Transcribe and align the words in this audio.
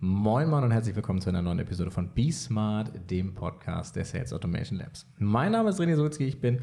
Moin 0.00 0.48
Moin 0.48 0.62
und 0.62 0.70
herzlich 0.70 0.94
willkommen 0.94 1.20
zu 1.20 1.28
einer 1.28 1.42
neuen 1.42 1.58
Episode 1.58 1.90
von 1.90 2.14
Be 2.14 2.30
Smart, 2.30 2.92
dem 3.10 3.34
Podcast 3.34 3.96
der 3.96 4.04
Sales 4.04 4.32
Automation 4.32 4.78
Labs. 4.78 5.04
Mein 5.18 5.50
Name 5.50 5.70
ist 5.70 5.80
René 5.80 5.96
Sulzki, 5.96 6.24
ich 6.24 6.40
bin 6.40 6.60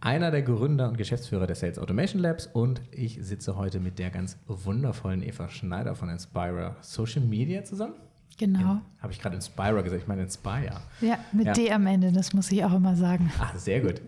einer 0.00 0.30
der 0.30 0.40
Gründer 0.40 0.88
und 0.88 0.96
Geschäftsführer 0.96 1.46
der 1.46 1.54
Sales 1.54 1.78
Automation 1.78 2.22
Labs 2.22 2.46
und 2.46 2.80
ich 2.90 3.18
sitze 3.20 3.56
heute 3.56 3.78
mit 3.78 3.98
der 3.98 4.08
ganz 4.08 4.38
wundervollen 4.46 5.22
Eva 5.22 5.50
Schneider 5.50 5.94
von 5.94 6.08
Inspira 6.08 6.76
Social 6.80 7.20
Media 7.20 7.62
zusammen. 7.62 7.92
Genau. 8.38 8.80
Habe 9.02 9.12
ich 9.12 9.20
gerade 9.20 9.36
Inspira 9.36 9.82
gesagt, 9.82 10.00
ich 10.00 10.08
meine 10.08 10.22
Inspire. 10.22 10.80
Ja, 11.02 11.18
mit 11.32 11.44
ja. 11.48 11.52
D 11.52 11.70
am 11.70 11.86
Ende, 11.86 12.10
das 12.10 12.32
muss 12.32 12.50
ich 12.50 12.64
auch 12.64 12.72
immer 12.72 12.96
sagen. 12.96 13.30
Ach, 13.38 13.54
sehr 13.56 13.82
gut. 13.82 14.00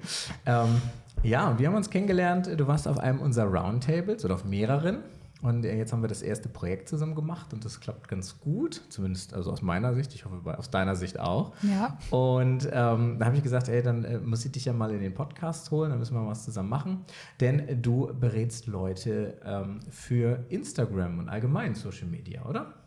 ähm, 0.46 0.80
ja, 1.22 1.58
wir 1.58 1.68
haben 1.68 1.74
uns 1.74 1.90
kennengelernt, 1.90 2.48
du 2.56 2.66
warst 2.66 2.88
auf 2.88 2.98
einem 2.98 3.20
unserer 3.20 3.44
Roundtables 3.44 4.24
oder 4.24 4.36
auf 4.36 4.46
mehreren 4.46 5.00
und 5.42 5.64
jetzt 5.64 5.92
haben 5.92 6.02
wir 6.02 6.08
das 6.08 6.22
erste 6.22 6.48
Projekt 6.48 6.88
zusammen 6.88 7.14
gemacht 7.14 7.52
und 7.52 7.64
das 7.64 7.80
klappt 7.80 8.08
ganz 8.08 8.38
gut, 8.40 8.82
zumindest 8.88 9.34
also 9.34 9.50
aus 9.50 9.62
meiner 9.62 9.94
Sicht, 9.94 10.14
ich 10.14 10.24
hoffe 10.24 10.58
aus 10.58 10.70
deiner 10.70 10.96
Sicht 10.96 11.18
auch. 11.18 11.52
Ja. 11.62 11.98
Und 12.10 12.68
ähm, 12.72 13.18
da 13.18 13.26
habe 13.26 13.36
ich 13.36 13.42
gesagt, 13.42 13.68
ey, 13.68 13.82
dann 13.82 14.04
äh, 14.04 14.18
muss 14.18 14.44
ich 14.44 14.52
dich 14.52 14.66
ja 14.66 14.72
mal 14.72 14.90
in 14.92 15.00
den 15.00 15.14
Podcast 15.14 15.70
holen, 15.70 15.90
dann 15.90 15.98
müssen 15.98 16.14
wir 16.14 16.20
mal 16.20 16.30
was 16.30 16.44
zusammen 16.44 16.68
machen, 16.68 17.04
denn 17.40 17.80
du 17.80 18.12
berätst 18.18 18.66
Leute 18.66 19.38
ähm, 19.44 19.80
für 19.90 20.44
Instagram 20.48 21.18
und 21.18 21.28
allgemein 21.28 21.74
Social 21.74 22.06
Media, 22.06 22.44
oder? 22.44 22.79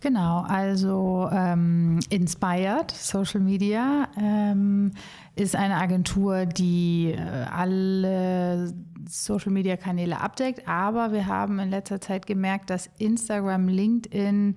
Genau, 0.00 0.42
also 0.42 1.28
ähm, 1.32 2.00
Inspired 2.10 2.90
Social 2.90 3.40
Media 3.40 4.08
ähm, 4.20 4.92
ist 5.36 5.56
eine 5.56 5.76
Agentur, 5.76 6.44
die 6.44 7.14
äh, 7.16 7.20
alle 7.50 8.74
Social 9.08 9.52
Media 9.52 9.76
Kanäle 9.76 10.20
abdeckt, 10.20 10.68
aber 10.68 11.12
wir 11.12 11.26
haben 11.26 11.58
in 11.58 11.70
letzter 11.70 12.00
Zeit 12.00 12.26
gemerkt, 12.26 12.68
dass 12.68 12.90
Instagram, 12.98 13.68
LinkedIn, 13.68 14.56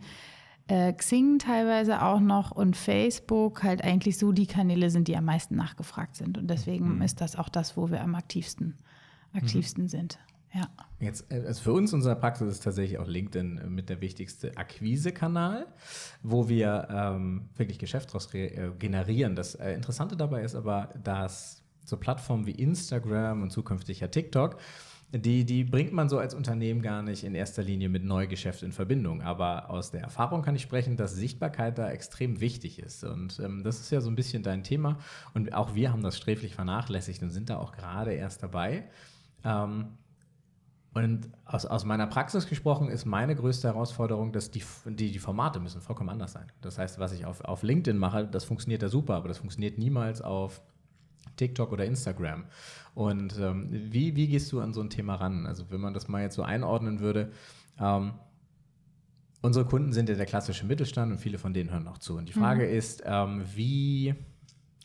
äh, 0.67 0.93
Xing 0.93 1.39
teilweise 1.39 2.01
auch 2.01 2.19
noch 2.19 2.51
und 2.51 2.75
Facebook 2.75 3.63
halt 3.63 3.83
eigentlich 3.83 4.17
so 4.17 4.33
die 4.33 4.45
Kanäle 4.45 4.89
sind, 4.89 5.07
die 5.07 5.15
am 5.15 5.25
meisten 5.25 5.55
nachgefragt 5.55 6.17
sind. 6.17 6.37
Und 6.37 6.47
deswegen 6.49 6.95
mhm. 6.95 7.01
ist 7.01 7.21
das 7.21 7.35
auch 7.35 7.49
das, 7.49 7.77
wo 7.77 7.89
wir 7.89 8.01
am 8.01 8.13
aktivsten, 8.13 8.75
aktivsten 9.33 9.85
mhm. 9.85 9.89
sind. 9.89 10.19
Ja. 10.53 10.67
Jetzt, 10.99 11.31
äh, 11.31 11.43
also 11.45 11.61
für 11.61 11.73
uns, 11.73 11.93
unsere 11.93 12.15
Praxis 12.15 12.51
ist 12.51 12.63
tatsächlich 12.63 12.99
auch 12.99 13.07
LinkedIn 13.07 13.57
äh, 13.57 13.67
mit 13.67 13.89
der 13.89 14.01
wichtigste 14.01 14.55
Akquise-Kanal, 14.57 15.67
wo 16.23 16.49
wir 16.49 16.87
ähm, 16.91 17.49
wirklich 17.55 17.79
Geschäft 17.79 18.09
daraus 18.09 18.33
äh, 18.33 18.71
generieren. 18.77 19.35
Das 19.35 19.55
äh, 19.55 19.73
Interessante 19.73 20.17
dabei 20.17 20.43
ist 20.43 20.55
aber, 20.55 20.89
dass 21.03 21.63
so 21.85 21.97
Plattformen 21.97 22.45
wie 22.45 22.51
Instagram 22.51 23.41
und 23.41 23.51
zukünftig 23.51 23.99
ja 24.01 24.07
TikTok, 24.07 24.57
die, 25.11 25.43
die 25.43 25.63
bringt 25.63 25.91
man 25.91 26.07
so 26.07 26.19
als 26.19 26.35
Unternehmen 26.35 26.83
gar 26.83 27.01
nicht 27.01 27.23
in 27.23 27.33
erster 27.33 27.63
Linie 27.63 27.89
mit 27.89 28.03
Neugeschäft 28.03 28.61
in 28.61 28.71
Verbindung. 28.71 29.23
Aber 29.23 29.71
aus 29.71 29.89
der 29.89 30.01
Erfahrung 30.01 30.43
kann 30.43 30.55
ich 30.55 30.61
sprechen, 30.61 30.97
dass 30.97 31.15
Sichtbarkeit 31.15 31.79
da 31.79 31.89
extrem 31.89 32.39
wichtig 32.39 32.77
ist. 32.77 33.03
Und 33.03 33.39
ähm, 33.39 33.63
das 33.63 33.79
ist 33.79 33.91
ja 33.91 34.01
so 34.01 34.09
ein 34.11 34.15
bisschen 34.15 34.43
dein 34.43 34.63
Thema. 34.63 34.99
Und 35.33 35.53
auch 35.55 35.73
wir 35.73 35.91
haben 35.91 36.03
das 36.03 36.15
sträflich 36.15 36.53
vernachlässigt 36.53 37.23
und 37.23 37.31
sind 37.31 37.49
da 37.49 37.57
auch 37.57 37.71
gerade 37.71 38.13
erst 38.13 38.43
dabei. 38.43 38.83
Ähm, 39.43 39.97
und 41.03 41.29
aus, 41.45 41.65
aus 41.65 41.85
meiner 41.85 42.07
Praxis 42.07 42.47
gesprochen 42.47 42.89
ist 42.89 43.05
meine 43.05 43.35
größte 43.35 43.67
Herausforderung, 43.67 44.31
dass 44.31 44.51
die, 44.51 44.63
die, 44.85 45.11
die 45.11 45.19
Formate 45.19 45.59
müssen 45.59 45.81
vollkommen 45.81 46.09
anders 46.09 46.33
sein. 46.33 46.51
Das 46.61 46.77
heißt, 46.77 46.99
was 46.99 47.11
ich 47.13 47.25
auf, 47.25 47.41
auf 47.41 47.63
LinkedIn 47.63 47.97
mache, 47.97 48.27
das 48.27 48.43
funktioniert 48.43 48.81
ja 48.81 48.89
super, 48.89 49.15
aber 49.15 49.27
das 49.27 49.37
funktioniert 49.37 49.77
niemals 49.77 50.21
auf 50.21 50.61
TikTok 51.35 51.71
oder 51.71 51.85
Instagram. 51.85 52.45
Und 52.95 53.37
ähm, 53.39 53.69
wie, 53.71 54.15
wie 54.15 54.27
gehst 54.27 54.51
du 54.51 54.59
an 54.59 54.73
so 54.73 54.81
ein 54.81 54.89
Thema 54.89 55.15
ran? 55.15 55.45
Also 55.45 55.69
wenn 55.69 55.79
man 55.79 55.93
das 55.93 56.07
mal 56.07 56.21
jetzt 56.21 56.35
so 56.35 56.43
einordnen 56.43 56.99
würde, 56.99 57.31
ähm, 57.79 58.13
unsere 59.41 59.65
Kunden 59.65 59.93
sind 59.93 60.09
ja 60.09 60.15
der 60.15 60.25
klassische 60.25 60.65
Mittelstand 60.65 61.11
und 61.11 61.17
viele 61.19 61.37
von 61.37 61.53
denen 61.53 61.71
hören 61.71 61.83
noch 61.83 61.97
zu. 61.97 62.17
Und 62.17 62.27
die 62.27 62.33
Frage 62.33 62.65
mhm. 62.65 62.73
ist, 62.73 63.03
ähm, 63.05 63.43
wie 63.55 64.15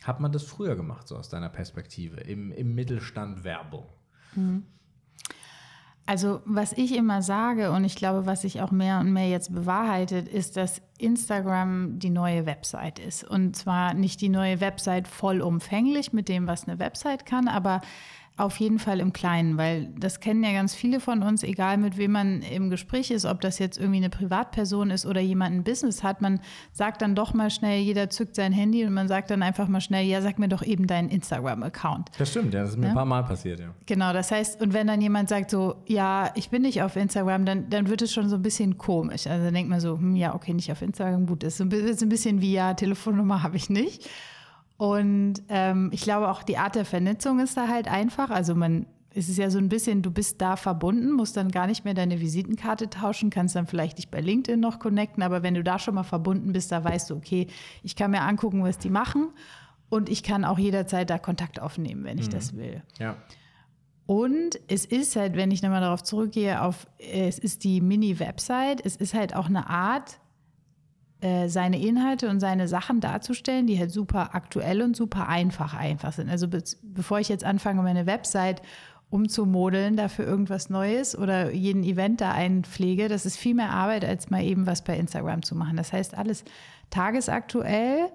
hat 0.02 0.20
man 0.20 0.32
das 0.32 0.44
früher 0.44 0.76
gemacht, 0.76 1.08
so 1.08 1.16
aus 1.16 1.28
deiner 1.28 1.48
Perspektive, 1.48 2.20
im, 2.20 2.52
im 2.52 2.74
Mittelstand 2.74 3.42
Werbung? 3.42 3.86
Mhm. 4.34 4.64
Also 6.06 6.42
was 6.44 6.74
ich 6.74 6.94
immer 6.94 7.22
sage 7.22 7.70
und 7.70 7.84
ich 7.84 7.96
glaube, 7.96 8.26
was 8.26 8.42
sich 8.42 8.60
auch 8.60 8.70
mehr 8.70 9.00
und 9.00 9.12
mehr 9.12 9.28
jetzt 9.28 9.54
bewahrheitet, 9.54 10.28
ist, 10.28 10.56
dass 10.56 10.82
Instagram 10.98 11.98
die 11.98 12.10
neue 12.10 12.44
Website 12.44 12.98
ist. 12.98 13.24
Und 13.24 13.56
zwar 13.56 13.94
nicht 13.94 14.20
die 14.20 14.28
neue 14.28 14.60
Website 14.60 15.08
vollumfänglich 15.08 16.12
mit 16.12 16.28
dem, 16.28 16.46
was 16.46 16.68
eine 16.68 16.78
Website 16.78 17.24
kann, 17.24 17.48
aber 17.48 17.80
auf 18.36 18.58
jeden 18.58 18.80
Fall 18.80 18.98
im 18.98 19.12
Kleinen, 19.12 19.56
weil 19.58 19.92
das 19.96 20.18
kennen 20.18 20.42
ja 20.42 20.52
ganz 20.52 20.74
viele 20.74 20.98
von 20.98 21.22
uns, 21.22 21.44
egal 21.44 21.78
mit 21.78 21.96
wem 21.96 22.12
man 22.12 22.42
im 22.42 22.68
Gespräch 22.68 23.12
ist, 23.12 23.26
ob 23.26 23.40
das 23.40 23.60
jetzt 23.60 23.78
irgendwie 23.78 23.98
eine 23.98 24.10
Privatperson 24.10 24.90
ist 24.90 25.06
oder 25.06 25.20
jemand 25.20 25.54
ein 25.54 25.62
Business 25.62 26.02
hat, 26.02 26.20
man 26.20 26.40
sagt 26.72 27.00
dann 27.00 27.14
doch 27.14 27.32
mal 27.32 27.48
schnell, 27.50 27.80
jeder 27.80 28.10
zückt 28.10 28.34
sein 28.34 28.52
Handy 28.52 28.84
und 28.84 28.92
man 28.92 29.06
sagt 29.06 29.30
dann 29.30 29.44
einfach 29.44 29.68
mal 29.68 29.80
schnell, 29.80 30.04
ja, 30.04 30.20
sag 30.20 30.40
mir 30.40 30.48
doch 30.48 30.64
eben 30.64 30.88
deinen 30.88 31.10
Instagram-Account. 31.10 32.10
Das 32.18 32.30
stimmt, 32.30 32.52
ja, 32.54 32.62
das 32.62 32.70
ist 32.70 32.76
mir 32.76 32.86
ja? 32.86 32.88
ein 32.90 32.96
paar 32.96 33.04
Mal 33.04 33.22
passiert, 33.22 33.60
ja. 33.60 33.68
Genau, 33.86 34.12
das 34.12 34.32
heißt, 34.32 34.60
und 34.60 34.72
wenn 34.72 34.88
dann 34.88 35.00
jemand 35.00 35.28
sagt 35.28 35.50
so, 35.50 35.76
ja, 35.86 36.32
ich 36.34 36.50
bin 36.50 36.62
nicht 36.62 36.82
auf 36.82 36.96
Instagram, 36.96 37.44
dann, 37.44 37.70
dann 37.70 37.88
wird 37.88 38.02
es 38.02 38.12
schon 38.12 38.28
so 38.28 38.34
ein 38.34 38.42
bisschen 38.42 38.78
komisch. 38.78 39.28
Also 39.28 39.44
dann 39.44 39.54
denkt 39.54 39.70
man 39.70 39.78
so, 39.78 39.96
hm, 39.96 40.16
ja, 40.16 40.34
okay, 40.34 40.54
nicht 40.54 40.72
auf 40.72 40.82
Instagram, 40.82 41.26
gut, 41.26 41.44
ist, 41.44 41.60
ist 41.60 42.02
ein 42.02 42.08
bisschen 42.08 42.40
wie, 42.40 42.52
ja, 42.52 42.74
Telefonnummer 42.74 43.42
habe 43.44 43.56
ich 43.56 43.70
nicht. 43.70 44.10
Und 44.76 45.34
ähm, 45.48 45.90
ich 45.92 46.02
glaube 46.02 46.28
auch 46.28 46.42
die 46.42 46.58
Art 46.58 46.74
der 46.74 46.84
Vernetzung 46.84 47.38
ist 47.38 47.56
da 47.56 47.68
halt 47.68 47.88
einfach. 47.88 48.30
Also 48.30 48.54
man 48.54 48.86
es 49.14 49.28
ist 49.28 49.38
ja 49.38 49.48
so 49.48 49.58
ein 49.58 49.68
bisschen, 49.68 50.02
du 50.02 50.10
bist 50.10 50.40
da 50.40 50.56
verbunden, 50.56 51.12
musst 51.12 51.36
dann 51.36 51.50
gar 51.50 51.66
nicht 51.66 51.84
mehr 51.84 51.94
deine 51.94 52.20
Visitenkarte 52.20 52.90
tauschen, 52.90 53.30
kannst 53.30 53.54
dann 53.54 53.66
vielleicht 53.66 53.98
dich 53.98 54.08
bei 54.08 54.20
LinkedIn 54.20 54.58
noch 54.58 54.80
connecten, 54.80 55.22
aber 55.22 55.42
wenn 55.42 55.54
du 55.54 55.62
da 55.62 55.78
schon 55.78 55.94
mal 55.94 56.02
verbunden 56.02 56.52
bist, 56.52 56.72
da 56.72 56.82
weißt 56.82 57.10
du, 57.10 57.14
okay, 57.14 57.46
ich 57.82 57.94
kann 57.94 58.10
mir 58.10 58.22
angucken, 58.22 58.64
was 58.64 58.78
die 58.78 58.90
machen 58.90 59.30
und 59.88 60.08
ich 60.08 60.22
kann 60.22 60.44
auch 60.44 60.58
jederzeit 60.58 61.10
da 61.10 61.18
Kontakt 61.18 61.60
aufnehmen, 61.60 62.04
wenn 62.04 62.18
ich 62.18 62.26
mhm. 62.26 62.32
das 62.32 62.56
will. 62.56 62.82
Ja. 62.98 63.16
Und 64.06 64.60
es 64.68 64.84
ist 64.84 65.16
halt, 65.16 65.36
wenn 65.36 65.50
ich 65.50 65.62
nochmal 65.62 65.80
darauf 65.80 66.02
zurückgehe, 66.02 66.60
auf, 66.60 66.86
es 66.98 67.38
ist 67.38 67.64
die 67.64 67.80
Mini-Website, 67.80 68.84
es 68.84 68.96
ist 68.96 69.14
halt 69.14 69.34
auch 69.34 69.46
eine 69.46 69.70
Art, 69.70 70.18
äh, 71.24 71.48
seine 71.48 71.80
Inhalte 71.80 72.28
und 72.28 72.38
seine 72.38 72.68
Sachen 72.68 73.00
darzustellen, 73.00 73.66
die 73.66 73.78
halt 73.78 73.90
super 73.90 74.34
aktuell 74.34 74.82
und 74.82 74.94
super 74.94 75.26
einfach 75.26 75.72
einfach 75.72 76.12
sind. 76.12 76.28
Also 76.28 76.48
be 76.48 76.62
bevor 76.82 77.18
ich 77.18 77.30
jetzt 77.30 77.44
anfange, 77.44 77.80
meine 77.80 78.04
Website 78.04 78.60
umzumodeln, 79.08 79.96
dafür 79.96 80.26
irgendwas 80.26 80.68
Neues 80.68 81.16
oder 81.16 81.50
jeden 81.50 81.82
Event 81.82 82.20
da 82.20 82.32
einpflege, 82.32 83.08
das 83.08 83.24
ist 83.24 83.38
viel 83.38 83.54
mehr 83.54 83.70
Arbeit, 83.70 84.04
als 84.04 84.28
mal 84.28 84.42
eben 84.42 84.66
was 84.66 84.84
bei 84.84 84.98
Instagram 84.98 85.42
zu 85.42 85.54
machen. 85.54 85.78
Das 85.78 85.94
heißt, 85.94 86.14
alles 86.14 86.44
tagesaktuell 86.90 88.10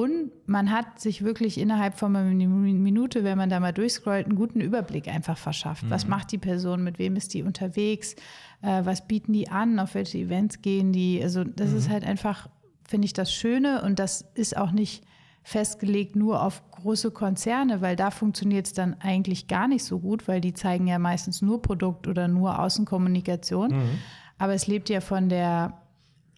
und 0.00 0.30
man 0.46 0.70
hat 0.70 0.98
sich 0.98 1.22
wirklich 1.22 1.58
innerhalb 1.58 1.98
von 1.98 2.16
einer 2.16 2.30
Minute, 2.30 3.22
wenn 3.22 3.36
man 3.36 3.50
da 3.50 3.60
mal 3.60 3.74
durchscrollt, 3.74 4.24
einen 4.24 4.34
guten 4.34 4.62
Überblick 4.62 5.08
einfach 5.08 5.36
verschafft. 5.36 5.82
Mhm. 5.82 5.90
Was 5.90 6.08
macht 6.08 6.32
die 6.32 6.38
Person, 6.38 6.82
mit 6.82 6.98
wem 6.98 7.16
ist 7.16 7.34
die 7.34 7.42
unterwegs, 7.42 8.14
äh, 8.62 8.82
was 8.82 9.06
bieten 9.06 9.34
die 9.34 9.50
an, 9.50 9.78
auf 9.78 9.94
welche 9.94 10.16
Events 10.16 10.62
gehen 10.62 10.94
die. 10.94 11.22
Also 11.22 11.44
das 11.44 11.72
mhm. 11.72 11.76
ist 11.76 11.90
halt 11.90 12.04
einfach, 12.04 12.48
finde 12.88 13.04
ich, 13.04 13.12
das 13.12 13.30
Schöne 13.30 13.82
und 13.82 13.98
das 13.98 14.24
ist 14.32 14.56
auch 14.56 14.70
nicht 14.70 15.04
festgelegt 15.42 16.16
nur 16.16 16.42
auf 16.42 16.62
große 16.70 17.10
Konzerne, 17.10 17.82
weil 17.82 17.94
da 17.94 18.10
funktioniert 18.10 18.68
es 18.68 18.72
dann 18.72 18.96
eigentlich 19.00 19.48
gar 19.48 19.68
nicht 19.68 19.84
so 19.84 19.98
gut, 19.98 20.28
weil 20.28 20.40
die 20.40 20.54
zeigen 20.54 20.86
ja 20.86 20.98
meistens 20.98 21.42
nur 21.42 21.60
Produkt 21.60 22.08
oder 22.08 22.26
nur 22.26 22.58
Außenkommunikation. 22.58 23.70
Mhm. 23.70 23.98
Aber 24.38 24.54
es 24.54 24.66
lebt 24.66 24.88
ja 24.88 25.02
von 25.02 25.28
der 25.28 25.79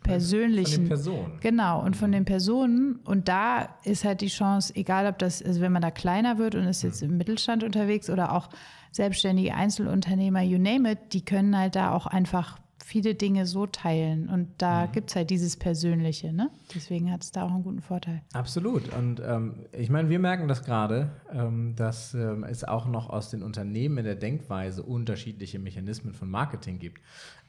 persönlichen. 0.03 0.75
Von 0.75 0.85
den 0.85 0.89
Personen. 0.89 1.33
Genau, 1.41 1.83
und 1.83 1.97
von 1.97 2.11
mhm. 2.11 2.15
den 2.15 2.25
Personen. 2.25 2.97
Und 3.05 3.29
da 3.29 3.69
ist 3.85 4.05
halt 4.05 4.21
die 4.21 4.29
Chance, 4.29 4.75
egal 4.77 5.07
ob 5.07 5.19
das, 5.19 5.43
also 5.43 5.61
wenn 5.61 5.73
man 5.73 5.83
da 5.83 5.91
kleiner 5.91 6.39
wird 6.39 6.55
und 6.55 6.65
ist 6.65 6.83
jetzt 6.83 7.03
mhm. 7.03 7.11
im 7.11 7.17
Mittelstand 7.19 7.65
unterwegs 7.65 8.11
oder 8.11 8.33
auch 8.33 8.49
selbstständige 8.91 9.55
Einzelunternehmer, 9.55 10.43
you 10.43 10.59
name 10.59 10.93
it, 10.93 10.99
die 11.13 11.25
können 11.25 11.57
halt 11.57 11.77
da 11.77 11.93
auch 11.93 12.07
einfach 12.07 12.59
viele 12.85 13.15
Dinge 13.15 13.47
so 13.47 13.67
teilen. 13.67 14.29
Und 14.29 14.49
da 14.59 14.87
mhm. 14.87 15.03
es 15.07 15.17
halt 15.17 15.31
dieses 15.31 15.57
Persönliche, 15.57 16.33
ne? 16.33 16.51
Deswegen 16.75 17.11
hat 17.11 17.23
es 17.23 17.33
da 17.33 17.45
auch 17.45 17.51
einen 17.51 17.63
guten 17.63 17.81
Vorteil. 17.81 18.21
Absolut. 18.33 18.93
Und 18.95 19.23
ähm, 19.25 19.55
ich 19.73 19.89
meine, 19.89 20.11
wir 20.11 20.19
merken 20.19 20.49
das 20.49 20.63
gerade, 20.63 21.11
ähm, 21.33 21.75
dass 21.77 22.13
ähm, 22.15 22.45
es 22.45 22.65
auch 22.65 22.87
noch 22.87 23.09
aus 23.09 23.31
den 23.31 23.43
Unternehmen 23.43 23.99
in 23.99 24.05
der 24.05 24.17
Denkweise 24.17 24.83
unterschiedliche 24.83 25.59
Mechanismen 25.59 26.13
von 26.13 26.29
Marketing 26.29 26.79
gibt. 26.79 27.01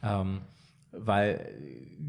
Ähm, 0.01 0.41
weil 0.93 1.53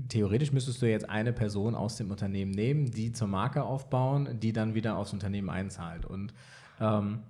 theoretisch 0.08 0.52
müsstest 0.52 0.82
du 0.82 0.86
jetzt 0.88 1.08
eine 1.08 1.32
Person 1.32 1.75
aus 1.75 1.96
dem 1.96 2.10
Unternehmen 2.10 2.50
nehmen, 2.50 2.90
die 2.90 3.12
zur 3.12 3.28
Marke 3.28 3.64
aufbauen, 3.64 4.40
die 4.40 4.52
dann 4.52 4.75
wieder 4.75 4.96
aufs 4.96 5.12
Unternehmen 5.12 5.50
einzahlt. 5.50 6.04
Und 6.04 6.34
ähm, 6.81 7.20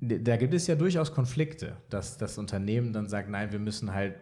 da 0.00 0.36
gibt 0.36 0.54
es 0.54 0.66
ja 0.66 0.74
durchaus 0.74 1.12
Konflikte, 1.12 1.76
dass 1.88 2.18
das 2.18 2.38
Unternehmen 2.38 2.92
dann 2.92 3.08
sagt, 3.08 3.30
nein, 3.30 3.52
wir 3.52 3.58
müssen 3.58 3.92
halt 3.94 4.14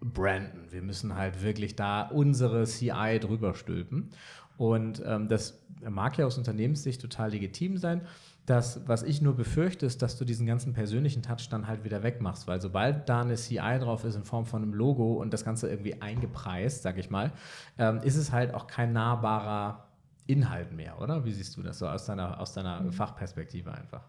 branden, 0.00 0.70
wir 0.70 0.82
müssen 0.82 1.14
halt 1.14 1.42
wirklich 1.42 1.76
da 1.76 2.02
unsere 2.02 2.64
CI 2.64 3.18
drüber 3.20 3.54
stülpen. 3.54 4.10
Und 4.56 5.02
ähm, 5.04 5.28
das 5.28 5.64
mag 5.88 6.18
ja 6.18 6.26
aus 6.26 6.38
Unternehmenssicht 6.38 7.00
total 7.00 7.30
legitim 7.30 7.78
sein. 7.78 8.02
Das, 8.46 8.80
was 8.88 9.04
ich 9.04 9.22
nur 9.22 9.36
befürchte, 9.36 9.86
ist, 9.86 10.02
dass 10.02 10.18
du 10.18 10.24
diesen 10.24 10.46
ganzen 10.46 10.72
persönlichen 10.72 11.22
Touch 11.22 11.48
dann 11.48 11.68
halt 11.68 11.84
wieder 11.84 12.02
wegmachst, 12.02 12.48
weil 12.48 12.60
sobald 12.60 13.08
da 13.08 13.20
eine 13.20 13.36
CI 13.36 13.78
drauf 13.78 14.04
ist 14.04 14.16
in 14.16 14.24
Form 14.24 14.46
von 14.46 14.62
einem 14.62 14.74
Logo 14.74 15.14
und 15.14 15.32
das 15.32 15.44
Ganze 15.44 15.70
irgendwie 15.70 16.02
eingepreist, 16.02 16.82
sag 16.82 16.98
ich 16.98 17.08
mal, 17.08 17.32
ähm, 17.78 18.00
ist 18.02 18.16
es 18.16 18.32
halt 18.32 18.52
auch 18.52 18.66
kein 18.66 18.92
nahbarer 18.92 19.84
Inhalt 20.26 20.72
mehr, 20.72 21.00
oder? 21.00 21.24
Wie 21.24 21.32
siehst 21.32 21.56
du 21.56 21.62
das 21.62 21.78
so 21.78 21.86
aus 21.86 22.06
deiner, 22.06 22.40
aus 22.40 22.52
deiner 22.52 22.80
mhm. 22.80 22.92
Fachperspektive 22.92 23.72
einfach? 23.72 24.02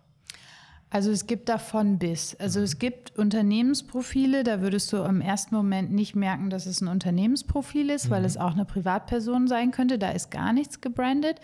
Also 0.90 1.10
es 1.10 1.26
gibt 1.26 1.50
davon 1.50 1.98
bis. 1.98 2.36
Also 2.36 2.60
mhm. 2.60 2.66
es 2.66 2.78
gibt 2.78 3.18
Unternehmensprofile, 3.18 4.44
da 4.44 4.62
würdest 4.62 4.94
du 4.94 4.98
im 4.98 5.22
ersten 5.22 5.56
Moment 5.56 5.92
nicht 5.92 6.16
merken, 6.16 6.52
dass 6.52 6.68
es 6.68 6.82
ein 6.82 6.88
Unternehmensprofil 6.88 7.90
ist, 7.90 8.06
mhm. 8.06 8.12
weil 8.12 8.26
es 8.26 8.38
auch 8.38 8.54
eine 8.54 8.66
Privatperson 8.66 9.48
sein 9.48 9.72
könnte. 9.72 9.98
Da 9.98 10.12
ist 10.12 10.30
gar 10.30 10.54
nichts 10.54 10.82
gebrandet. 10.82 11.40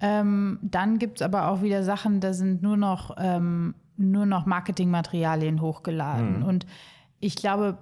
Ähm, 0.00 0.58
dann 0.62 0.98
gibt 0.98 1.20
es 1.20 1.22
aber 1.22 1.48
auch 1.48 1.62
wieder 1.62 1.82
Sachen, 1.82 2.20
da 2.20 2.32
sind 2.32 2.62
nur 2.62 2.76
noch, 2.76 3.16
ähm, 3.18 3.74
nur 3.96 4.26
noch 4.26 4.46
Marketingmaterialien 4.46 5.60
hochgeladen. 5.60 6.40
Mhm. 6.40 6.44
Und 6.44 6.66
ich 7.20 7.36
glaube, 7.36 7.78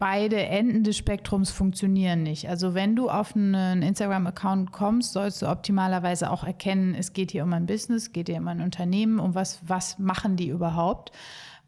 beide 0.00 0.42
Enden 0.46 0.82
des 0.82 0.96
Spektrums 0.96 1.50
funktionieren 1.50 2.22
nicht. 2.22 2.48
Also 2.48 2.74
wenn 2.74 2.96
du 2.96 3.10
auf 3.10 3.36
einen 3.36 3.82
Instagram-Account 3.82 4.72
kommst, 4.72 5.12
sollst 5.12 5.42
du 5.42 5.48
optimalerweise 5.48 6.30
auch 6.30 6.42
erkennen, 6.42 6.94
es 6.98 7.12
geht 7.12 7.30
hier 7.30 7.44
um 7.44 7.52
ein 7.52 7.66
Business, 7.66 8.04
es 8.04 8.12
geht 8.12 8.28
hier 8.28 8.38
um 8.38 8.48
ein 8.48 8.62
Unternehmen, 8.62 9.20
um 9.20 9.34
was, 9.34 9.60
was 9.66 9.98
machen 9.98 10.36
die 10.36 10.48
überhaupt. 10.48 11.12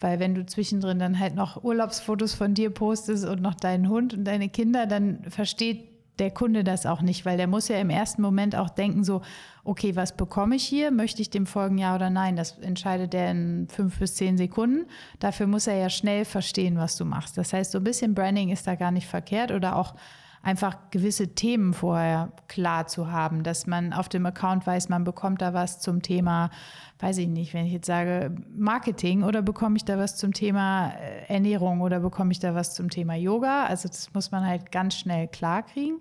Weil 0.01 0.19
wenn 0.19 0.35
du 0.35 0.45
zwischendrin 0.45 0.99
dann 0.99 1.19
halt 1.21 1.37
noch 1.37 1.63
Urlaubsfotos 1.63 2.35
von 2.35 2.55
dir 2.55 2.71
postest 2.71 3.25
und 3.25 3.41
noch 3.41 3.55
deinen 3.55 3.89
Hund 3.89 4.15
und 4.15 4.25
deine 4.25 4.49
Kinder, 4.49 4.87
dann 4.87 5.23
versteht 5.29 5.92
der 6.23 6.31
Kunde 6.31 6.63
das 6.63 6.87
auch 6.87 7.03
nicht, 7.03 7.27
weil 7.27 7.37
der 7.37 7.49
muss 7.49 7.67
ja 7.67 7.79
im 7.79 7.91
ersten 7.91 8.23
Moment 8.23 8.55
auch 8.55 8.71
denken, 8.71 9.03
so, 9.03 9.23
okay, 9.65 9.97
was 9.97 10.17
bekomme 10.17 10.55
ich 10.55 10.63
hier? 10.63 10.93
Möchte 10.93 11.21
ich 11.21 11.31
dem 11.31 11.47
folgen, 11.47 11.79
ja 11.79 11.97
oder 11.97 12.11
nein? 12.11 12.37
Das 12.37 12.59
entscheidet 12.59 13.13
er 13.13 13.33
in 13.33 13.67
fünf 13.69 13.99
bis 13.99 14.15
zehn 14.15 14.39
Sekunden. 14.39 14.87
Dafür 15.19 15.49
muss 15.49 15.67
er 15.67 15.77
ja 15.77 15.91
schnell 15.91 16.25
verstehen, 16.25 16.79
was 16.79 16.97
du 16.97 17.05
machst. 17.05 17.37
Das 17.37 17.53
heißt, 17.53 17.73
so 17.73 17.79
ein 17.79 17.85
bisschen 17.85 18.15
Branding 18.15 18.51
ist 18.51 18.69
da 18.69 18.77
gar 18.77 18.93
nicht 18.93 19.09
verkehrt 19.09 19.51
oder 19.51 19.75
auch 19.75 19.95
einfach 20.43 20.77
gewisse 20.91 21.29
Themen 21.35 21.73
vorher 21.73 22.33
klar 22.49 22.87
zu 22.87 23.11
haben, 23.11 23.45
dass 23.45 23.67
man 23.67 23.93
auf 23.93 24.09
dem 24.09 24.27
Account 24.27 24.67
weiß, 24.67 24.89
man 24.89 25.05
bekommt 25.05 25.41
da 25.41 25.55
was 25.55 25.81
zum 25.81 26.03
Thema, 26.03 26.51
weiß 26.99 27.19
ich 27.19 27.29
nicht, 27.29 27.55
wenn 27.55 27.67
ich 27.67 27.73
jetzt 27.73 27.87
sage 27.87 28.35
Marketing 28.57 29.23
oder 29.23 29.41
bekomme 29.41 29.77
ich 29.77 29.85
da 29.85 29.99
was 29.99 30.17
zum 30.17 30.33
Thema 30.33 30.91
äh, 30.91 31.33
Ernährung 31.33 31.81
oder 31.81 32.01
bekomme 32.01 32.33
ich 32.33 32.41
da 32.41 32.55
was 32.55 32.75
zum 32.75 32.91
Thema 32.91 33.15
Yoga. 33.15 33.67
Also 33.67 33.89
das 33.89 34.13
muss 34.15 34.33
man 34.33 34.45
halt 34.45 34.73
ganz 34.73 34.97
schnell 34.97 35.29
klar 35.29 35.63
kriegen. 35.63 36.01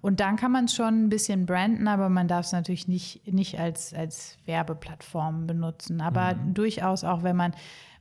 Und 0.00 0.20
dann 0.20 0.36
kann 0.36 0.52
man 0.52 0.66
es 0.66 0.74
schon 0.74 1.04
ein 1.04 1.08
bisschen 1.08 1.46
branden, 1.46 1.88
aber 1.88 2.10
man 2.10 2.28
darf 2.28 2.44
es 2.44 2.52
natürlich 2.52 2.88
nicht, 2.88 3.26
nicht 3.26 3.58
als, 3.58 3.94
als 3.94 4.36
Werbeplattform 4.44 5.46
benutzen. 5.46 6.02
Aber 6.02 6.34
mhm. 6.34 6.52
durchaus 6.52 7.04
auch, 7.04 7.22
wenn 7.22 7.36
man 7.36 7.54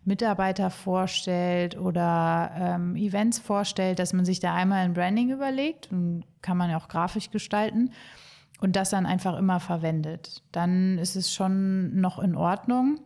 Mitarbeiter 0.05 0.69
vorstellt 0.69 1.77
oder 1.77 2.51
ähm, 2.55 2.95
Events 2.95 3.39
vorstellt, 3.39 3.99
dass 3.99 4.13
man 4.13 4.25
sich 4.25 4.39
da 4.39 4.53
einmal 4.53 4.79
ein 4.79 4.93
Branding 4.93 5.31
überlegt 5.31 5.91
und 5.91 6.23
kann 6.41 6.57
man 6.57 6.69
ja 6.69 6.77
auch 6.77 6.87
grafisch 6.87 7.31
gestalten 7.31 7.91
und 8.59 8.75
das 8.75 8.89
dann 8.89 9.05
einfach 9.05 9.37
immer 9.37 9.59
verwendet. 9.59 10.43
Dann 10.51 10.97
ist 10.97 11.15
es 11.15 11.33
schon 11.33 11.99
noch 11.99 12.19
in 12.19 12.35
Ordnung. 12.35 12.99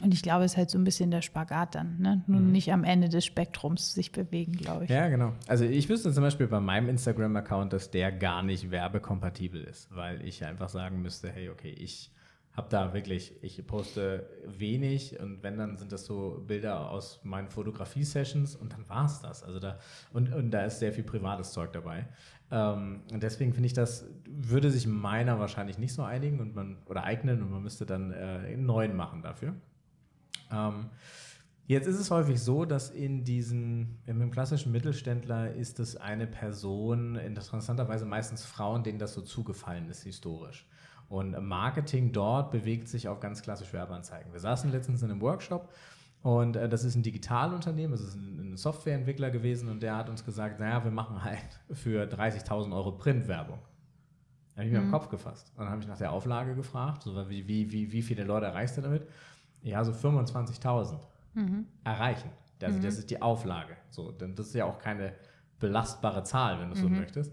Und 0.00 0.14
ich 0.14 0.22
glaube, 0.22 0.44
es 0.44 0.52
ist 0.52 0.56
halt 0.56 0.70
so 0.70 0.78
ein 0.78 0.84
bisschen 0.84 1.10
der 1.10 1.22
Spagat 1.22 1.74
dann, 1.74 1.98
ne? 1.98 2.22
Nun 2.28 2.46
mhm. 2.46 2.52
nicht 2.52 2.72
am 2.72 2.84
Ende 2.84 3.08
des 3.08 3.24
Spektrums 3.24 3.94
sich 3.94 4.12
bewegen, 4.12 4.52
glaube 4.52 4.84
ich. 4.84 4.90
Ja, 4.90 5.08
genau. 5.08 5.32
Also 5.48 5.64
ich 5.64 5.88
wüsste 5.88 6.12
zum 6.12 6.22
Beispiel 6.22 6.46
bei 6.46 6.60
meinem 6.60 6.88
Instagram-Account, 6.88 7.72
dass 7.72 7.90
der 7.90 8.12
gar 8.12 8.44
nicht 8.44 8.70
werbekompatibel 8.70 9.60
ist, 9.60 9.88
weil 9.94 10.24
ich 10.24 10.44
einfach 10.44 10.68
sagen 10.68 11.02
müsste, 11.02 11.30
hey, 11.30 11.48
okay, 11.48 11.70
ich 11.70 12.12
habe 12.58 12.68
da 12.70 12.92
wirklich, 12.92 13.32
ich 13.40 13.64
poste 13.68 14.28
wenig 14.44 15.18
und 15.20 15.44
wenn, 15.44 15.56
dann 15.56 15.76
sind 15.76 15.92
das 15.92 16.04
so 16.04 16.42
Bilder 16.44 16.90
aus 16.90 17.20
meinen 17.22 17.48
Fotografie-Sessions 17.48 18.56
und 18.56 18.72
dann 18.72 18.86
war 18.88 19.06
es 19.06 19.20
das. 19.20 19.44
Also 19.44 19.60
da, 19.60 19.78
und, 20.12 20.34
und 20.34 20.50
da 20.50 20.64
ist 20.64 20.80
sehr 20.80 20.92
viel 20.92 21.04
privates 21.04 21.52
Zeug 21.52 21.72
dabei. 21.72 22.08
Ähm, 22.50 23.02
und 23.12 23.22
deswegen 23.22 23.52
finde 23.52 23.68
ich, 23.68 23.74
das 23.74 24.06
würde 24.28 24.72
sich 24.72 24.88
meiner 24.88 25.38
wahrscheinlich 25.38 25.78
nicht 25.78 25.94
so 25.94 26.02
einigen 26.02 26.40
und 26.40 26.56
man 26.56 26.78
oder 26.86 27.04
eignen 27.04 27.40
und 27.42 27.52
man 27.52 27.62
müsste 27.62 27.86
dann 27.86 28.10
äh, 28.10 28.16
einen 28.16 28.66
neuen 28.66 28.96
machen 28.96 29.22
dafür. 29.22 29.54
Ähm, 30.50 30.86
jetzt 31.68 31.86
ist 31.86 32.00
es 32.00 32.10
häufig 32.10 32.40
so, 32.40 32.64
dass 32.64 32.90
in 32.90 33.22
diesen, 33.22 33.98
im 34.06 34.32
klassischen 34.32 34.72
Mittelständler 34.72 35.54
ist 35.54 35.78
es 35.78 35.96
eine 35.96 36.26
Person, 36.26 37.14
interessanterweise 37.14 38.04
meistens 38.04 38.44
Frauen, 38.44 38.82
denen 38.82 38.98
das 38.98 39.14
so 39.14 39.22
zugefallen 39.22 39.88
ist 39.88 40.02
historisch. 40.02 40.66
Und 41.08 41.40
Marketing 41.40 42.12
dort 42.12 42.50
bewegt 42.50 42.88
sich 42.88 43.08
auf 43.08 43.20
ganz 43.20 43.42
klassische 43.42 43.72
Werbeanzeigen. 43.72 44.32
Wir 44.32 44.40
saßen 44.40 44.70
letztens 44.70 45.02
in 45.02 45.10
einem 45.10 45.20
Workshop 45.22 45.68
und 46.22 46.56
äh, 46.56 46.68
das 46.68 46.84
ist 46.84 46.96
ein 46.96 47.02
Digitalunternehmen, 47.02 47.92
das 47.92 48.02
ist 48.02 48.14
ein, 48.14 48.56
Softwareentwickler 48.56 49.30
gewesen 49.30 49.68
und 49.68 49.84
der 49.84 49.96
hat 49.96 50.08
uns 50.08 50.24
gesagt, 50.24 50.58
naja, 50.58 50.82
wir 50.82 50.90
machen 50.90 51.22
halt 51.22 51.60
für 51.70 52.04
30.000 52.04 52.74
Euro 52.74 52.92
Printwerbung. 52.92 53.60
Da 54.50 54.56
habe 54.56 54.66
ich 54.66 54.72
mir 54.72 54.80
mhm. 54.80 54.86
am 54.86 54.90
Kopf 54.90 55.08
gefasst. 55.08 55.52
Und 55.54 55.60
dann 55.60 55.70
habe 55.70 55.80
ich 55.80 55.86
nach 55.86 55.98
der 55.98 56.10
Auflage 56.10 56.56
gefragt, 56.56 57.04
so 57.04 57.14
wie, 57.30 57.46
wie, 57.46 57.70
wie, 57.70 57.92
wie 57.92 58.02
viele 58.02 58.24
Leute 58.24 58.46
erreichst 58.46 58.76
du 58.76 58.80
damit? 58.80 59.06
Ja, 59.62 59.84
so 59.84 59.92
25.000 59.92 60.98
mhm. 61.34 61.66
erreichen. 61.84 62.30
Also 62.60 62.78
mhm. 62.78 62.82
das 62.82 62.98
ist 62.98 63.10
die 63.10 63.22
Auflage. 63.22 63.76
So, 63.90 64.10
denn 64.10 64.34
das 64.34 64.48
ist 64.48 64.54
ja 64.54 64.64
auch 64.64 64.80
keine 64.80 65.14
belastbare 65.60 66.24
Zahl, 66.24 66.58
wenn 66.60 66.70
du 66.70 66.76
so 66.76 66.88
mhm. 66.88 66.98
möchtest. 66.98 67.32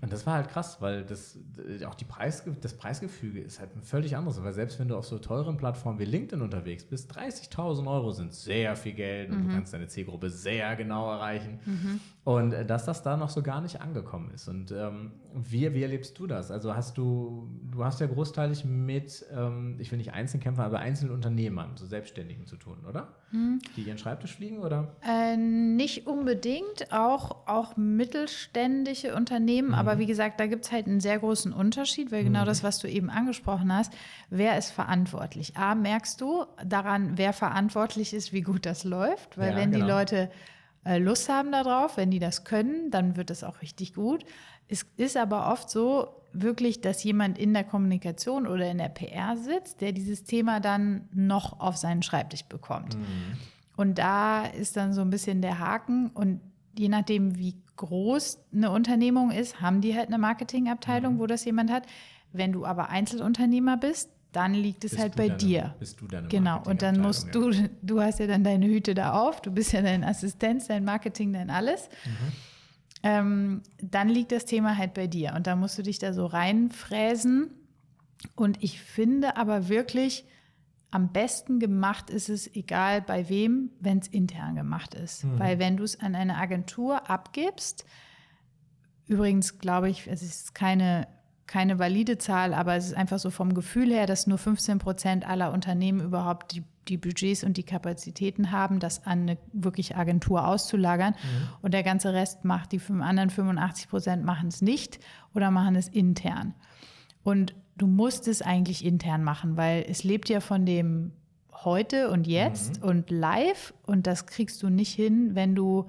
Und 0.00 0.12
das 0.12 0.26
war 0.26 0.34
halt 0.34 0.48
krass, 0.48 0.82
weil 0.82 1.04
das 1.04 1.38
auch 1.86 1.94
die 1.94 2.04
Preis, 2.04 2.44
das 2.60 2.74
Preisgefüge 2.74 3.40
ist 3.40 3.58
halt 3.58 3.74
ein 3.74 3.82
völlig 3.82 4.16
anderes. 4.16 4.42
Weil 4.42 4.52
selbst 4.52 4.78
wenn 4.78 4.88
du 4.88 4.96
auf 4.96 5.06
so 5.06 5.18
teuren 5.18 5.56
Plattformen 5.56 5.98
wie 5.98 6.04
LinkedIn 6.04 6.42
unterwegs 6.42 6.84
bist, 6.84 7.16
30.000 7.16 7.90
Euro 7.90 8.10
sind 8.10 8.34
sehr 8.34 8.76
viel 8.76 8.92
Geld 8.92 9.30
und 9.30 9.44
mhm. 9.44 9.48
du 9.48 9.54
kannst 9.54 9.72
deine 9.72 9.88
Zielgruppe 9.88 10.28
sehr 10.28 10.76
genau 10.76 11.10
erreichen. 11.10 11.58
Mhm. 11.64 12.00
Und 12.24 12.52
äh, 12.52 12.66
dass 12.66 12.84
das 12.84 13.02
da 13.02 13.16
noch 13.16 13.30
so 13.30 13.42
gar 13.42 13.60
nicht 13.60 13.80
angekommen 13.80 14.30
ist. 14.34 14.48
Und 14.48 14.72
ähm, 14.72 15.12
wie, 15.34 15.72
wie 15.74 15.82
erlebst 15.82 16.18
du 16.18 16.26
das? 16.26 16.50
Also 16.50 16.74
hast 16.74 16.98
du, 16.98 17.48
du 17.70 17.84
hast 17.84 18.00
ja 18.00 18.06
großteilig 18.06 18.64
mit, 18.64 19.24
ähm, 19.34 19.76
ich 19.78 19.90
will 19.90 19.98
nicht 19.98 20.12
Einzelkämpfer, 20.12 20.64
aber 20.64 20.78
Einzelunternehmern, 20.80 21.76
so 21.76 21.86
Selbstständigen 21.86 22.46
zu 22.46 22.56
tun, 22.56 22.78
oder? 22.88 23.14
Mhm. 23.30 23.60
Die 23.76 23.82
ihren 23.82 23.98
Schreibtisch 23.98 24.34
fliegen, 24.34 24.58
oder? 24.58 24.96
Äh, 25.06 25.36
nicht 25.36 26.06
unbedingt, 26.06 26.92
auch, 26.92 27.46
auch 27.46 27.76
mittelständische 27.76 29.14
Unternehmen, 29.14 29.74
aber 29.74 29.94
aber 29.94 30.00
wie 30.00 30.06
gesagt, 30.06 30.40
da 30.40 30.46
gibt 30.46 30.64
es 30.64 30.72
halt 30.72 30.86
einen 30.86 31.00
sehr 31.00 31.18
großen 31.18 31.52
Unterschied, 31.52 32.10
weil 32.10 32.24
genau 32.24 32.42
mhm. 32.42 32.46
das, 32.46 32.62
was 32.62 32.78
du 32.78 32.88
eben 32.88 33.10
angesprochen 33.10 33.72
hast, 33.72 33.92
wer 34.30 34.58
ist 34.58 34.70
verantwortlich? 34.70 35.56
A, 35.56 35.74
merkst 35.74 36.20
du 36.20 36.44
daran, 36.64 37.16
wer 37.16 37.32
verantwortlich 37.32 38.12
ist, 38.12 38.32
wie 38.32 38.42
gut 38.42 38.66
das 38.66 38.84
läuft, 38.84 39.38
weil 39.38 39.50
ja, 39.50 39.56
wenn 39.56 39.70
genau. 39.70 39.84
die 39.84 39.90
Leute 39.90 40.30
Lust 40.84 41.28
haben 41.28 41.52
darauf, 41.52 41.96
wenn 41.96 42.10
die 42.10 42.18
das 42.18 42.44
können, 42.44 42.90
dann 42.90 43.16
wird 43.16 43.30
es 43.30 43.42
auch 43.42 43.62
richtig 43.62 43.94
gut. 43.94 44.24
Es 44.68 44.86
ist 44.96 45.16
aber 45.16 45.50
oft 45.50 45.70
so, 45.70 46.20
wirklich, 46.34 46.80
dass 46.80 47.02
jemand 47.04 47.38
in 47.38 47.54
der 47.54 47.64
Kommunikation 47.64 48.46
oder 48.46 48.70
in 48.70 48.78
der 48.78 48.88
PR 48.88 49.36
sitzt, 49.36 49.80
der 49.80 49.92
dieses 49.92 50.24
Thema 50.24 50.60
dann 50.60 51.08
noch 51.12 51.60
auf 51.60 51.76
seinen 51.76 52.02
Schreibtisch 52.02 52.44
bekommt. 52.44 52.96
Mhm. 52.96 53.38
Und 53.76 53.98
da 53.98 54.44
ist 54.44 54.76
dann 54.76 54.92
so 54.92 55.00
ein 55.00 55.10
bisschen 55.10 55.42
der 55.42 55.58
Haken 55.58 56.08
und 56.08 56.40
je 56.76 56.88
nachdem, 56.88 57.38
wie 57.38 57.56
groß 57.76 58.46
eine 58.52 58.70
Unternehmung 58.70 59.30
ist, 59.30 59.60
haben 59.60 59.80
die 59.80 59.96
halt 59.96 60.08
eine 60.08 60.18
Marketingabteilung, 60.18 61.14
mhm. 61.14 61.18
wo 61.18 61.26
das 61.26 61.44
jemand 61.44 61.70
hat. 61.70 61.86
Wenn 62.32 62.52
du 62.52 62.64
aber 62.64 62.88
Einzelunternehmer 62.88 63.76
bist, 63.76 64.10
dann 64.34 64.54
liegt 64.54 64.84
es 64.84 64.92
bist 64.92 65.02
halt 65.02 65.16
bei 65.16 65.28
deine, 65.28 65.38
dir. 65.38 65.74
Bist 65.78 66.00
du 66.00 66.06
deine 66.06 66.28
Genau, 66.28 66.62
und 66.64 66.82
dann 66.82 67.00
musst 67.00 67.26
ja. 67.26 67.32
du, 67.32 67.52
du 67.82 68.00
hast 68.00 68.18
ja 68.18 68.26
dann 68.26 68.44
deine 68.44 68.66
Hüte 68.66 68.94
da 68.94 69.12
auf, 69.12 69.40
du 69.40 69.50
bist 69.50 69.72
ja 69.72 69.82
dein 69.82 70.04
Assistenz, 70.04 70.66
dein 70.66 70.84
Marketing, 70.84 71.32
dein 71.32 71.50
alles. 71.50 71.88
Mhm. 72.04 72.32
Ähm, 73.02 73.62
dann 73.82 74.08
liegt 74.08 74.32
das 74.32 74.44
Thema 74.46 74.76
halt 74.76 74.94
bei 74.94 75.06
dir 75.06 75.34
und 75.36 75.46
da 75.46 75.56
musst 75.56 75.78
du 75.78 75.82
dich 75.82 75.98
da 75.98 76.12
so 76.12 76.26
reinfräsen. 76.26 77.50
Und 78.34 78.62
ich 78.62 78.80
finde 78.80 79.36
aber 79.36 79.68
wirklich, 79.68 80.24
am 80.90 81.12
besten 81.12 81.58
gemacht 81.58 82.08
ist 82.08 82.28
es, 82.28 82.52
egal 82.54 83.02
bei 83.02 83.28
wem, 83.28 83.70
wenn 83.80 83.98
es 83.98 84.08
intern 84.08 84.54
gemacht 84.54 84.94
ist. 84.94 85.24
Mhm. 85.24 85.38
Weil 85.38 85.58
wenn 85.58 85.76
du 85.76 85.84
es 85.84 86.00
an 86.00 86.14
eine 86.14 86.36
Agentur 86.36 87.10
abgibst, 87.10 87.84
übrigens 89.06 89.58
glaube 89.58 89.90
ich, 89.90 90.06
es 90.06 90.22
ist 90.22 90.54
keine, 90.54 91.06
keine 91.46 91.78
valide 91.78 92.18
Zahl, 92.18 92.54
aber 92.54 92.74
es 92.74 92.86
ist 92.86 92.96
einfach 92.96 93.18
so 93.18 93.30
vom 93.30 93.54
Gefühl 93.54 93.92
her, 93.92 94.06
dass 94.06 94.26
nur 94.26 94.38
15 94.38 94.78
Prozent 94.78 95.28
aller 95.28 95.52
Unternehmen 95.52 96.00
überhaupt 96.00 96.52
die, 96.52 96.62
die 96.88 96.96
Budgets 96.96 97.44
und 97.44 97.56
die 97.56 97.62
Kapazitäten 97.62 98.50
haben, 98.50 98.80
das 98.80 99.06
an 99.06 99.22
eine 99.22 99.38
wirklich 99.52 99.96
Agentur 99.96 100.46
auszulagern. 100.46 101.12
Mhm. 101.12 101.48
Und 101.62 101.74
der 101.74 101.82
ganze 101.82 102.12
Rest 102.12 102.44
macht, 102.44 102.72
die 102.72 102.80
anderen 103.00 103.30
85 103.30 103.88
Prozent 103.88 104.24
machen 104.24 104.48
es 104.48 104.62
nicht 104.62 105.00
oder 105.34 105.50
machen 105.50 105.76
es 105.76 105.88
intern. 105.88 106.54
Und 107.22 107.54
du 107.76 107.86
musst 107.86 108.28
es 108.28 108.42
eigentlich 108.42 108.84
intern 108.84 109.22
machen, 109.22 109.56
weil 109.56 109.84
es 109.88 110.04
lebt 110.04 110.28
ja 110.28 110.40
von 110.40 110.64
dem 110.64 111.12
heute 111.64 112.10
und 112.10 112.26
jetzt 112.26 112.82
mhm. 112.82 112.88
und 112.88 113.10
live 113.10 113.74
und 113.86 114.06
das 114.06 114.26
kriegst 114.26 114.62
du 114.62 114.68
nicht 114.68 114.94
hin, 114.94 115.34
wenn 115.34 115.54
du 115.54 115.88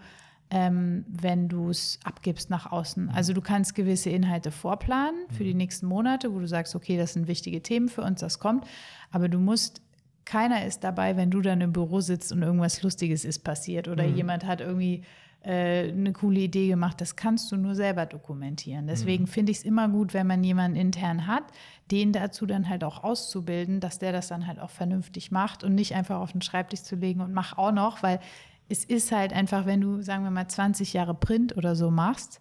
ähm, 0.52 1.06
wenn 1.08 1.50
du 1.50 1.70
es 1.70 2.00
abgibst 2.04 2.50
nach 2.50 2.72
außen. 2.72 3.10
Also 3.10 3.34
du 3.34 3.42
kannst 3.42 3.74
gewisse 3.76 4.10
Inhalte 4.12 4.52
vorplanen 4.52 5.26
für 5.30 5.44
die 5.44 5.52
Mhm. 5.54 5.58
nächsten 5.58 5.86
Monate, 5.88 6.34
wo 6.34 6.40
du 6.40 6.48
sagst, 6.48 6.76
okay, 6.76 6.98
das 6.98 7.14
sind 7.14 7.28
wichtige 7.28 7.62
Themen 7.64 7.90
für 7.90 8.02
uns, 8.04 8.20
das 8.22 8.40
kommt. 8.40 8.66
Aber 9.12 9.28
du 9.28 9.40
musst, 9.40 9.82
keiner 10.24 10.66
ist 10.66 10.84
dabei, 10.84 11.18
wenn 11.18 11.32
du 11.32 11.42
dann 11.42 11.62
im 11.62 11.74
Büro 11.74 12.00
sitzt 12.00 12.32
und 12.32 12.42
irgendwas 12.42 12.82
Lustiges 12.84 13.26
ist 13.26 13.40
passiert 13.40 13.88
oder 13.88 14.04
Mhm. 14.08 14.16
jemand 14.16 14.46
hat 14.46 14.62
irgendwie 14.62 15.04
äh, 15.44 15.92
eine 15.92 16.12
coole 16.12 16.40
Idee 16.40 16.68
gemacht. 16.70 17.00
Das 17.00 17.16
kannst 17.16 17.52
du 17.52 17.56
nur 17.56 17.76
selber 17.76 18.08
dokumentieren. 18.08 18.88
Deswegen 18.88 19.26
Mhm. 19.26 19.28
finde 19.28 19.52
ich 19.52 19.60
es 19.60 19.64
immer 19.64 19.88
gut, 19.90 20.16
wenn 20.16 20.26
man 20.26 20.44
jemanden 20.44 20.76
intern 20.76 21.28
hat, 21.28 21.44
den 21.92 22.12
dazu 22.14 22.48
dann 22.48 22.68
halt 22.68 22.84
auch 22.84 23.04
auszubilden, 23.04 23.80
dass 23.80 24.00
der 24.00 24.12
das 24.12 24.28
dann 24.28 24.48
halt 24.48 24.60
auch 24.60 24.72
vernünftig 24.72 25.30
macht 25.30 25.64
und 25.64 25.76
nicht 25.76 25.94
einfach 25.94 26.20
auf 26.20 26.32
den 26.32 26.42
Schreibtisch 26.42 26.82
zu 26.82 26.96
legen 26.96 27.22
und 27.22 27.32
mach 27.32 27.60
auch 27.60 27.72
noch, 27.72 28.02
weil 28.02 28.20
es 28.70 28.84
ist 28.84 29.12
halt 29.12 29.34
einfach, 29.34 29.66
wenn 29.66 29.82
du, 29.82 30.02
sagen 30.02 30.24
wir 30.24 30.32
mal, 30.32 30.48
20 30.48 30.94
Jahre 30.94 31.14
Print 31.14 31.56
oder 31.58 31.76
so 31.76 31.92
machst, 31.92 32.40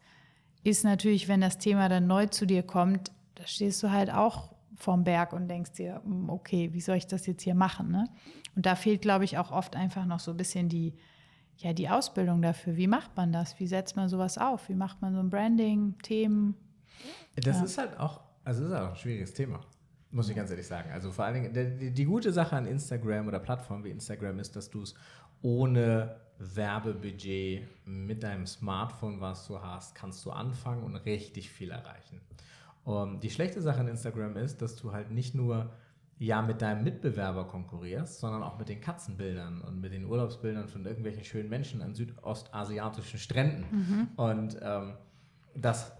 ist 0.62 0.84
natürlich, 0.84 1.28
wenn 1.28 1.40
das 1.40 1.58
Thema 1.58 1.88
dann 1.88 2.06
neu 2.06 2.26
zu 2.26 2.46
dir 2.46 2.62
kommt, 2.62 3.12
da 3.34 3.46
stehst 3.46 3.82
du 3.82 3.90
halt 3.90 4.10
auch 4.12 4.54
vorm 4.76 5.04
Berg 5.04 5.32
und 5.32 5.48
denkst 5.48 5.72
dir, 5.72 6.00
hm, 6.04 6.30
okay, 6.30 6.72
wie 6.72 6.80
soll 6.80 6.96
ich 6.96 7.06
das 7.06 7.26
jetzt 7.26 7.42
hier 7.42 7.54
machen? 7.54 7.90
Ne? 7.90 8.08
Und 8.56 8.64
da 8.66 8.74
fehlt, 8.74 9.02
glaube 9.02 9.24
ich, 9.24 9.38
auch 9.38 9.50
oft 9.52 9.76
einfach 9.76 10.06
noch 10.06 10.20
so 10.20 10.30
ein 10.30 10.36
bisschen 10.36 10.68
die, 10.68 10.94
ja, 11.58 11.72
die 11.72 11.88
Ausbildung 11.88 12.42
dafür. 12.42 12.76
Wie 12.76 12.86
macht 12.88 13.16
man 13.16 13.32
das? 13.32 13.60
Wie 13.60 13.66
setzt 13.66 13.94
man 13.96 14.08
sowas 14.08 14.38
auf? 14.38 14.68
Wie 14.68 14.74
macht 14.74 15.02
man 15.02 15.12
so 15.14 15.20
ein 15.20 15.30
Branding, 15.30 15.96
Themen? 16.02 16.56
Das 17.36 17.58
Ja. 17.58 17.64
ist 17.64 17.78
halt 17.78 17.98
auch, 18.00 18.20
also 18.44 18.64
ist 18.64 18.72
auch 18.72 18.90
ein 18.90 18.96
schwieriges 18.96 19.34
Thema, 19.34 19.60
muss 20.10 20.28
ich 20.28 20.34
ganz 20.36 20.50
ehrlich 20.50 20.66
sagen. 20.66 20.90
Also 20.92 21.12
vor 21.12 21.24
allen 21.26 21.52
Dingen, 21.52 21.78
die, 21.78 21.90
die 21.92 22.04
gute 22.04 22.32
Sache 22.32 22.56
an 22.56 22.66
Instagram 22.66 23.28
oder 23.28 23.38
Plattformen 23.38 23.84
wie 23.84 23.90
Instagram 23.90 24.38
ist, 24.38 24.56
dass 24.56 24.70
du 24.70 24.82
es 24.82 24.94
ohne 25.44 26.16
Werbebudget 26.38 27.68
mit 27.84 28.22
deinem 28.22 28.46
Smartphone, 28.46 29.20
was 29.20 29.46
du 29.46 29.60
hast, 29.60 29.94
kannst 29.94 30.24
du 30.24 30.30
anfangen 30.30 30.82
und 30.82 30.96
richtig 30.96 31.50
viel 31.50 31.70
erreichen. 31.70 32.20
Um, 32.84 33.20
die 33.20 33.30
schlechte 33.30 33.62
Sache 33.62 33.80
an 33.80 33.88
Instagram 33.88 34.36
ist, 34.36 34.60
dass 34.62 34.76
du 34.76 34.92
halt 34.92 35.10
nicht 35.10 35.34
nur 35.34 35.70
ja 36.18 36.42
mit 36.42 36.62
deinem 36.62 36.82
Mitbewerber 36.82 37.46
konkurrierst, 37.46 38.20
sondern 38.20 38.42
auch 38.42 38.58
mit 38.58 38.68
den 38.68 38.80
Katzenbildern 38.80 39.60
und 39.60 39.80
mit 39.80 39.92
den 39.92 40.06
Urlaubsbildern 40.06 40.68
von 40.68 40.84
irgendwelchen 40.86 41.24
schönen 41.24 41.50
Menschen 41.50 41.82
an 41.82 41.94
südostasiatischen 41.94 43.18
Stränden. 43.18 43.64
Und 44.16 44.58
ähm, 44.62 44.94
das, 45.54 45.92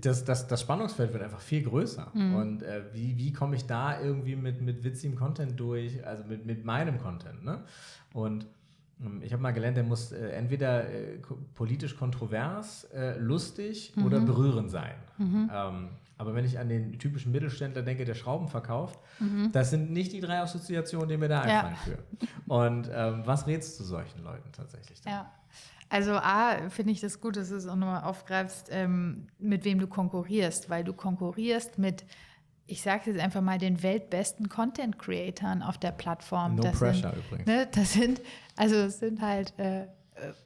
das, 0.00 0.24
das, 0.24 0.46
das 0.46 0.60
Spannungsfeld 0.60 1.12
wird 1.12 1.22
einfach 1.24 1.40
viel 1.40 1.62
größer. 1.62 2.12
Und 2.14 2.62
äh, 2.62 2.82
wie, 2.92 3.16
wie 3.18 3.32
komme 3.32 3.56
ich 3.56 3.66
da 3.66 4.00
irgendwie 4.00 4.36
mit, 4.36 4.60
mit 4.62 4.84
witzigem 4.84 5.16
Content 5.16 5.58
durch, 5.58 6.06
also 6.06 6.24
mit, 6.24 6.46
mit 6.46 6.64
meinem 6.64 6.98
Content? 6.98 7.44
Ne? 7.44 7.64
Und 8.12 8.46
ähm, 9.00 9.20
ich 9.22 9.32
habe 9.32 9.42
mal 9.42 9.50
gelernt, 9.52 9.76
der 9.76 9.84
muss 9.84 10.12
äh, 10.12 10.28
entweder 10.30 10.88
äh, 10.88 11.18
politisch 11.54 11.96
kontrovers, 11.96 12.84
äh, 12.94 13.18
lustig 13.18 13.92
oder 14.04 14.20
berührend 14.20 14.70
sein. 14.70 14.94
Ähm, 15.18 15.88
aber 16.18 16.34
wenn 16.36 16.44
ich 16.44 16.58
an 16.60 16.68
den 16.68 16.98
typischen 17.00 17.32
Mittelständler 17.32 17.82
denke, 17.82 18.04
der 18.04 18.14
Schrauben 18.14 18.46
verkauft, 18.46 19.00
das 19.50 19.70
sind 19.70 19.90
nicht 19.90 20.12
die 20.12 20.20
drei 20.20 20.38
Assoziationen, 20.40 21.08
die 21.08 21.16
mir 21.16 21.28
da 21.28 21.44
Ja. 21.48 21.64
einfallen 21.64 21.76
für. 21.76 21.98
Und 22.52 22.88
ähm, 22.94 23.22
was 23.24 23.48
rätst 23.48 23.80
du 23.80 23.84
solchen 23.84 24.22
Leuten 24.22 24.52
tatsächlich? 24.52 25.00
dann? 25.00 25.12
Ja. 25.12 25.32
Also 25.92 26.12
A, 26.12 26.70
finde 26.70 26.92
ich 26.92 27.02
das 27.02 27.20
gut, 27.20 27.36
dass 27.36 27.50
du 27.50 27.56
es 27.56 27.66
auch 27.66 27.76
nochmal 27.76 28.04
aufgreifst, 28.04 28.68
ähm, 28.70 29.26
mit 29.38 29.66
wem 29.66 29.78
du 29.78 29.86
konkurrierst, 29.86 30.70
weil 30.70 30.84
du 30.84 30.94
konkurrierst 30.94 31.78
mit, 31.78 32.06
ich 32.66 32.80
sage 32.80 33.10
jetzt 33.10 33.20
einfach 33.20 33.42
mal, 33.42 33.58
den 33.58 33.82
weltbesten 33.82 34.48
Content-Creatoren 34.48 35.60
auf 35.60 35.76
der 35.76 35.92
Plattform. 35.92 36.54
No 36.54 36.62
das 36.62 36.78
pressure 36.78 37.12
sind, 37.12 37.26
übrigens. 37.26 37.46
Ne, 37.46 37.68
das 37.70 37.92
sind, 37.92 38.22
also 38.56 38.76
es 38.76 39.00
sind 39.00 39.20
halt 39.20 39.52
äh, 39.58 39.82
äh, 39.82 39.86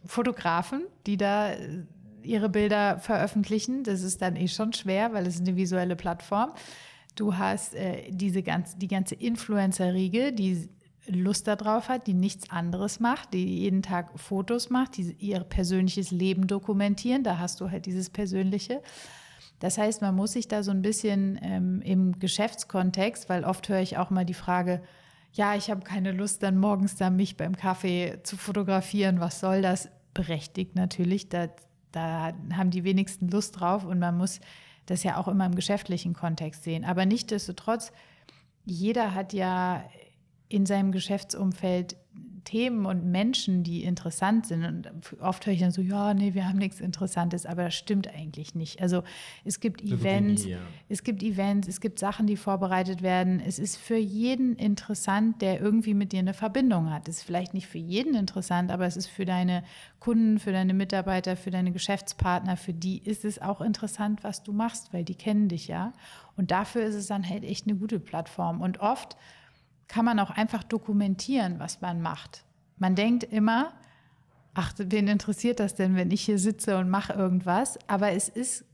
Fotografen, 0.04 0.82
die 1.06 1.16
da 1.16 1.52
äh, 1.52 1.84
ihre 2.24 2.48
Bilder 2.48 2.98
veröffentlichen. 2.98 3.84
Das 3.84 4.02
ist 4.02 4.22
dann 4.22 4.34
eh 4.34 4.48
schon 4.48 4.72
schwer, 4.72 5.12
weil 5.12 5.28
es 5.28 5.38
eine 5.38 5.54
visuelle 5.54 5.94
Plattform. 5.94 6.54
Du 7.14 7.36
hast 7.36 7.76
äh, 7.76 8.10
diese 8.10 8.42
ganze, 8.42 8.76
die 8.78 8.88
ganze 8.88 9.14
Influencer-Riege, 9.14 10.32
die 10.32 10.68
Lust 11.08 11.46
darauf 11.46 11.88
hat, 11.88 12.06
die 12.06 12.14
nichts 12.14 12.50
anderes 12.50 13.00
macht, 13.00 13.32
die 13.32 13.60
jeden 13.60 13.82
Tag 13.82 14.18
Fotos 14.18 14.70
macht, 14.70 14.96
die 14.96 15.14
ihr 15.18 15.40
persönliches 15.40 16.10
Leben 16.10 16.46
dokumentieren. 16.46 17.22
Da 17.22 17.38
hast 17.38 17.60
du 17.60 17.70
halt 17.70 17.86
dieses 17.86 18.10
Persönliche. 18.10 18.82
Das 19.58 19.78
heißt, 19.78 20.02
man 20.02 20.14
muss 20.14 20.32
sich 20.32 20.48
da 20.48 20.62
so 20.62 20.70
ein 20.70 20.82
bisschen 20.82 21.38
ähm, 21.42 21.80
im 21.82 22.18
Geschäftskontext, 22.18 23.28
weil 23.28 23.44
oft 23.44 23.68
höre 23.68 23.80
ich 23.80 23.96
auch 23.96 24.10
mal 24.10 24.24
die 24.24 24.34
Frage, 24.34 24.82
ja, 25.32 25.54
ich 25.54 25.70
habe 25.70 25.82
keine 25.82 26.12
Lust, 26.12 26.42
dann 26.42 26.58
morgens 26.58 26.96
da 26.96 27.10
mich 27.10 27.36
beim 27.36 27.56
Kaffee 27.56 28.20
zu 28.22 28.36
fotografieren. 28.36 29.20
Was 29.20 29.40
soll 29.40 29.62
das? 29.62 29.88
Berechtigt 30.14 30.76
natürlich. 30.76 31.28
Da, 31.28 31.48
da 31.92 32.32
haben 32.54 32.70
die 32.70 32.84
wenigsten 32.84 33.28
Lust 33.28 33.60
drauf 33.60 33.84
und 33.84 33.98
man 33.98 34.16
muss 34.16 34.40
das 34.86 35.02
ja 35.02 35.18
auch 35.18 35.28
immer 35.28 35.44
im 35.44 35.54
geschäftlichen 35.54 36.14
Kontext 36.14 36.62
sehen. 36.62 36.84
Aber 36.84 37.04
nichtsdestotrotz, 37.04 37.92
jeder 38.64 39.14
hat 39.14 39.32
ja 39.32 39.84
in 40.48 40.66
seinem 40.66 40.92
Geschäftsumfeld 40.92 41.96
Themen 42.46 42.86
und 42.86 43.04
Menschen, 43.04 43.64
die 43.64 43.82
interessant 43.82 44.46
sind. 44.46 44.64
Und 44.64 44.88
oft 45.20 45.44
höre 45.44 45.52
ich 45.52 45.60
dann 45.60 45.72
so, 45.72 45.82
ja, 45.82 46.14
nee, 46.14 46.32
wir 46.32 46.48
haben 46.48 46.58
nichts 46.58 46.80
Interessantes, 46.80 47.44
aber 47.44 47.64
das 47.64 47.74
stimmt 47.74 48.08
eigentlich 48.08 48.54
nicht. 48.54 48.80
Also 48.80 49.02
es 49.44 49.60
gibt 49.60 49.82
Events, 49.82 50.44
nie, 50.44 50.52
ja. 50.52 50.58
es 50.88 51.02
gibt 51.02 51.22
Events, 51.22 51.68
es 51.68 51.80
gibt 51.80 51.98
Sachen, 51.98 52.26
die 52.26 52.36
vorbereitet 52.36 53.02
werden. 53.02 53.40
Es 53.40 53.58
ist 53.58 53.76
für 53.76 53.96
jeden 53.96 54.54
interessant, 54.56 55.42
der 55.42 55.60
irgendwie 55.60 55.92
mit 55.92 56.12
dir 56.12 56.20
eine 56.20 56.34
Verbindung 56.34 56.90
hat. 56.90 57.08
Es 57.08 57.18
ist 57.18 57.24
vielleicht 57.24 57.52
nicht 57.52 57.66
für 57.66 57.78
jeden 57.78 58.14
interessant, 58.14 58.70
aber 58.70 58.86
es 58.86 58.96
ist 58.96 59.08
für 59.08 59.24
deine 59.24 59.64
Kunden, 59.98 60.38
für 60.38 60.52
deine 60.52 60.72
Mitarbeiter, 60.72 61.36
für 61.36 61.50
deine 61.50 61.72
Geschäftspartner, 61.72 62.56
für 62.56 62.72
die 62.72 62.98
ist 62.98 63.24
es 63.24 63.42
auch 63.42 63.60
interessant, 63.60 64.22
was 64.22 64.44
du 64.44 64.52
machst, 64.52 64.94
weil 64.94 65.04
die 65.04 65.16
kennen 65.16 65.48
dich 65.48 65.66
ja. 65.66 65.92
Und 66.36 66.52
dafür 66.52 66.82
ist 66.84 66.94
es 66.94 67.08
dann 67.08 67.28
halt 67.28 67.42
echt 67.42 67.66
eine 67.66 67.76
gute 67.76 67.98
Plattform. 67.98 68.60
Und 68.60 68.78
oft 68.78 69.16
kann 69.88 70.04
man 70.04 70.18
auch 70.18 70.30
einfach 70.30 70.62
dokumentieren, 70.62 71.58
was 71.58 71.80
man 71.80 72.00
macht. 72.02 72.44
Man 72.78 72.94
denkt 72.94 73.24
immer, 73.24 73.72
ach, 74.54 74.72
wen 74.78 75.08
interessiert 75.08 75.60
das 75.60 75.74
denn, 75.74 75.96
wenn 75.96 76.10
ich 76.10 76.22
hier 76.22 76.38
sitze 76.38 76.78
und 76.78 76.90
mache 76.90 77.12
irgendwas? 77.12 77.78
Aber 77.86 78.12
es 78.12 78.28
ist 78.28 78.64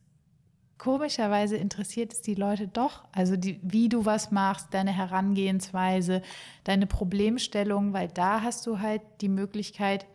komischerweise 0.79 1.57
interessiert 1.57 2.13
es 2.13 2.23
die 2.23 2.35
Leute 2.35 2.67
doch. 2.67 3.05
Also 3.13 3.37
die, 3.37 3.61
wie 3.63 3.89
du 3.89 4.05
was 4.05 4.33
machst, 4.33 4.75
deine 4.75 4.91
Herangehensweise, 4.91 6.23
deine 6.65 6.87
Problemstellung, 6.87 7.93
weil 7.93 8.09
da 8.09 8.43
hast 8.43 8.67
du 8.67 8.81
halt 8.81 9.03
die 9.21 9.29
Möglichkeit, 9.29 10.07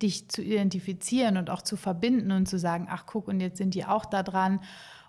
dich 0.00 0.28
zu 0.30 0.42
identifizieren 0.42 1.36
und 1.36 1.50
auch 1.50 1.60
zu 1.60 1.76
verbinden 1.76 2.30
und 2.32 2.48
zu 2.48 2.58
sagen, 2.58 2.86
ach 2.88 3.04
guck, 3.06 3.28
und 3.28 3.40
jetzt 3.40 3.58
sind 3.58 3.74
die 3.74 3.84
auch 3.84 4.06
da 4.06 4.22
dran 4.22 4.60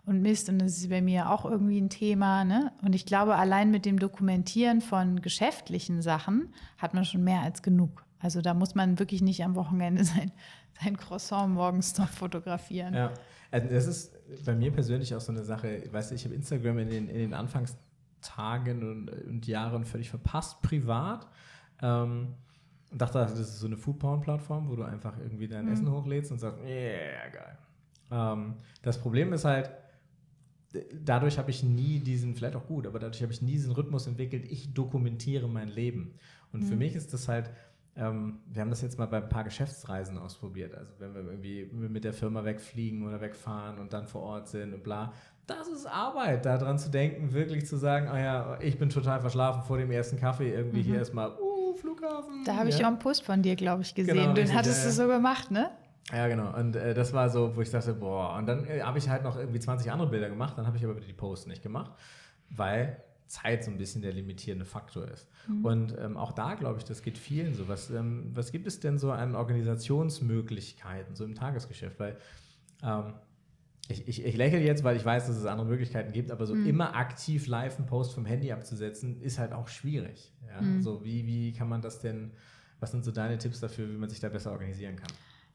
und 0.10 0.22
Mist, 0.22 0.50
und 0.50 0.60
das 0.60 0.78
ist 0.78 0.90
bei 0.90 1.02
mir 1.02 1.30
auch 1.30 1.46
irgendwie 1.46 1.80
ein 1.80 1.90
Thema. 1.90 2.44
Ne? 2.44 2.72
Und 2.84 2.96
ich 2.96 3.06
glaube, 3.06 3.36
allein 3.36 3.72
mit 3.72 3.86
dem 3.86 4.00
Dokumentieren 4.00 4.82
von 4.82 5.22
geschäftlichen 5.22 6.02
Sachen 6.02 6.54
hat 6.78 6.94
man 6.94 7.06
schon 7.06 7.24
mehr 7.24 7.42
als 7.42 7.62
genug. 7.62 8.04
Also 8.20 8.42
da 8.42 8.54
muss 8.54 8.76
man 8.76 9.00
wirklich 9.00 9.22
nicht 9.22 9.44
am 9.44 9.56
Wochenende 9.56 10.04
sein, 10.06 10.32
sein 10.82 10.98
Croissant 10.98 11.54
morgens 11.54 11.98
noch 11.98 12.10
fotografieren. 12.10 12.94
Ja, 12.94 13.14
also 13.52 13.70
das 13.70 13.88
ist 13.88 14.46
bei 14.46 14.56
mir 14.56 14.72
persönlich 14.72 15.14
auch 15.16 15.22
so 15.22 15.32
eine 15.32 15.44
Sache, 15.44 15.84
weißt 15.92 16.12
du, 16.12 16.16
ich 16.16 16.26
habe 16.26 16.36
Instagram 16.36 16.80
in 16.80 16.90
den, 16.90 17.08
in 17.08 17.18
den 17.18 17.34
Anfangstagen 17.34 18.84
und, 18.84 19.10
und 19.10 19.48
Jahren 19.48 19.86
völlig 19.86 20.10
verpasst, 20.10 20.62
privat. 20.62 21.28
Ähm, 21.82 22.34
und 22.92 23.00
dachte, 23.00 23.20
das 23.20 23.38
ist 23.38 23.60
so 23.60 23.68
eine 23.68 23.78
Foodporn-Plattform, 23.78 24.68
wo 24.70 24.76
du 24.76 24.84
einfach 24.84 25.18
irgendwie 25.20 25.48
dein 25.48 25.66
Mhm. 25.66 25.74
Essen 25.74 25.92
hochlädst 25.92 26.32
und 26.32 26.40
sagst, 26.40 26.60
yeah, 26.64 27.30
geil. 27.32 27.58
Ähm, 28.12 28.56
das 28.82 29.00
Problem 29.00 29.34
ist 29.34 29.46
halt, 29.46 29.72
dadurch 30.94 31.38
habe 31.38 31.50
ich 31.50 31.64
nie 31.64 32.00
diesen, 32.00 32.36
vielleicht 32.36 32.56
auch 32.56 32.68
gut, 32.68 32.86
aber 32.86 33.00
dadurch 33.00 33.22
habe 33.22 33.34
ich 33.34 33.42
nie 33.42 33.54
diesen 33.54 33.72
Rhythmus 33.72 34.08
entwickelt, 34.08 34.46
ich 34.50 34.74
dokumentiere 34.74 35.48
mein 35.48 35.68
Leben. 35.68 36.14
Und 36.52 36.64
für 36.64 36.76
mich 36.76 36.96
ist 36.96 37.14
das 37.14 37.28
halt, 37.28 37.52
ähm, 37.96 38.40
wir 38.48 38.62
haben 38.62 38.70
das 38.70 38.82
jetzt 38.82 38.98
mal 38.98 39.08
bei 39.08 39.18
ein 39.18 39.30
paar 39.30 39.44
Geschäftsreisen 39.44 40.18
ausprobiert. 40.18 40.76
Also 40.76 40.94
wenn 41.00 41.14
wir 41.14 41.22
irgendwie 41.22 41.70
mit 41.72 42.04
der 42.04 42.14
Firma 42.14 42.44
wegfliegen 42.44 43.08
oder 43.08 43.22
wegfahren 43.22 43.78
und 43.80 43.94
dann 43.94 44.08
vor 44.08 44.22
Ort 44.22 44.48
sind 44.48 44.74
und 44.74 44.84
bla. 44.84 45.14
Das 45.48 45.68
ist 45.68 45.88
Arbeit, 45.88 46.46
daran 46.46 46.78
zu 46.78 46.90
denken, 46.90 47.34
wirklich 47.34 47.66
zu 47.66 47.78
sagen, 47.78 48.08
ah 48.08 48.20
ja, 48.20 48.60
ich 48.62 48.78
bin 48.78 48.90
total 48.90 49.20
verschlafen 49.20 49.64
vor 49.64 49.78
dem 49.78 49.90
ersten 49.90 50.18
Kaffee, 50.18 50.54
irgendwie 50.54 50.84
hier 50.84 50.98
erstmal, 50.98 51.32
uh, 51.40 51.74
Flughafen. 51.74 52.44
Da 52.46 52.56
habe 52.56 52.70
ich 52.70 52.78
ja. 52.78 52.86
auch 52.86 52.90
einen 52.90 53.00
Post 53.00 53.24
von 53.24 53.42
dir, 53.42 53.56
glaube 53.56 53.82
ich, 53.82 53.96
gesehen. 53.96 54.16
Genau, 54.16 54.34
Den 54.34 54.54
hattest 54.54 54.84
ja, 54.84 54.90
du 54.90 54.96
so 54.96 55.08
gemacht, 55.08 55.50
ne? 55.50 55.72
Ja, 56.12 56.28
genau. 56.28 56.58
Und 56.58 56.76
äh, 56.76 56.94
das 56.94 57.14
war 57.14 57.30
so, 57.30 57.56
wo 57.56 57.62
ich 57.62 57.70
dachte, 57.70 57.94
boah. 57.94 58.36
Und 58.38 58.48
dann 58.48 58.66
äh, 58.66 58.82
habe 58.82 58.98
ich 58.98 59.10
halt 59.10 59.24
noch 59.24 59.38
irgendwie 59.38 59.60
20 59.60 59.92
andere 59.92 60.10
Bilder 60.10 60.30
gemacht, 60.30 60.58
dann 60.58 60.66
habe 60.66 60.78
ich 60.78 60.84
aber 60.84 60.96
die 60.96 61.14
Posts 61.14 61.48
nicht 61.48 61.62
gemacht, 61.62 61.92
weil 62.50 63.04
Zeit 63.28 63.64
so 63.64 63.70
ein 63.70 63.78
bisschen 63.78 64.02
der 64.02 64.12
limitierende 64.12 64.66
Faktor 64.66 65.08
ist. 65.08 65.28
Und 65.64 65.96
ähm, 66.00 66.18
auch 66.18 66.32
da 66.32 66.56
glaube 66.56 66.80
ich, 66.80 66.84
das 66.84 67.04
geht 67.04 67.18
vielen 67.18 67.54
so. 67.54 67.68
Was, 67.68 67.92
ähm, 67.92 68.32
was 68.34 68.52
gibt 68.52 68.66
es 68.66 68.80
denn 68.80 68.98
so 68.98 69.12
an 69.12 69.36
Organisationsmöglichkeiten, 69.36 71.16
so 71.16 71.26
im 71.26 71.36
Tagesgeschäft? 71.36 72.00
Weil 72.00 72.18
ähm, 72.82 73.14
ich, 73.88 74.08
ich, 74.08 74.26
ich 74.26 74.36
lächle 74.36 74.60
jetzt, 74.60 74.84
weil 74.84 74.96
ich 74.96 75.06
weiß, 75.06 75.28
dass 75.28 75.38
es 75.38 75.46
andere 75.46 75.68
Möglichkeiten 75.68 76.12
gibt, 76.12 76.32
aber 76.32 76.46
so 76.48 76.56
immer 76.56 76.96
aktiv 76.96 77.46
live 77.46 77.78
einen 77.78 77.86
Post 77.86 78.14
vom 78.14 78.26
Handy 78.26 78.52
abzusetzen, 78.52 79.22
ist 79.22 79.38
halt 79.38 79.54
auch 79.54 79.68
schwierig. 79.68 80.34
Ja? 80.48 80.82
So, 80.82 81.04
wie, 81.06 81.26
wie 81.26 81.54
kann 81.54 81.70
man 81.70 81.82
das 81.82 82.00
denn 82.00 82.32
Was 82.80 82.92
sind 82.92 83.04
so 83.04 83.12
deine 83.12 83.38
Tipps 83.38 83.60
dafür, 83.60 83.90
wie 83.90 83.98
man 83.98 84.10
sich 84.10 84.20
da 84.20 84.30
besser 84.30 84.52
organisieren 84.52 84.96
kann? 84.96 85.10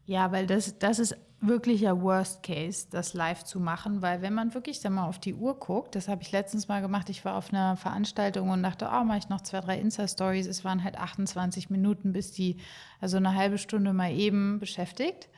Ja, 0.07 0.33
weil 0.33 0.47
das, 0.47 0.79
das 0.79 0.99
ist 0.99 1.17
wirklich 1.41 1.83
ja 1.83 2.01
Worst 2.01 2.43
Case, 2.43 2.87
das 2.91 3.15
live 3.15 3.45
zu 3.45 3.61
machen, 3.61 4.03
weil 4.03 4.23
wenn 4.23 4.35
man 4.35 4.55
wirklich 4.55 4.81
dann 4.81 4.95
mal 4.95 5.07
auf 5.07 5.19
die 5.19 5.35
Uhr 5.35 5.59
guckt, 5.59 5.95
das 5.95 6.09
habe 6.09 6.23
ich 6.23 6.33
letztens 6.33 6.69
mal 6.69 6.81
gemacht, 6.81 7.11
ich 7.11 7.25
war 7.25 7.37
auf 7.37 7.53
einer 7.53 7.77
Veranstaltung 7.77 8.51
und 8.51 8.63
dachte, 8.63 8.89
oh, 8.91 9.05
mache 9.05 9.19
ich 9.19 9.29
noch 9.29 9.43
zwei, 9.43 9.61
drei 9.61 9.79
Insta-Stories, 9.79 10.47
es 10.47 10.65
waren 10.65 10.85
halt 10.85 10.99
28 10.99 11.71
Minuten, 11.71 12.13
bis 12.13 12.33
die, 12.33 12.57
also 13.01 13.17
eine 13.17 13.35
halbe 13.35 13.59
Stunde 13.59 13.93
mal 13.93 14.13
eben 14.13 14.59
beschäftigt. 14.59 15.29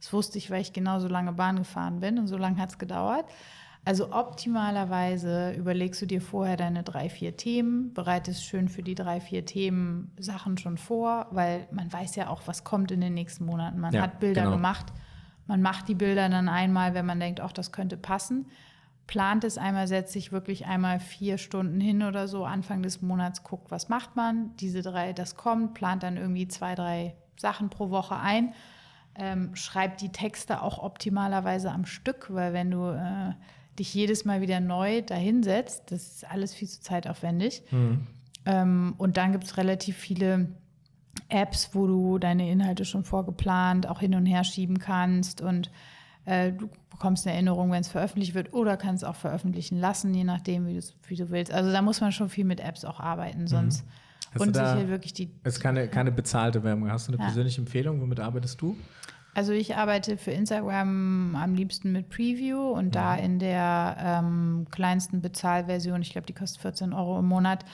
Das 0.00 0.12
wusste 0.12 0.36
ich, 0.36 0.50
weil 0.50 0.60
ich 0.60 0.74
genauso 0.74 1.08
lange 1.08 1.32
Bahn 1.32 1.56
gefahren 1.56 2.00
bin 2.00 2.18
und 2.18 2.26
so 2.26 2.36
lange 2.36 2.58
hat 2.60 2.70
es 2.70 2.78
gedauert. 2.78 3.24
Also 3.86 4.12
optimalerweise 4.12 5.52
überlegst 5.52 6.00
du 6.00 6.06
dir 6.06 6.22
vorher 6.22 6.56
deine 6.56 6.82
drei, 6.82 7.10
vier 7.10 7.36
Themen, 7.36 7.92
bereitest 7.92 8.44
schön 8.44 8.68
für 8.70 8.82
die 8.82 8.94
drei, 8.94 9.20
vier 9.20 9.44
Themen 9.44 10.10
Sachen 10.18 10.56
schon 10.56 10.78
vor, 10.78 11.26
weil 11.32 11.68
man 11.70 11.92
weiß 11.92 12.16
ja 12.16 12.28
auch, 12.28 12.42
was 12.46 12.64
kommt 12.64 12.90
in 12.92 13.02
den 13.02 13.12
nächsten 13.12 13.44
Monaten. 13.44 13.78
Man 13.78 13.92
Ja, 13.92 14.00
hat 14.00 14.20
Bilder 14.20 14.42
genau. 14.44 14.56
gemacht, 14.56 14.86
man 15.46 15.60
macht 15.60 15.88
die 15.88 15.94
Bilder 15.94 16.30
dann 16.30 16.48
einmal, 16.48 16.94
wenn 16.94 17.04
man 17.04 17.20
denkt, 17.20 17.42
auch 17.42 17.52
das 17.52 17.72
könnte 17.72 17.98
passen. 17.98 18.46
Plant 19.06 19.44
es 19.44 19.58
einmal, 19.58 19.86
setzt 19.86 20.14
sich 20.14 20.32
wirklich 20.32 20.64
einmal 20.64 20.98
vier 20.98 21.36
Stunden 21.36 21.78
hin 21.78 22.02
oder 22.02 22.26
so, 22.26 22.46
Anfang 22.46 22.82
des 22.82 23.02
Monats 23.02 23.42
guckt, 23.42 23.70
was 23.70 23.90
macht 23.90 24.16
man. 24.16 24.56
Diese 24.56 24.80
drei, 24.80 25.12
das 25.12 25.36
kommt, 25.36 25.74
plant 25.74 26.02
dann 26.02 26.16
irgendwie 26.16 26.48
zwei, 26.48 26.74
drei 26.74 27.14
Sachen 27.36 27.68
pro 27.68 27.90
Woche 27.90 28.16
ein. 28.16 28.54
Ähm, 29.16 29.54
schreibt 29.54 30.00
die 30.00 30.10
Texte 30.10 30.62
auch 30.62 30.78
optimalerweise 30.82 31.70
am 31.70 31.84
Stück, 31.84 32.32
weil 32.32 32.54
wenn 32.54 32.70
du 32.70 32.88
äh, 32.88 33.34
dich 33.78 33.92
jedes 33.94 34.24
Mal 34.24 34.40
wieder 34.40 34.60
neu 34.60 35.02
dahinsetzt, 35.02 35.90
das 35.90 36.02
ist 36.16 36.30
alles 36.30 36.54
viel 36.54 36.68
zu 36.68 36.80
zeitaufwendig. 36.80 37.62
Ähm, 38.46 38.94
und 38.98 39.16
dann 39.16 39.32
gibt 39.32 39.44
es 39.44 39.56
relativ 39.56 39.96
viele 39.96 40.48
Apps, 41.28 41.70
wo 41.72 41.86
du 41.86 42.18
deine 42.18 42.50
Inhalte 42.50 42.84
schon 42.84 43.04
vorgeplant 43.04 43.88
auch 43.88 44.00
hin 44.00 44.14
und 44.14 44.26
her 44.26 44.44
schieben 44.44 44.78
kannst 44.78 45.40
und 45.40 45.70
äh, 46.26 46.52
du 46.52 46.68
bekommst 46.90 47.26
eine 47.26 47.34
Erinnerung, 47.34 47.70
wenn 47.70 47.80
es 47.80 47.88
veröffentlicht 47.88 48.34
wird 48.34 48.52
oder 48.52 48.76
kannst 48.76 49.04
auch 49.04 49.16
veröffentlichen 49.16 49.78
lassen, 49.78 50.12
je 50.14 50.24
nachdem, 50.24 50.66
wie, 50.66 50.80
wie 51.08 51.16
du 51.16 51.30
willst. 51.30 51.52
Also 51.52 51.70
da 51.72 51.82
muss 51.82 52.00
man 52.00 52.12
schon 52.12 52.28
viel 52.28 52.44
mit 52.44 52.60
Apps 52.60 52.84
auch 52.84 53.00
arbeiten, 53.00 53.46
sonst 53.46 53.84
Hast 54.32 54.40
du 54.40 54.42
und 54.48 54.56
da- 54.56 54.72
sich 54.72 54.80
hier 54.80 54.88
wirklich 54.90 55.12
die 55.12 55.30
Es 55.44 55.54
ist 55.54 55.60
keine, 55.60 55.88
keine 55.88 56.10
bezahlte 56.12 56.62
Werbung. 56.64 56.90
Hast 56.90 57.08
du 57.08 57.12
eine 57.12 57.18
Ja. 57.20 57.26
persönliche 57.26 57.60
Empfehlung? 57.60 58.00
Womit 58.00 58.20
arbeitest 58.20 58.60
du? 58.60 58.76
Also 59.34 59.52
ich 59.52 59.76
arbeite 59.76 60.16
für 60.16 60.30
Instagram 60.30 61.34
am 61.34 61.54
liebsten 61.54 61.90
mit 61.90 62.08
Preview 62.08 62.70
und 62.70 62.94
da 62.94 63.16
in 63.16 63.40
der 63.40 63.96
ähm, 63.98 64.66
kleinsten 64.70 65.20
Bezahlversion, 65.20 66.00
ich 66.02 66.10
glaube, 66.10 66.26
die 66.26 66.32
kostet 66.32 66.62
14 66.62 66.92
Euro 66.92 67.18
im 67.18 67.26
Monat, 67.26 67.64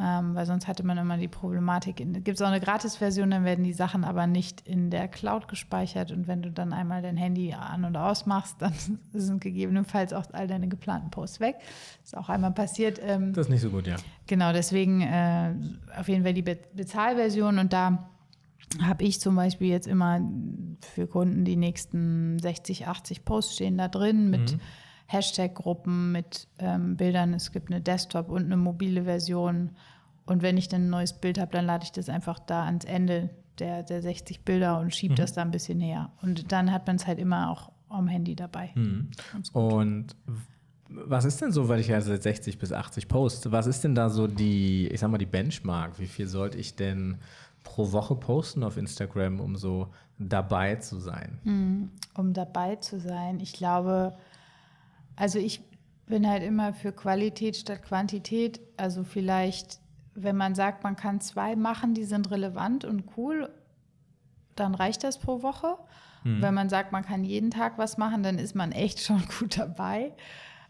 ähm, 0.00 0.34
weil 0.34 0.46
sonst 0.46 0.66
hatte 0.66 0.84
man 0.84 0.96
immer 0.96 1.18
die 1.18 1.28
Problematik. 1.28 1.96
Gibt 1.96 2.28
es 2.28 2.42
auch 2.42 2.46
eine 2.48 2.60
Gratisversion, 2.60 3.30
dann 3.30 3.44
werden 3.44 3.62
die 3.62 3.74
Sachen 3.74 4.04
aber 4.04 4.26
nicht 4.26 4.66
in 4.66 4.88
der 4.90 5.06
Cloud 5.08 5.48
gespeichert 5.48 6.12
und 6.12 6.28
wenn 6.28 6.40
du 6.40 6.50
dann 6.50 6.72
einmal 6.72 7.02
dein 7.02 7.18
Handy 7.18 7.52
an 7.52 7.84
und 7.84 7.96
aus 7.96 8.24
machst, 8.24 8.62
dann 8.62 8.72
sind 9.12 9.42
gegebenenfalls 9.42 10.14
auch 10.14 10.24
all 10.32 10.46
deine 10.46 10.68
geplanten 10.68 11.10
Posts 11.10 11.40
weg. 11.40 11.56
Ist 12.04 12.16
auch 12.16 12.30
einmal 12.30 12.52
passiert. 12.52 12.98
Ähm, 13.02 13.34
Das 13.34 13.46
ist 13.46 13.50
nicht 13.50 13.60
so 13.60 13.70
gut, 13.70 13.86
ja. 13.86 13.96
Genau, 14.26 14.52
deswegen 14.52 15.02
äh, 15.02 15.54
auf 15.98 16.08
jeden 16.08 16.24
Fall 16.24 16.32
die 16.34 16.42
Be 16.42 16.56
Bezahlversion 16.74 17.58
und 17.58 17.72
da 17.72 18.08
habe 18.82 19.04
ich 19.04 19.20
zum 19.20 19.36
Beispiel 19.36 19.68
jetzt 19.68 19.86
immer 19.86 20.20
für 20.80 21.06
Kunden 21.06 21.44
die 21.44 21.56
nächsten 21.56 22.38
60, 22.38 22.86
80 22.86 23.24
Posts 23.24 23.54
stehen 23.54 23.78
da 23.78 23.88
drin 23.88 24.30
mit 24.30 24.58
Hashtag-Gruppen, 25.06 26.12
mit 26.12 26.48
ähm, 26.58 26.96
Bildern. 26.96 27.32
Es 27.32 27.52
gibt 27.52 27.70
eine 27.70 27.80
Desktop- 27.80 28.28
und 28.28 28.44
eine 28.44 28.56
mobile 28.56 29.04
Version. 29.04 29.70
Und 30.26 30.42
wenn 30.42 30.56
ich 30.56 30.68
dann 30.68 30.86
ein 30.86 30.90
neues 30.90 31.12
Bild 31.12 31.38
habe, 31.38 31.52
dann 31.52 31.64
lade 31.64 31.84
ich 31.84 31.92
das 31.92 32.08
einfach 32.08 32.38
da 32.40 32.64
ans 32.64 32.84
Ende 32.84 33.30
der, 33.58 33.82
der 33.84 34.02
60 34.02 34.44
Bilder 34.44 34.80
und 34.80 34.94
schiebe 34.94 35.14
das 35.14 35.32
da 35.32 35.42
ein 35.42 35.50
bisschen 35.50 35.78
näher. 35.78 36.12
Und 36.22 36.52
dann 36.52 36.72
hat 36.72 36.86
man 36.86 36.96
es 36.96 37.06
halt 37.06 37.18
immer 37.18 37.50
auch 37.50 37.70
am 37.88 38.08
Handy 38.08 38.34
dabei. 38.34 38.72
Gut. 39.32 39.54
Und 39.54 40.16
was 40.88 41.24
ist 41.24 41.40
denn 41.40 41.52
so, 41.52 41.68
weil 41.68 41.80
ich 41.80 41.88
ja 41.88 42.00
seit 42.00 42.22
60 42.22 42.58
bis 42.58 42.72
80 42.72 43.08
poste, 43.08 43.52
was 43.52 43.66
ist 43.66 43.82
denn 43.84 43.94
da 43.94 44.08
so 44.08 44.26
die, 44.26 44.88
ich 44.88 45.00
sag 45.00 45.10
mal, 45.10 45.18
die 45.18 45.26
Benchmark? 45.26 45.98
Wie 45.98 46.06
viel 46.06 46.26
sollte 46.26 46.58
ich 46.58 46.76
denn 46.76 47.18
pro 47.66 47.92
Woche 47.92 48.14
posten 48.14 48.62
auf 48.62 48.76
Instagram, 48.76 49.40
um 49.40 49.56
so 49.56 49.88
dabei 50.18 50.76
zu 50.76 50.98
sein? 50.98 51.90
um 52.14 52.32
dabei 52.32 52.76
zu 52.76 53.00
sein. 53.00 53.40
Ich 53.40 53.52
glaube, 53.52 54.16
also 55.16 55.38
ich 55.38 55.60
bin 56.06 56.28
halt 56.28 56.44
immer 56.44 56.72
für 56.72 56.92
Qualität 56.92 57.56
statt 57.56 57.82
Quantität. 57.82 58.60
Also 58.76 59.02
vielleicht, 59.02 59.80
wenn 60.14 60.36
man 60.36 60.54
sagt, 60.54 60.84
man 60.84 60.94
kann 60.94 61.20
zwei 61.20 61.56
machen, 61.56 61.92
die 61.92 62.04
sind 62.04 62.30
relevant 62.30 62.84
und 62.84 63.04
cool, 63.16 63.50
dann 64.54 64.74
reicht 64.74 65.02
das 65.02 65.18
pro 65.18 65.42
Woche. 65.42 65.76
Wenn 66.40 66.54
man 66.54 66.68
sagt, 66.68 66.92
man 66.92 67.04
kann 67.04 67.24
jeden 67.24 67.50
Tag 67.50 67.78
was 67.78 67.98
machen, 67.98 68.22
dann 68.22 68.38
ist 68.38 68.54
man 68.54 68.72
echt 68.72 69.00
schon 69.04 69.22
gut 69.38 69.58
dabei. 69.58 70.12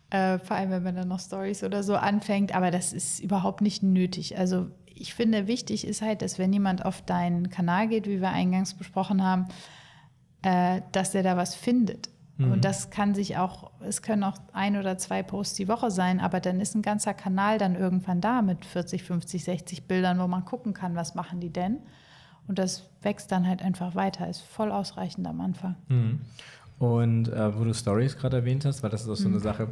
Äh, 0.08 0.38
vor 0.38 0.56
allem, 0.56 0.70
wenn 0.70 0.82
man 0.82 0.96
dann 0.96 1.08
noch 1.08 1.20
Stories 1.20 1.62
oder 1.62 1.82
so 1.82 1.94
anfängt. 1.96 2.54
Aber 2.54 2.70
das 2.70 2.92
ist 2.92 3.20
überhaupt 3.20 3.60
nicht 3.60 3.82
nötig. 3.82 4.38
Also 4.38 4.70
ich 4.96 5.14
finde, 5.14 5.46
wichtig 5.46 5.86
ist 5.86 6.02
halt, 6.02 6.22
dass 6.22 6.38
wenn 6.38 6.52
jemand 6.52 6.84
auf 6.84 7.02
deinen 7.02 7.50
Kanal 7.50 7.88
geht, 7.88 8.06
wie 8.06 8.20
wir 8.20 8.30
eingangs 8.30 8.74
besprochen 8.74 9.22
haben, 9.22 9.46
äh, 10.42 10.80
dass 10.92 11.12
der 11.12 11.22
da 11.22 11.36
was 11.36 11.54
findet. 11.54 12.10
Und 12.38 12.66
das 12.66 12.90
kann 12.90 13.14
sich 13.14 13.38
auch, 13.38 13.70
es 13.80 14.02
können 14.02 14.22
auch 14.22 14.36
ein 14.52 14.76
oder 14.76 14.98
zwei 14.98 15.22
Posts 15.22 15.54
die 15.54 15.68
Woche 15.68 15.90
sein, 15.90 16.20
aber 16.20 16.38
dann 16.38 16.60
ist 16.60 16.74
ein 16.74 16.82
ganzer 16.82 17.14
Kanal 17.14 17.56
dann 17.56 17.74
irgendwann 17.76 18.20
da 18.20 18.42
mit 18.42 18.66
40, 18.66 19.04
50, 19.04 19.42
60 19.42 19.84
Bildern, 19.84 20.18
wo 20.20 20.26
man 20.26 20.44
gucken 20.44 20.74
kann, 20.74 20.94
was 20.96 21.14
machen 21.14 21.40
die 21.40 21.48
denn. 21.48 21.78
Und 22.46 22.58
das 22.58 22.90
wächst 23.00 23.32
dann 23.32 23.46
halt 23.48 23.62
einfach 23.62 23.94
weiter, 23.94 24.28
ist 24.28 24.42
voll 24.42 24.70
ausreichend 24.70 25.26
am 25.26 25.40
Anfang. 25.40 25.76
Und 26.78 27.28
äh, 27.28 27.58
wo 27.58 27.64
du 27.64 27.72
Stories 27.72 28.18
gerade 28.18 28.36
erwähnt 28.36 28.66
hast, 28.66 28.82
weil 28.82 28.90
das 28.90 29.04
ist 29.04 29.08
auch 29.08 29.14
so 29.16 29.28
Mhm. 29.28 29.36
eine 29.36 29.42
Sache. 29.42 29.68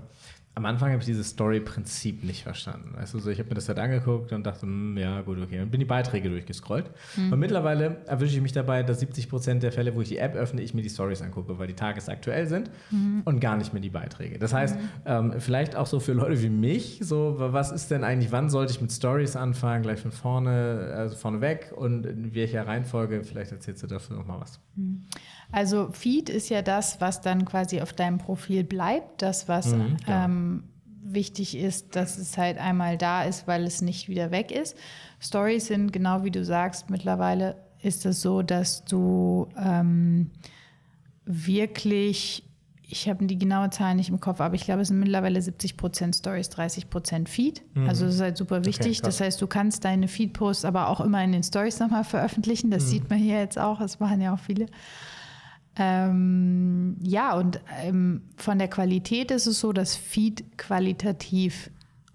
Am 0.56 0.66
Anfang 0.66 0.90
habe 0.90 1.00
ich 1.00 1.06
dieses 1.06 1.30
Story-Prinzip 1.30 2.22
nicht 2.22 2.44
verstanden. 2.44 2.92
Weißt 2.96 3.12
du, 3.12 3.18
so, 3.18 3.28
ich 3.28 3.40
habe 3.40 3.48
mir 3.48 3.56
das 3.56 3.66
halt 3.68 3.80
angeguckt 3.80 4.32
und 4.32 4.44
dachte, 4.46 4.62
hm, 4.62 4.96
ja, 4.96 5.20
gut, 5.22 5.38
okay. 5.42 5.60
Und 5.60 5.70
bin 5.72 5.80
die 5.80 5.84
Beiträge 5.84 6.28
durchgescrollt. 6.28 6.90
Mhm. 7.16 7.32
Und 7.32 7.38
mittlerweile 7.40 7.96
erwische 8.06 8.36
ich 8.36 8.40
mich 8.40 8.52
dabei, 8.52 8.84
dass 8.84 9.00
70 9.00 9.28
Prozent 9.28 9.62
der 9.64 9.72
Fälle, 9.72 9.96
wo 9.96 10.00
ich 10.00 10.08
die 10.08 10.18
App 10.18 10.36
öffne, 10.36 10.62
ich 10.62 10.72
mir 10.72 10.82
die 10.82 10.90
Stories 10.90 11.22
angucke, 11.22 11.58
weil 11.58 11.66
die 11.66 11.74
tagesaktuell 11.74 12.46
sind 12.46 12.70
Mhm. 12.90 13.22
und 13.24 13.40
gar 13.40 13.56
nicht 13.56 13.72
mehr 13.72 13.82
die 13.82 13.90
Beiträge. 13.90 14.38
Das 14.38 14.54
heißt, 14.54 14.76
ähm, 15.06 15.34
vielleicht 15.38 15.74
auch 15.74 15.86
so 15.86 15.98
für 15.98 16.12
Leute 16.12 16.40
wie 16.40 16.50
mich, 16.50 17.00
so, 17.02 17.34
was 17.38 17.72
ist 17.72 17.90
denn 17.90 18.04
eigentlich, 18.04 18.30
wann 18.30 18.48
sollte 18.48 18.72
ich 18.72 18.80
mit 18.80 18.92
Stories 18.92 19.34
anfangen? 19.34 19.82
Gleich 19.82 20.00
von 20.00 20.12
vorne, 20.12 20.94
also 20.96 21.16
vorne 21.16 21.40
weg 21.40 21.72
und 21.76 22.06
in 22.06 22.32
welcher 22.32 22.64
Reihenfolge? 22.66 23.24
Vielleicht 23.24 23.50
erzählst 23.50 23.82
du 23.82 23.88
dafür 23.88 24.16
noch 24.16 24.26
mal 24.26 24.40
was. 24.40 24.60
Also 25.52 25.88
Feed 25.92 26.28
ist 26.30 26.48
ja 26.48 26.62
das, 26.62 27.00
was 27.00 27.20
dann 27.20 27.44
quasi 27.44 27.80
auf 27.80 27.92
deinem 27.92 28.18
Profil 28.18 28.64
bleibt, 28.64 29.22
das, 29.22 29.48
was 29.48 29.72
Mhm, 29.72 29.96
ja. 30.06 30.24
Ähm, 30.44 30.64
wichtig 31.06 31.56
ist, 31.56 31.96
dass 31.96 32.18
es 32.18 32.38
halt 32.38 32.58
einmal 32.58 32.96
da 32.96 33.24
ist, 33.24 33.46
weil 33.46 33.64
es 33.64 33.82
nicht 33.82 34.08
wieder 34.08 34.30
weg 34.30 34.50
ist. 34.50 34.76
Stories 35.20 35.66
sind, 35.66 35.92
genau 35.92 36.24
wie 36.24 36.30
du 36.30 36.44
sagst, 36.44 36.90
mittlerweile 36.90 37.56
ist 37.82 38.06
es 38.06 38.22
so, 38.22 38.42
dass 38.42 38.84
du 38.84 39.48
ähm, 39.58 40.30
wirklich, 41.26 42.44
ich 42.82 43.08
habe 43.08 43.26
die 43.26 43.38
genaue 43.38 43.68
Zahl 43.68 43.94
nicht 43.94 44.08
im 44.08 44.18
Kopf, 44.18 44.40
aber 44.40 44.54
ich 44.54 44.64
glaube, 44.64 44.80
es 44.80 44.88
sind 44.88 44.98
mittlerweile 44.98 45.40
70 45.40 45.76
Prozent 45.76 46.16
Stories, 46.16 46.48
30 46.48 46.88
Prozent 46.88 47.28
Feed. 47.28 47.62
Also 47.86 48.06
das 48.06 48.14
ist 48.14 48.20
halt 48.22 48.38
super 48.38 48.64
wichtig. 48.64 49.02
krass. 49.02 49.18
das 49.18 49.20
heißt, 49.20 49.42
du 49.42 49.46
kannst 49.46 49.84
deine 49.84 50.08
Feed-Posts 50.08 50.64
aber 50.64 50.88
auch 50.88 51.00
immer 51.02 51.22
in 51.22 51.32
den 51.32 51.42
Stories 51.42 51.78
nochmal 51.80 52.04
veröffentlichen. 52.04 52.70
Das 52.70 52.88
sieht 52.88 53.10
man 53.10 53.18
hier 53.18 53.38
jetzt 53.38 53.58
auch, 53.58 53.78
das 53.78 54.00
machen 54.00 54.22
ja 54.22 54.32
auch 54.32 54.38
viele. 54.38 54.66
Ähm, 55.76 56.96
ja, 57.00 57.34
und 57.34 57.60
ähm, 57.82 58.22
von 58.36 58.58
der 58.58 58.68
Qualität 58.68 59.30
ist 59.30 59.46
es 59.46 59.60
so, 59.60 59.72
dass 59.72 59.96
Feed 59.96 60.56
qualitativ 60.56 61.70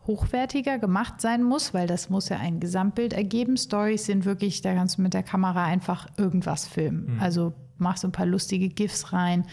hochwertiger 0.07 0.79
gemacht 0.79 1.21
sein 1.21 1.43
muss, 1.43 1.73
weil 1.73 1.85
das 1.85 2.09
muss 2.09 2.29
ja 2.29 2.37
ein 2.37 2.59
Gesamtbild 2.59 3.13
ergeben. 3.13 3.57
Stories 3.57 4.05
sind 4.05 4.25
wirklich, 4.25 4.61
da 4.61 4.73
kannst 4.73 4.97
du 4.97 5.03
mit 5.03 5.13
der 5.13 5.23
Kamera 5.23 5.65
einfach 5.65 6.07
irgendwas 6.17 6.67
filmen. 6.67 7.19
Also 7.19 7.53
machst 7.77 8.03
du 8.03 8.07
ein 8.07 8.11
paar 8.11 8.25
lustige 8.25 8.69
GIFs 8.69 9.13
rein. 9.13 9.45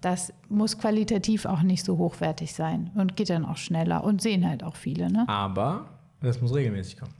Das 0.00 0.32
muss 0.48 0.76
qualitativ 0.76 1.46
auch 1.46 1.62
nicht 1.62 1.84
so 1.84 1.96
hochwertig 1.98 2.52
sein 2.52 2.90
und 2.94 3.16
geht 3.16 3.30
dann 3.30 3.46
auch 3.46 3.56
schneller 3.56 4.04
und 4.04 4.20
sehen 4.20 4.46
halt 4.46 4.62
auch 4.62 4.76
viele. 4.76 5.10
Ne? 5.10 5.26
Aber 5.28 5.86
das 6.20 6.40
muss 6.40 6.54
regelmäßig 6.54 6.98
kommen. 6.98 7.12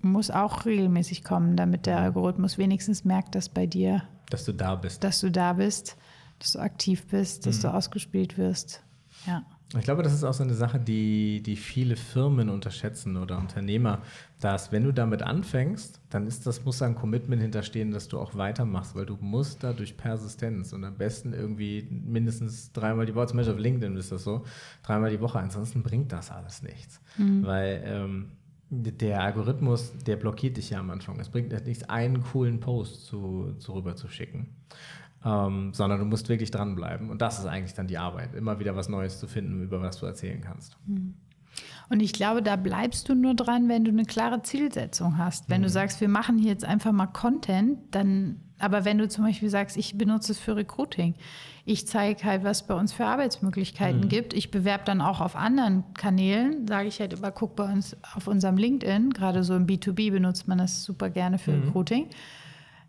Muss 0.00 0.30
auch 0.30 0.64
regelmäßig 0.64 1.24
kommen, 1.24 1.56
damit 1.56 1.86
der 1.86 1.98
Algorithmus 1.98 2.58
wenigstens 2.58 3.04
merkt, 3.04 3.34
dass 3.34 3.48
bei 3.48 3.66
dir 3.66 4.02
Dass 4.30 4.44
du 4.44 4.52
da 4.52 4.74
bist. 4.74 5.02
dass 5.04 5.20
du 5.20 5.30
da 5.30 5.54
bist, 5.54 5.96
dass 6.38 6.52
du 6.52 6.58
aktiv 6.58 7.06
bist, 7.06 7.46
dass 7.46 7.60
du 7.60 7.72
ausgespielt 7.72 8.38
wirst. 8.38 8.82
Ja. 9.26 9.44
Ich 9.76 9.84
glaube, 9.84 10.02
das 10.02 10.14
ist 10.14 10.24
auch 10.24 10.32
so 10.32 10.42
eine 10.42 10.54
Sache, 10.54 10.80
die, 10.80 11.42
die 11.42 11.56
viele 11.56 11.96
Firmen 11.96 12.48
unterschätzen 12.48 13.18
oder 13.18 13.36
Unternehmer, 13.36 14.00
dass 14.40 14.72
wenn 14.72 14.84
du 14.84 14.92
damit 14.92 15.20
anfängst, 15.20 16.00
dann 16.08 16.26
ist 16.26 16.46
das, 16.46 16.64
muss 16.64 16.78
da 16.78 16.86
ein 16.86 16.94
Commitment 16.94 17.42
hinterstehen, 17.42 17.90
dass 17.90 18.08
du 18.08 18.18
auch 18.18 18.34
weitermachst, 18.34 18.94
weil 18.94 19.04
du 19.04 19.18
musst 19.20 19.62
da 19.62 19.74
durch 19.74 19.98
Persistenz 19.98 20.72
und 20.72 20.84
am 20.84 20.96
besten 20.96 21.34
irgendwie 21.34 21.86
mindestens 21.90 22.72
dreimal 22.72 23.04
die 23.04 23.14
Woche, 23.14 23.26
zum 23.26 23.36
Beispiel 23.36 23.54
auf 23.56 23.60
LinkedIn 23.60 23.94
ist 23.96 24.10
das 24.10 24.24
so, 24.24 24.46
dreimal 24.82 25.10
die 25.10 25.20
Woche, 25.20 25.38
ansonsten 25.38 25.82
bringt 25.82 26.12
das 26.12 26.30
alles 26.30 26.62
nichts. 26.62 27.02
Weil 27.18 27.82
ähm, 27.84 28.30
der 28.70 29.22
Algorithmus, 29.22 29.92
der 30.06 30.16
blockiert 30.16 30.56
dich 30.56 30.70
ja 30.70 30.80
am 30.80 30.90
Anfang. 30.90 31.18
Es 31.20 31.28
bringt 31.28 31.52
nichts, 31.66 31.88
einen 31.88 32.22
coolen 32.22 32.60
Post 32.60 33.06
zu, 33.06 33.54
zu 33.58 33.72
rüber 33.72 33.96
zu 33.96 34.08
schicken. 34.08 34.56
Ähm, 35.24 35.72
sondern 35.74 35.98
du 35.98 36.04
musst 36.04 36.28
wirklich 36.28 36.50
dranbleiben. 36.52 37.10
Und 37.10 37.20
das 37.22 37.40
ist 37.40 37.46
eigentlich 37.46 37.74
dann 37.74 37.88
die 37.88 37.98
Arbeit, 37.98 38.34
immer 38.34 38.60
wieder 38.60 38.76
was 38.76 38.88
Neues 38.88 39.18
zu 39.18 39.26
finden, 39.26 39.62
über 39.62 39.82
was 39.82 39.98
du 39.98 40.06
erzählen 40.06 40.40
kannst. 40.40 40.76
Hm. 40.86 41.14
Und 41.88 42.00
ich 42.00 42.12
glaube, 42.12 42.42
da 42.42 42.56
bleibst 42.56 43.08
du 43.08 43.14
nur 43.14 43.34
dran, 43.34 43.68
wenn 43.68 43.84
du 43.84 43.90
eine 43.90 44.04
klare 44.04 44.42
Zielsetzung 44.42 45.18
hast. 45.18 45.48
Wenn 45.48 45.60
mhm. 45.60 45.64
du 45.64 45.70
sagst, 45.70 46.00
wir 46.00 46.08
machen 46.08 46.38
hier 46.38 46.50
jetzt 46.50 46.64
einfach 46.64 46.92
mal 46.92 47.06
Content, 47.06 47.78
dann, 47.90 48.40
aber 48.58 48.84
wenn 48.84 48.98
du 48.98 49.08
zum 49.08 49.24
Beispiel 49.24 49.50
sagst, 49.50 49.76
ich 49.76 49.96
benutze 49.96 50.32
es 50.32 50.38
für 50.38 50.56
Recruiting, 50.56 51.14
ich 51.64 51.86
zeige 51.86 52.24
halt, 52.24 52.44
was 52.44 52.66
bei 52.66 52.74
uns 52.74 52.92
für 52.92 53.04
Arbeitsmöglichkeiten 53.04 54.02
mhm. 54.02 54.08
gibt. 54.08 54.32
Ich 54.32 54.50
bewerbe 54.50 54.84
dann 54.84 55.00
auch 55.00 55.20
auf 55.20 55.36
anderen 55.36 55.84
Kanälen, 55.94 56.66
sage 56.66 56.88
ich 56.88 56.98
halt 56.98 57.12
immer, 57.12 57.30
guck 57.30 57.56
bei 57.56 57.64
uns 57.64 57.96
auf 58.14 58.26
unserem 58.26 58.56
LinkedIn, 58.56 59.10
gerade 59.10 59.44
so 59.44 59.54
im 59.54 59.66
B2B 59.66 60.10
benutzt 60.10 60.48
man 60.48 60.58
das 60.58 60.82
super 60.82 61.10
gerne 61.10 61.38
für 61.38 61.52
mhm. 61.52 61.64
Recruiting. 61.64 62.08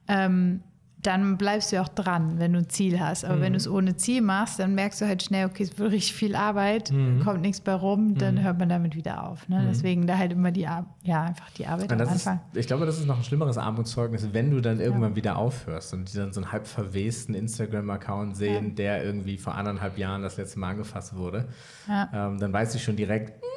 Ähm, 0.08 0.62
dann 1.02 1.38
bleibst 1.38 1.72
du 1.72 1.78
ja 1.78 1.84
auch 1.84 1.88
dran, 1.88 2.40
wenn 2.40 2.52
du 2.54 2.60
ein 2.60 2.70
Ziel 2.70 3.00
hast. 3.00 3.24
Aber 3.24 3.38
mhm. 3.38 3.42
wenn 3.42 3.54
du 3.54 3.58
es 3.58 3.70
ohne 3.70 3.96
Ziel 3.96 4.22
machst, 4.22 4.60
dann 4.60 4.76
merkst 4.76 5.00
du 5.00 5.08
halt 5.08 5.24
schnell, 5.24 5.46
okay, 5.46 5.64
es 5.64 5.78
wird 5.78 5.92
richtig 5.94 6.14
viel 6.14 6.36
Arbeit, 6.36 6.92
mhm. 6.92 7.22
kommt 7.22 7.42
nichts 7.42 7.62
bei 7.62 7.74
rum, 7.74 8.16
dann 8.16 8.36
mhm. 8.36 8.44
hört 8.44 8.60
man 8.60 8.68
damit 8.68 8.96
wieder 8.96 9.24
auf. 9.24 9.48
Ne? 9.48 9.62
Mhm. 9.62 9.68
Deswegen 9.70 10.08
da 10.08 10.18
halt 10.18 10.34
immer 10.34 10.52
die, 10.52 10.62
ja, 10.62 10.86
einfach 11.24 11.50
die 11.52 11.68
Arbeit 11.68 11.94
am 11.94 12.02
Anfang. 12.02 12.42
Ist, 12.52 12.60
ich 12.60 12.68
glaube, 12.68 12.86
das 12.86 13.00
ist 13.00 13.08
noch 13.08 13.18
ein 13.18 13.24
schlimmeres 13.24 13.58
Armutszeugnis, 13.58 14.28
wenn 14.34 14.52
du 14.52 14.60
dann 14.60 14.82
irgendwann 14.82 15.12
ja. 15.12 15.16
wieder 15.16 15.38
aufhörst 15.38 15.94
und 15.94 16.12
die 16.12 16.18
dann 16.18 16.34
so 16.34 16.42
einen 16.42 16.52
halb 16.52 16.68
verwesten 16.68 17.34
Instagram-Account 17.34 18.36
sehen, 18.36 18.70
ja. 18.70 18.74
der 18.76 19.04
irgendwie 19.06 19.38
vor 19.38 19.56
anderthalb 19.56 19.98
Jahren 19.98 20.22
das 20.22 20.36
letzte 20.36 20.60
Mal 20.60 20.72
angefasst 20.72 21.16
wurde. 21.16 21.48
Ja. 21.88 22.10
Ähm, 22.14 22.40
dann 22.40 22.52
weiß 22.52 22.76
ich 22.76 22.84
schon 22.84 22.98
direkt, 22.98 23.42
hm, 23.42 23.50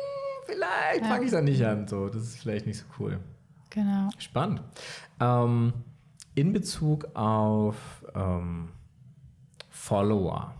vielleicht 0.46 1.06
fange 1.06 1.24
ich 1.24 1.32
da 1.32 1.40
nicht 1.40 1.64
an. 1.64 1.88
So, 1.88 2.08
das 2.08 2.22
ist 2.22 2.38
vielleicht 2.38 2.66
nicht 2.66 2.78
so 2.78 2.84
cool. 3.00 3.18
Genau. 3.70 4.10
Spannend. 4.18 4.62
Ähm, 5.18 5.72
in 6.34 6.52
Bezug 6.52 7.08
auf 7.14 8.04
ähm, 8.14 8.68
Follower. 9.70 10.54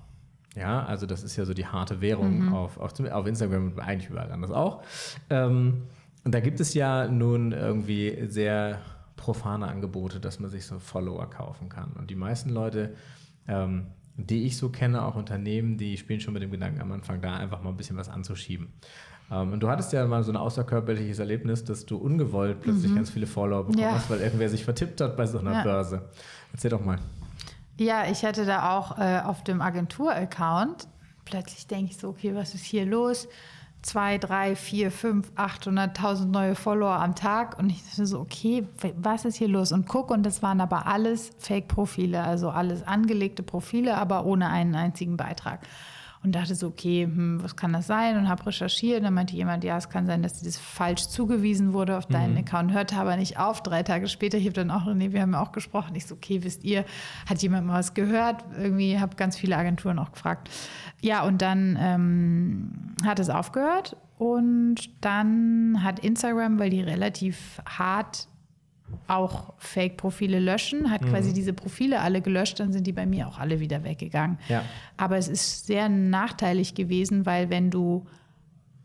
Ja, 0.56 0.84
also 0.84 1.06
das 1.06 1.22
ist 1.22 1.36
ja 1.36 1.44
so 1.44 1.54
die 1.54 1.66
harte 1.66 2.00
Währung 2.00 2.46
mhm. 2.46 2.54
auf, 2.54 2.78
auf, 2.78 2.98
auf, 3.00 3.26
Instagram 3.26 3.72
und 3.72 3.80
eigentlich 3.80 4.10
überall 4.10 4.30
anders 4.30 4.50
auch. 4.50 4.82
Ähm, 5.30 5.84
und 6.24 6.34
da 6.34 6.40
gibt 6.40 6.60
es 6.60 6.74
ja 6.74 7.08
nun 7.08 7.52
irgendwie 7.52 8.26
sehr 8.28 8.80
profane 9.16 9.66
Angebote, 9.66 10.20
dass 10.20 10.40
man 10.40 10.50
sich 10.50 10.66
so 10.66 10.78
Follower 10.78 11.28
kaufen 11.30 11.68
kann. 11.68 11.92
Und 11.92 12.10
die 12.10 12.14
meisten 12.14 12.50
Leute, 12.50 12.94
ähm, 13.48 13.86
die 14.16 14.44
ich 14.44 14.56
so 14.56 14.68
kenne, 14.68 15.04
auch 15.04 15.16
Unternehmen, 15.16 15.78
die 15.78 15.96
spielen 15.96 16.20
schon 16.20 16.34
mit 16.34 16.42
dem 16.42 16.50
Gedanken 16.50 16.80
am 16.80 16.92
Anfang, 16.92 17.20
da 17.20 17.36
einfach 17.36 17.62
mal 17.62 17.70
ein 17.70 17.76
bisschen 17.76 17.96
was 17.96 18.08
anzuschieben. 18.08 18.68
Um, 19.32 19.54
und 19.54 19.60
du 19.60 19.68
hattest 19.70 19.94
ja 19.94 20.06
mal 20.06 20.22
so 20.22 20.30
ein 20.30 20.36
außerkörperliches 20.36 21.18
Erlebnis, 21.18 21.64
dass 21.64 21.86
du 21.86 21.96
ungewollt 21.96 22.60
plötzlich 22.60 22.90
mhm. 22.90 22.96
ganz 22.96 23.08
viele 23.08 23.26
Follower 23.26 23.64
bekommen 23.64 23.78
ja. 23.78 23.92
hast, 23.92 24.10
weil 24.10 24.20
irgendwer 24.20 24.50
sich 24.50 24.62
vertippt 24.62 25.00
hat 25.00 25.16
bei 25.16 25.24
so 25.24 25.38
einer 25.38 25.52
ja. 25.52 25.62
Börse. 25.62 26.02
Erzähl 26.52 26.70
doch 26.70 26.84
mal. 26.84 26.98
Ja, 27.78 28.04
ich 28.10 28.26
hatte 28.26 28.44
da 28.44 28.76
auch 28.76 28.98
äh, 28.98 29.20
auf 29.24 29.42
dem 29.42 29.62
Agentur-Account, 29.62 30.86
plötzlich 31.24 31.66
denke 31.66 31.92
ich 31.92 31.96
so, 31.96 32.10
okay, 32.10 32.34
was 32.34 32.54
ist 32.54 32.64
hier 32.64 32.84
los? 32.84 33.26
Zwei, 33.80 34.18
drei, 34.18 34.54
vier, 34.54 34.90
fünf, 34.90 35.32
800.000 35.32 36.26
neue 36.26 36.54
Follower 36.54 37.00
am 37.00 37.14
Tag. 37.14 37.58
Und 37.58 37.70
ich 37.70 37.82
dachte 37.82 38.06
so, 38.06 38.20
okay, 38.20 38.68
was 38.98 39.24
ist 39.24 39.36
hier 39.36 39.48
los? 39.48 39.72
Und 39.72 39.88
guck, 39.88 40.10
und 40.10 40.24
das 40.24 40.42
waren 40.42 40.60
aber 40.60 40.86
alles 40.86 41.30
Fake-Profile, 41.38 42.22
also 42.22 42.50
alles 42.50 42.86
angelegte 42.86 43.42
Profile, 43.42 43.96
aber 43.96 44.26
ohne 44.26 44.50
einen 44.50 44.74
einzigen 44.74 45.16
Beitrag 45.16 45.60
und 46.24 46.32
dachte 46.32 46.54
so, 46.54 46.68
okay, 46.68 47.04
hm, 47.04 47.42
was 47.42 47.56
kann 47.56 47.72
das 47.72 47.88
sein? 47.88 48.16
Und 48.16 48.28
habe 48.28 48.46
recherchiert. 48.46 48.98
Und 48.98 49.04
dann 49.04 49.14
meinte 49.14 49.34
jemand, 49.34 49.64
ja, 49.64 49.76
es 49.76 49.88
kann 49.88 50.06
sein, 50.06 50.22
dass 50.22 50.40
das 50.40 50.56
falsch 50.56 51.08
zugewiesen 51.08 51.72
wurde 51.72 51.98
auf 51.98 52.06
deinen 52.06 52.32
mhm. 52.32 52.38
Account. 52.38 52.72
Hörte 52.72 52.96
aber 52.96 53.16
nicht 53.16 53.38
auf. 53.38 53.62
Drei 53.62 53.82
Tage 53.82 54.06
später, 54.06 54.38
ich 54.38 54.44
habe 54.44 54.54
dann 54.54 54.70
auch, 54.70 54.86
nee, 54.94 55.12
wir 55.12 55.20
haben 55.20 55.32
ja 55.32 55.42
auch 55.42 55.52
gesprochen. 55.52 55.94
Ich 55.96 56.06
so, 56.06 56.14
okay, 56.14 56.44
wisst 56.44 56.62
ihr, 56.62 56.84
hat 57.28 57.42
jemand 57.42 57.66
mal 57.66 57.78
was 57.78 57.94
gehört? 57.94 58.44
Irgendwie 58.56 59.00
habe 59.00 59.16
ganz 59.16 59.36
viele 59.36 59.56
Agenturen 59.56 59.98
auch 59.98 60.12
gefragt. 60.12 60.48
Ja, 61.00 61.24
und 61.24 61.42
dann 61.42 61.76
ähm, 61.80 62.70
hat 63.04 63.18
es 63.18 63.28
aufgehört. 63.28 63.96
Und 64.18 64.76
dann 65.00 65.82
hat 65.82 65.98
Instagram, 65.98 66.60
weil 66.60 66.70
die 66.70 66.82
relativ 66.82 67.60
hart 67.66 68.28
auch 69.08 69.54
Fake-Profile 69.58 70.38
löschen, 70.38 70.90
hat 70.90 71.02
mhm. 71.02 71.10
quasi 71.10 71.32
diese 71.32 71.52
Profile 71.52 72.00
alle 72.00 72.20
gelöscht, 72.20 72.60
dann 72.60 72.72
sind 72.72 72.86
die 72.86 72.92
bei 72.92 73.06
mir 73.06 73.28
auch 73.28 73.38
alle 73.38 73.60
wieder 73.60 73.84
weggegangen. 73.84 74.38
Ja. 74.48 74.64
Aber 74.96 75.16
es 75.16 75.28
ist 75.28 75.66
sehr 75.66 75.88
nachteilig 75.88 76.74
gewesen, 76.74 77.26
weil 77.26 77.50
wenn 77.50 77.70
du 77.70 78.06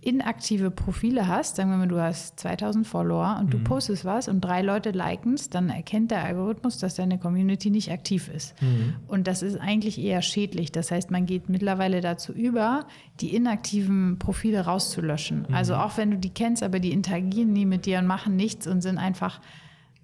inaktive 0.08 0.72
Profile 0.72 1.28
hast, 1.28 1.56
sagen 1.58 1.70
wir 1.70 1.78
mal, 1.78 1.88
du 1.88 2.00
hast 2.00 2.40
2000 2.40 2.88
Follower 2.88 3.38
und 3.40 3.48
mhm. 3.48 3.50
du 3.50 3.58
postest 3.60 4.06
was 4.06 4.28
und 4.28 4.42
drei 4.42 4.62
Leute 4.62 4.92
liken 4.92 5.34
es, 5.34 5.50
dann 5.50 5.70
erkennt 5.70 6.12
der 6.12 6.24
Algorithmus, 6.24 6.78
dass 6.78 6.96
deine 6.96 7.18
Community 7.18 7.70
nicht 7.70 7.92
aktiv 7.92 8.30
ist. 8.30 8.60
Mhm. 8.62 8.96
Und 9.08 9.28
das 9.28 9.42
ist 9.42 9.60
eigentlich 9.60 10.00
eher 10.00 10.22
schädlich. 10.22 10.72
Das 10.72 10.92
heißt, 10.92 11.12
man 11.12 11.26
geht 11.26 11.50
mittlerweile 11.50 12.00
dazu 12.00 12.32
über, 12.32 12.86
die 13.20 13.36
inaktiven 13.36 14.18
Profile 14.20 14.62
rauszulöschen. 14.62 15.46
Mhm. 15.50 15.54
Also 15.54 15.76
auch 15.76 15.98
wenn 15.98 16.12
du 16.12 16.18
die 16.18 16.30
kennst, 16.30 16.64
aber 16.64 16.80
die 16.80 16.92
interagieren 16.92 17.52
nie 17.52 17.66
mit 17.66 17.86
dir 17.86 18.00
und 18.00 18.08
machen 18.08 18.36
nichts 18.36 18.66
und 18.66 18.82
sind 18.82 19.00
einfach 19.00 19.42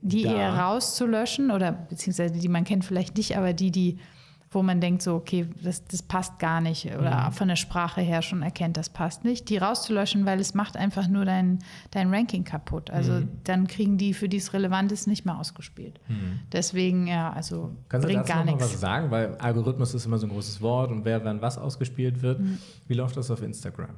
die 0.03 0.23
da. 0.23 0.33
eher 0.35 0.53
rauszulöschen 0.53 1.49
oder 1.49 1.71
beziehungsweise 1.71 2.33
die 2.33 2.49
man 2.49 2.65
kennt 2.65 2.85
vielleicht 2.85 3.17
nicht, 3.17 3.37
aber 3.37 3.53
die, 3.53 3.71
die, 3.71 3.97
wo 4.51 4.61
man 4.61 4.81
denkt 4.81 5.01
so, 5.01 5.15
okay, 5.15 5.47
das, 5.63 5.85
das 5.85 6.03
passt 6.03 6.39
gar 6.39 6.61
nicht 6.61 6.85
oder 6.93 7.27
mhm. 7.27 7.31
von 7.31 7.47
der 7.47 7.55
Sprache 7.55 8.01
her 8.01 8.21
schon 8.21 8.41
erkennt, 8.41 8.75
das 8.75 8.89
passt 8.89 9.23
nicht, 9.23 9.49
die 9.49 9.57
rauszulöschen, 9.57 10.25
weil 10.25 10.39
es 10.39 10.53
macht 10.53 10.75
einfach 10.75 11.07
nur 11.07 11.23
dein, 11.23 11.59
dein 11.91 12.13
Ranking 12.13 12.43
kaputt. 12.43 12.91
Also 12.91 13.13
mhm. 13.13 13.29
dann 13.45 13.67
kriegen 13.67 13.97
die, 13.97 14.13
für 14.13 14.27
die 14.27 14.37
es 14.37 14.53
relevant 14.53 14.91
ist, 14.91 15.07
nicht 15.07 15.25
mehr 15.25 15.39
ausgespielt. 15.39 15.99
Mhm. 16.09 16.41
Deswegen, 16.51 17.07
ja, 17.07 17.31
also 17.31 17.71
Kannst 17.87 18.05
bringt 18.05 18.23
du 18.23 18.27
dazu 18.27 18.33
gar 18.33 18.45
nichts. 18.45 18.61
was 18.61 18.79
sagen? 18.79 19.09
Weil 19.09 19.35
Algorithmus 19.37 19.93
ist 19.93 20.05
immer 20.05 20.17
so 20.17 20.27
ein 20.27 20.31
großes 20.31 20.61
Wort 20.61 20.91
und 20.91 21.05
wer 21.05 21.23
wann 21.23 21.41
was 21.41 21.57
ausgespielt 21.57 22.21
wird. 22.21 22.41
Mhm. 22.41 22.57
Wie 22.87 22.93
läuft 22.93 23.15
das 23.15 23.31
auf 23.31 23.41
Instagram? 23.41 23.95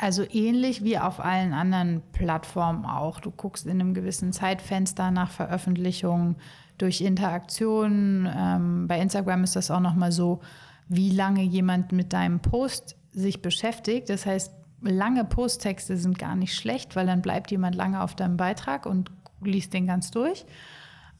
Also 0.00 0.24
ähnlich 0.30 0.82
wie 0.82 0.98
auf 0.98 1.20
allen 1.20 1.52
anderen 1.52 2.00
Plattformen 2.12 2.86
auch. 2.86 3.20
Du 3.20 3.30
guckst 3.30 3.66
in 3.66 3.72
einem 3.72 3.92
gewissen 3.92 4.32
Zeitfenster 4.32 5.10
nach 5.10 5.30
Veröffentlichungen 5.30 6.36
durch 6.78 7.02
Interaktionen. 7.02 8.26
Ähm, 8.34 8.88
bei 8.88 8.98
Instagram 8.98 9.44
ist 9.44 9.56
das 9.56 9.70
auch 9.70 9.80
nochmal 9.80 10.10
so, 10.10 10.40
wie 10.88 11.10
lange 11.10 11.42
jemand 11.42 11.92
mit 11.92 12.14
deinem 12.14 12.40
Post 12.40 12.96
sich 13.12 13.42
beschäftigt. 13.42 14.08
Das 14.08 14.24
heißt, 14.24 14.54
lange 14.80 15.26
Posttexte 15.26 15.98
sind 15.98 16.18
gar 16.18 16.34
nicht 16.34 16.54
schlecht, 16.54 16.96
weil 16.96 17.06
dann 17.06 17.20
bleibt 17.20 17.50
jemand 17.50 17.74
lange 17.74 18.02
auf 18.02 18.14
deinem 18.14 18.38
Beitrag 18.38 18.86
und 18.86 19.10
liest 19.42 19.74
den 19.74 19.86
ganz 19.86 20.10
durch. 20.10 20.46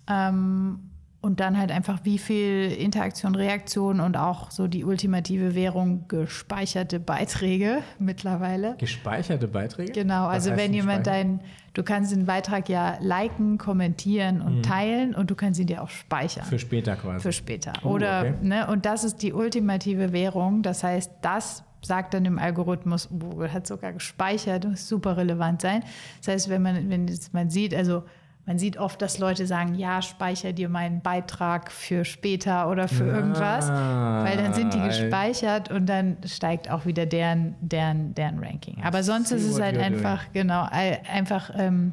Ähm, 0.08 0.89
und 1.22 1.40
dann 1.40 1.58
halt 1.58 1.70
einfach, 1.70 2.00
wie 2.04 2.18
viel 2.18 2.72
Interaktion, 2.72 3.34
Reaktion 3.34 4.00
und 4.00 4.16
auch 4.16 4.50
so 4.50 4.68
die 4.68 4.84
ultimative 4.84 5.54
Währung 5.54 6.08
gespeicherte 6.08 6.98
Beiträge 6.98 7.82
mittlerweile. 7.98 8.76
Gespeicherte 8.78 9.46
Beiträge? 9.46 9.92
Genau, 9.92 10.26
Was 10.26 10.46
also 10.46 10.56
wenn 10.56 10.72
jemand 10.72 11.06
dein, 11.06 11.40
du 11.74 11.82
kannst 11.82 12.12
den 12.12 12.24
Beitrag 12.24 12.70
ja 12.70 12.96
liken, 13.00 13.58
kommentieren 13.58 14.40
und 14.40 14.58
mhm. 14.58 14.62
teilen 14.62 15.14
und 15.14 15.30
du 15.30 15.34
kannst 15.34 15.60
ihn 15.60 15.66
dir 15.66 15.82
auch 15.82 15.90
speichern. 15.90 16.44
Für 16.44 16.58
später 16.58 16.96
quasi. 16.96 17.20
Für 17.20 17.32
später. 17.32 17.74
Oh, 17.82 17.88
Oder, 17.88 18.20
okay. 18.20 18.34
ne, 18.40 18.66
und 18.68 18.86
das 18.86 19.04
ist 19.04 19.22
die 19.22 19.34
ultimative 19.34 20.12
Währung. 20.12 20.62
Das 20.62 20.82
heißt, 20.82 21.12
das 21.20 21.64
sagt 21.82 22.14
dann 22.14 22.24
im 22.24 22.38
Algorithmus, 22.38 23.08
Google 23.10 23.52
hat 23.52 23.66
sogar 23.66 23.92
gespeichert, 23.92 24.64
muss 24.64 24.88
super 24.88 25.18
relevant 25.18 25.60
sein. 25.60 25.82
Das 26.18 26.28
heißt, 26.28 26.48
wenn 26.48 26.62
man, 26.62 26.88
wenn 26.88 27.10
man 27.32 27.50
sieht, 27.50 27.74
also 27.74 28.04
man 28.46 28.58
sieht 28.58 28.78
oft, 28.78 29.00
dass 29.00 29.18
Leute 29.18 29.46
sagen, 29.46 29.74
ja, 29.74 30.02
speicher 30.02 30.52
dir 30.52 30.68
meinen 30.68 31.02
Beitrag 31.02 31.70
für 31.70 32.04
später 32.04 32.68
oder 32.68 32.88
für 32.88 33.06
ja, 33.06 33.14
irgendwas, 33.14 33.68
weil 33.68 34.36
dann 34.36 34.54
sind 34.54 34.74
die 34.74 34.80
gespeichert 34.80 35.70
und 35.70 35.86
dann 35.86 36.16
steigt 36.24 36.70
auch 36.70 36.86
wieder 36.86 37.06
deren, 37.06 37.54
deren, 37.60 38.14
deren 38.14 38.42
Ranking. 38.42 38.82
Aber 38.82 39.02
sonst 39.02 39.30
ist 39.30 39.44
es 39.44 39.60
halt 39.60 39.78
einfach, 39.78 40.24
doing. 40.24 40.32
genau, 40.32 40.66
einfach 40.70 41.50
ähm, 41.54 41.92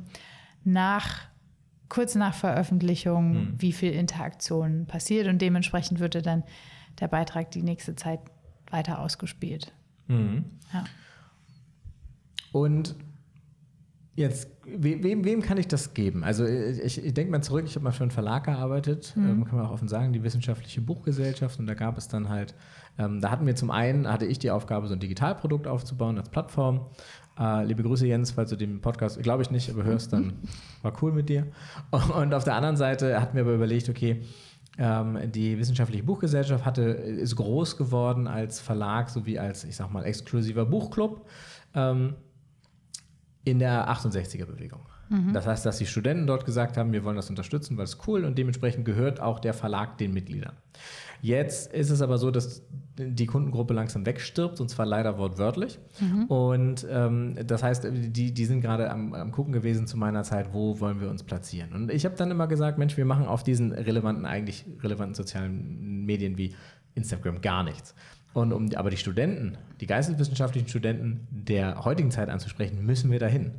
nach, 0.63 1.19
kurz 1.89 2.15
nach 2.15 2.33
Veröffentlichung, 2.33 3.33
hm. 3.33 3.53
wie 3.57 3.73
viel 3.73 3.91
Interaktion 3.91 4.87
passiert 4.87 5.27
und 5.27 5.41
dementsprechend 5.41 5.99
wird 5.99 6.25
dann 6.25 6.43
der 6.99 7.07
Beitrag 7.07 7.51
die 7.51 7.61
nächste 7.61 7.95
Zeit 7.95 8.19
weiter 8.71 8.99
ausgespielt. 8.99 9.71
Mhm. 10.07 10.45
Ja. 10.73 10.83
Und 12.51 12.95
Jetzt, 14.17 14.49
wem, 14.65 15.23
wem 15.23 15.43
kann 15.43 15.59
ich 15.59 15.67
das 15.67 15.93
geben? 15.93 16.23
Also 16.23 16.43
ich, 16.43 17.05
ich 17.05 17.13
denke 17.13 17.31
mal 17.31 17.43
zurück, 17.43 17.65
ich 17.67 17.75
habe 17.75 17.83
mal 17.83 17.91
für 17.91 18.01
einen 18.01 18.09
Verlag 18.09 18.45
gearbeitet, 18.45 19.13
mhm. 19.15 19.29
ähm, 19.29 19.45
kann 19.45 19.59
man 19.59 19.67
auch 19.67 19.71
offen 19.71 19.87
sagen, 19.87 20.11
die 20.11 20.23
Wissenschaftliche 20.23 20.81
Buchgesellschaft. 20.81 21.59
Und 21.59 21.67
da 21.67 21.75
gab 21.75 21.99
es 21.99 22.07
dann 22.07 22.27
halt, 22.27 22.55
ähm, 22.97 23.21
da 23.21 23.29
hatten 23.29 23.45
wir 23.45 23.55
zum 23.55 23.69
einen, 23.69 24.11
hatte 24.11 24.25
ich 24.25 24.39
die 24.39 24.49
Aufgabe, 24.49 24.87
so 24.87 24.93
ein 24.93 24.99
Digitalprodukt 24.99 25.67
aufzubauen 25.67 26.17
als 26.17 26.29
Plattform. 26.29 26.87
Äh, 27.39 27.65
liebe 27.65 27.83
Grüße 27.83 28.07
Jens, 28.07 28.31
falls 28.31 28.49
du 28.49 28.55
den 28.55 28.81
Podcast, 28.81 29.21
glaube 29.21 29.43
ich 29.43 29.51
nicht, 29.51 29.69
aber 29.69 29.83
hörst, 29.83 30.11
dann 30.13 30.33
war 30.81 30.93
cool 31.03 31.11
mit 31.11 31.29
dir. 31.29 31.45
Und 31.91 32.33
auf 32.33 32.43
der 32.43 32.55
anderen 32.55 32.75
Seite 32.75 33.21
hatten 33.21 33.35
wir 33.35 33.43
aber 33.43 33.53
überlegt, 33.53 33.87
okay, 33.87 34.23
ähm, 34.79 35.19
die 35.31 35.59
Wissenschaftliche 35.59 36.03
Buchgesellschaft 36.03 36.65
hatte, 36.65 36.81
ist 36.81 37.35
groß 37.35 37.77
geworden 37.77 38.25
als 38.25 38.59
Verlag 38.59 39.11
sowie 39.11 39.37
als, 39.37 39.63
ich 39.63 39.75
sag 39.75 39.93
mal, 39.93 40.05
exklusiver 40.05 40.65
Buchclub. 40.65 41.27
Ähm, 41.75 42.15
in 43.47 43.59
der 43.59 43.89
68er-Bewegung. 43.89 44.81
Mhm. 45.07 45.31
Das 45.31 45.47
heißt, 45.47 45.65
dass 45.65 45.77
die 45.77 45.85
Studenten 45.85 46.27
dort 46.27 46.43
gesagt 46.45 46.75
haben, 46.75 46.91
wir 46.91 47.05
wollen 47.05 47.15
das 47.15 47.29
unterstützen, 47.29 47.77
weil 47.77 47.85
es 47.85 47.97
cool 48.05 48.25
und 48.25 48.37
dementsprechend 48.37 48.83
gehört 48.83 49.21
auch 49.21 49.39
der 49.39 49.53
Verlag 49.53 49.97
den 49.97 50.13
Mitgliedern. 50.13 50.51
Jetzt 51.21 51.73
ist 51.73 51.89
es 51.89 52.01
aber 52.01 52.17
so, 52.17 52.29
dass 52.29 52.61
die 52.97 53.25
Kundengruppe 53.25 53.73
langsam 53.73 54.05
wegstirbt 54.05 54.59
und 54.59 54.69
zwar 54.69 54.85
leider 54.85 55.17
wortwörtlich. 55.17 55.79
Mhm. 56.01 56.25
Und 56.25 56.85
ähm, 56.89 57.35
das 57.47 57.63
heißt, 57.63 57.87
die, 57.89 58.33
die 58.33 58.45
sind 58.45 58.59
gerade 58.59 58.91
am, 58.91 59.13
am 59.13 59.31
Gucken 59.31 59.53
gewesen 59.53 59.87
zu 59.87 59.97
meiner 59.97 60.23
Zeit, 60.23 60.53
wo 60.53 60.81
wollen 60.81 60.99
wir 60.99 61.09
uns 61.09 61.23
platzieren. 61.23 61.71
Und 61.71 61.89
ich 61.89 62.03
habe 62.03 62.15
dann 62.15 62.29
immer 62.29 62.47
gesagt, 62.47 62.77
Mensch, 62.77 62.97
wir 62.97 63.05
machen 63.05 63.27
auf 63.27 63.43
diesen 63.43 63.71
relevanten, 63.71 64.25
eigentlich 64.25 64.65
relevanten 64.83 65.15
sozialen 65.15 66.05
Medien 66.05 66.37
wie 66.37 66.53
Instagram 66.97 67.41
gar 67.41 67.63
nichts. 67.63 67.95
Und 68.33 68.53
um 68.53 68.69
aber 68.75 68.89
die 68.89 68.97
Studenten, 68.97 69.57
die 69.79 69.87
geisteswissenschaftlichen 69.87 70.67
Studenten 70.67 71.27
der 71.31 71.83
heutigen 71.85 72.11
Zeit 72.11 72.29
anzusprechen, 72.29 72.85
müssen 72.85 73.09
wir 73.09 73.19
dahin. 73.19 73.53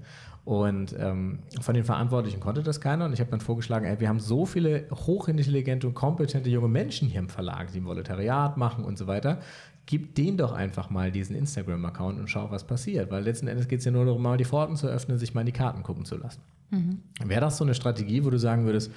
Und 0.45 0.95
ähm, 0.99 1.41
von 1.61 1.75
den 1.75 1.85
Verantwortlichen 1.85 2.41
konnte 2.41 2.63
das 2.63 2.81
keiner. 2.81 3.05
Und 3.05 3.13
ich 3.13 3.21
habe 3.21 3.31
dann 3.31 3.41
vorgeschlagen, 3.41 3.85
ey, 3.85 4.01
wir 4.01 4.09
haben 4.09 4.21
so 4.21 4.47
viele 4.47 4.87
hochintelligente 4.91 5.87
und 5.87 5.95
kompetente 5.95 6.49
junge 6.49 6.69
Menschen 6.69 7.09
hier 7.09 7.19
im 7.19 7.29
Verlag, 7.29 7.73
die 7.73 7.81
ein 7.81 7.85
Volontariat 7.85 8.57
machen 8.57 8.85
und 8.85 8.97
so 8.97 9.07
weiter. 9.07 9.41
Gib 9.85 10.15
denen 10.15 10.37
doch 10.39 10.53
einfach 10.53 10.91
mal 10.91 11.11
diesen 11.11 11.37
Instagram-Account 11.37 12.19
und 12.19 12.31
schau, 12.31 12.51
was 12.51 12.65
passiert. 12.65 13.11
Weil 13.11 13.25
letzten 13.25 13.49
Endes 13.49 13.69
geht 13.69 13.81
es 13.81 13.85
ja 13.85 13.91
nur 13.91 14.07
darum, 14.07 14.23
mal 14.23 14.39
die 14.39 14.45
Pforten 14.45 14.77
zu 14.77 14.87
öffnen, 14.87 15.19
sich 15.19 15.35
mal 15.35 15.41
in 15.41 15.47
die 15.47 15.53
Karten 15.53 15.83
gucken 15.83 16.05
zu 16.05 16.17
lassen. 16.17 16.41
Mhm. 16.71 17.03
Wäre 17.25 17.43
das 17.43 17.59
so 17.59 17.65
eine 17.65 17.75
Strategie, 17.75 18.25
wo 18.25 18.31
du 18.31 18.39
sagen 18.39 18.65
würdest, 18.65 18.91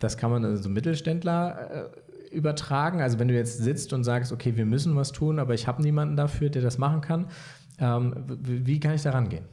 das 0.00 0.16
kann 0.16 0.30
man 0.30 0.44
also 0.44 0.64
so 0.64 0.68
Mittelständler 0.68 1.70
äh, 1.70 1.88
übertragen? 2.32 3.00
Also 3.00 3.18
wenn 3.18 3.28
du 3.28 3.34
jetzt 3.34 3.58
sitzt 3.58 3.92
und 3.92 4.04
sagst, 4.04 4.32
okay, 4.32 4.56
wir 4.56 4.66
müssen 4.66 4.96
was 4.96 5.12
tun, 5.12 5.38
aber 5.38 5.54
ich 5.54 5.66
habe 5.66 5.82
niemanden 5.82 6.16
dafür, 6.16 6.50
der 6.50 6.62
das 6.62 6.78
machen 6.78 7.00
kann, 7.00 7.26
ähm, 7.78 8.14
wie 8.26 8.80
kann 8.80 8.94
ich 8.94 9.02
da 9.02 9.10
rangehen? 9.10 9.44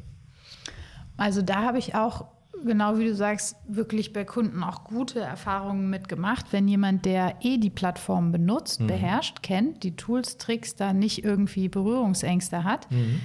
Also 1.18 1.42
da 1.42 1.64
habe 1.64 1.78
ich 1.78 1.96
auch, 1.96 2.26
genau 2.66 2.98
wie 2.98 3.06
du 3.06 3.16
sagst, 3.16 3.56
wirklich 3.68 4.14
bei 4.14 4.26
Kunden 4.26 4.64
auch 4.64 4.84
gute 4.84 5.20
Erfahrungen 5.20 5.90
mitgemacht. 5.90 6.52
Wenn 6.52 6.68
jemand, 6.68 7.06
der 7.06 7.36
eh 7.42 7.58
die 7.58 7.70
Plattform 7.70 8.32
benutzt, 8.32 8.82
mhm. 8.82 8.88
beherrscht, 8.88 9.44
kennt, 9.44 9.84
die 9.84 9.96
Tools, 9.96 10.38
Tricks, 10.38 10.76
da 10.76 10.94
nicht 10.94 11.24
irgendwie 11.24 11.70
Berührungsängste 11.70 12.64
hat, 12.64 12.92
mhm. 12.92 13.22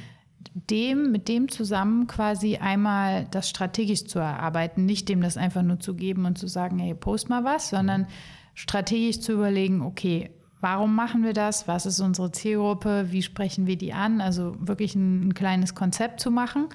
dem, 0.54 1.10
mit 1.10 1.28
dem 1.28 1.48
zusammen 1.48 2.06
quasi 2.06 2.58
einmal 2.58 3.26
das 3.30 3.48
strategisch 3.48 4.04
zu 4.04 4.18
erarbeiten, 4.18 4.84
nicht 4.84 5.08
dem 5.08 5.20
das 5.20 5.36
einfach 5.36 5.62
nur 5.62 5.80
zu 5.80 5.94
geben 5.94 6.26
und 6.26 6.38
zu 6.38 6.46
sagen, 6.46 6.78
hey, 6.78 6.94
post 6.94 7.28
mal 7.28 7.44
was, 7.44 7.70
sondern 7.70 8.02
mhm. 8.02 8.06
Strategisch 8.54 9.20
zu 9.20 9.32
überlegen, 9.32 9.82
okay, 9.82 10.30
Warum 10.62 10.94
machen 10.94 11.24
wir 11.24 11.32
das? 11.32 11.68
Was 11.68 11.86
ist 11.86 12.00
unsere 12.00 12.32
Zielgruppe? 12.32 13.06
Wie 13.10 13.22
sprechen 13.22 13.66
wir 13.66 13.76
die 13.76 13.94
an? 13.94 14.20
Also 14.20 14.54
wirklich 14.58 14.94
ein, 14.94 15.28
ein 15.28 15.34
kleines 15.34 15.74
Konzept 15.74 16.20
zu 16.20 16.30
machen 16.30 16.68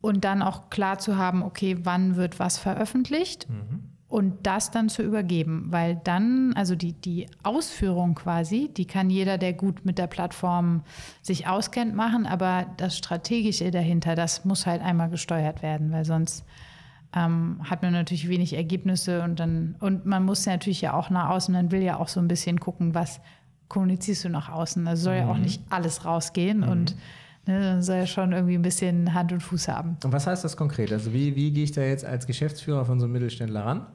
und 0.00 0.24
dann 0.24 0.42
auch 0.42 0.70
klar 0.70 0.98
zu 0.98 1.16
haben, 1.16 1.42
okay, 1.42 1.78
wann 1.82 2.16
wird 2.16 2.38
was 2.38 2.58
veröffentlicht 2.58 3.46
mhm. 3.48 3.84
und 4.08 4.46
das 4.46 4.70
dann 4.70 4.88
zu 4.88 5.02
übergeben, 5.02 5.66
weil 5.68 6.00
dann, 6.02 6.54
also 6.54 6.74
die, 6.74 6.94
die 6.94 7.28
Ausführung 7.42 8.14
quasi, 8.14 8.70
die 8.74 8.86
kann 8.86 9.10
jeder, 9.10 9.38
der 9.38 9.52
gut 9.52 9.84
mit 9.84 9.98
der 9.98 10.08
Plattform 10.08 10.82
sich 11.20 11.46
auskennt, 11.46 11.94
machen, 11.94 12.26
aber 12.26 12.66
das 12.78 12.98
Strategische 12.98 13.70
dahinter, 13.70 14.14
das 14.14 14.44
muss 14.44 14.66
halt 14.66 14.82
einmal 14.82 15.08
gesteuert 15.08 15.62
werden, 15.62 15.92
weil 15.92 16.04
sonst 16.04 16.44
ähm, 17.14 17.60
hat 17.64 17.82
man 17.82 17.92
natürlich 17.92 18.28
wenig 18.28 18.54
Ergebnisse 18.54 19.22
und 19.22 19.38
dann, 19.38 19.76
und 19.80 20.06
man 20.06 20.24
muss 20.24 20.46
natürlich 20.46 20.80
ja 20.80 20.94
auch 20.94 21.10
nach 21.10 21.28
außen, 21.30 21.52
man 21.52 21.70
will 21.70 21.82
ja 21.82 21.98
auch 21.98 22.08
so 22.08 22.20
ein 22.20 22.28
bisschen 22.28 22.58
gucken, 22.58 22.94
was 22.94 23.20
kommunizierst 23.68 24.24
du 24.24 24.28
nach 24.28 24.50
außen. 24.50 24.86
Also 24.86 25.04
soll 25.04 25.14
mhm. 25.14 25.20
ja 25.20 25.28
auch 25.28 25.36
mhm. 25.36 25.42
nicht 25.42 25.62
alles 25.70 26.04
rausgehen 26.04 26.58
mhm. 26.58 26.68
und 26.68 26.96
Ne, 27.44 27.82
soll 27.82 27.96
ja 27.96 28.06
schon 28.06 28.30
irgendwie 28.30 28.54
ein 28.54 28.62
bisschen 28.62 29.14
Hand 29.14 29.32
und 29.32 29.40
Fuß 29.40 29.66
haben. 29.66 29.96
Und 30.04 30.12
was 30.12 30.28
heißt 30.28 30.44
das 30.44 30.56
konkret? 30.56 30.92
Also 30.92 31.12
wie, 31.12 31.34
wie 31.34 31.50
gehe 31.50 31.64
ich 31.64 31.72
da 31.72 31.80
jetzt 31.80 32.04
als 32.04 32.28
Geschäftsführer 32.28 32.84
von 32.84 33.00
so 33.00 33.06
einem 33.06 33.14
Mittelständler 33.14 33.64
ran? 33.64 33.86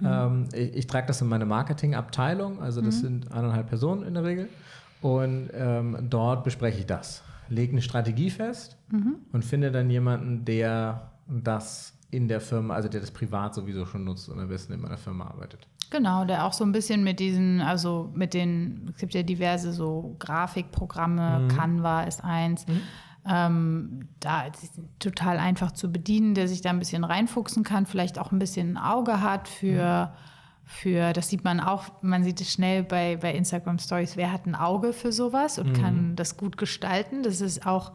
Mhm. 0.00 0.06
Ähm, 0.06 0.48
ich, 0.52 0.74
ich, 0.74 0.86
trage 0.86 1.06
das 1.06 1.22
in 1.22 1.28
meine 1.28 1.46
Marketingabteilung, 1.46 2.60
also 2.60 2.82
das 2.82 2.96
mhm. 2.96 3.00
sind 3.00 3.32
eineinhalb 3.32 3.68
Personen 3.68 4.02
in 4.02 4.12
der 4.12 4.24
Regel. 4.24 4.50
Und 5.00 5.48
ähm, 5.54 5.96
dort 6.10 6.44
bespreche 6.44 6.80
ich 6.80 6.86
das. 6.86 7.22
Lege 7.48 7.72
eine 7.72 7.80
Strategie 7.80 8.28
fest 8.28 8.76
mhm. 8.90 9.16
und 9.32 9.46
finde 9.46 9.72
dann 9.72 9.88
jemanden, 9.88 10.44
der 10.44 11.10
das 11.26 11.94
in 12.10 12.28
der 12.28 12.40
Firma, 12.40 12.74
also 12.74 12.88
der 12.88 13.00
das 13.00 13.10
privat 13.10 13.54
sowieso 13.54 13.86
schon 13.86 14.04
nutzt 14.04 14.28
und 14.28 14.40
am 14.40 14.48
besten 14.48 14.72
in 14.72 14.80
meiner 14.80 14.98
Firma 14.98 15.26
arbeitet. 15.26 15.66
Genau, 15.90 16.24
der 16.24 16.44
auch 16.46 16.52
so 16.52 16.64
ein 16.64 16.72
bisschen 16.72 17.02
mit 17.02 17.18
diesen, 17.18 17.60
also 17.60 18.10
mit 18.14 18.32
den, 18.32 18.90
es 18.92 18.98
gibt 18.98 19.12
ja 19.12 19.22
diverse 19.22 19.72
so 19.72 20.16
Grafikprogramme, 20.18 21.40
mhm. 21.40 21.48
Canva 21.48 22.02
ist 22.02 22.22
eins. 22.22 22.66
Mhm. 22.66 22.80
Ähm, 23.28 24.08
da 24.20 24.46
ist 24.46 24.80
total 24.98 25.38
einfach 25.38 25.72
zu 25.72 25.92
bedienen, 25.92 26.34
der 26.34 26.48
sich 26.48 26.62
da 26.62 26.70
ein 26.70 26.78
bisschen 26.78 27.04
reinfuchsen 27.04 27.64
kann, 27.64 27.86
vielleicht 27.86 28.18
auch 28.18 28.32
ein 28.32 28.38
bisschen 28.38 28.76
ein 28.76 28.78
Auge 28.78 29.20
hat 29.20 29.46
für, 29.46 30.06
mhm. 30.06 30.10
für 30.64 31.12
das 31.12 31.28
sieht 31.28 31.44
man 31.44 31.60
auch, 31.60 31.84
man 32.02 32.24
sieht 32.24 32.40
es 32.40 32.52
schnell 32.52 32.82
bei, 32.82 33.16
bei 33.16 33.34
Instagram 33.34 33.78
Stories, 33.78 34.16
wer 34.16 34.32
hat 34.32 34.46
ein 34.46 34.54
Auge 34.54 34.92
für 34.92 35.12
sowas 35.12 35.58
und 35.58 35.76
mhm. 35.76 35.82
kann 35.82 36.16
das 36.16 36.36
gut 36.36 36.56
gestalten. 36.56 37.22
Das 37.22 37.40
ist 37.40 37.66
auch 37.66 37.92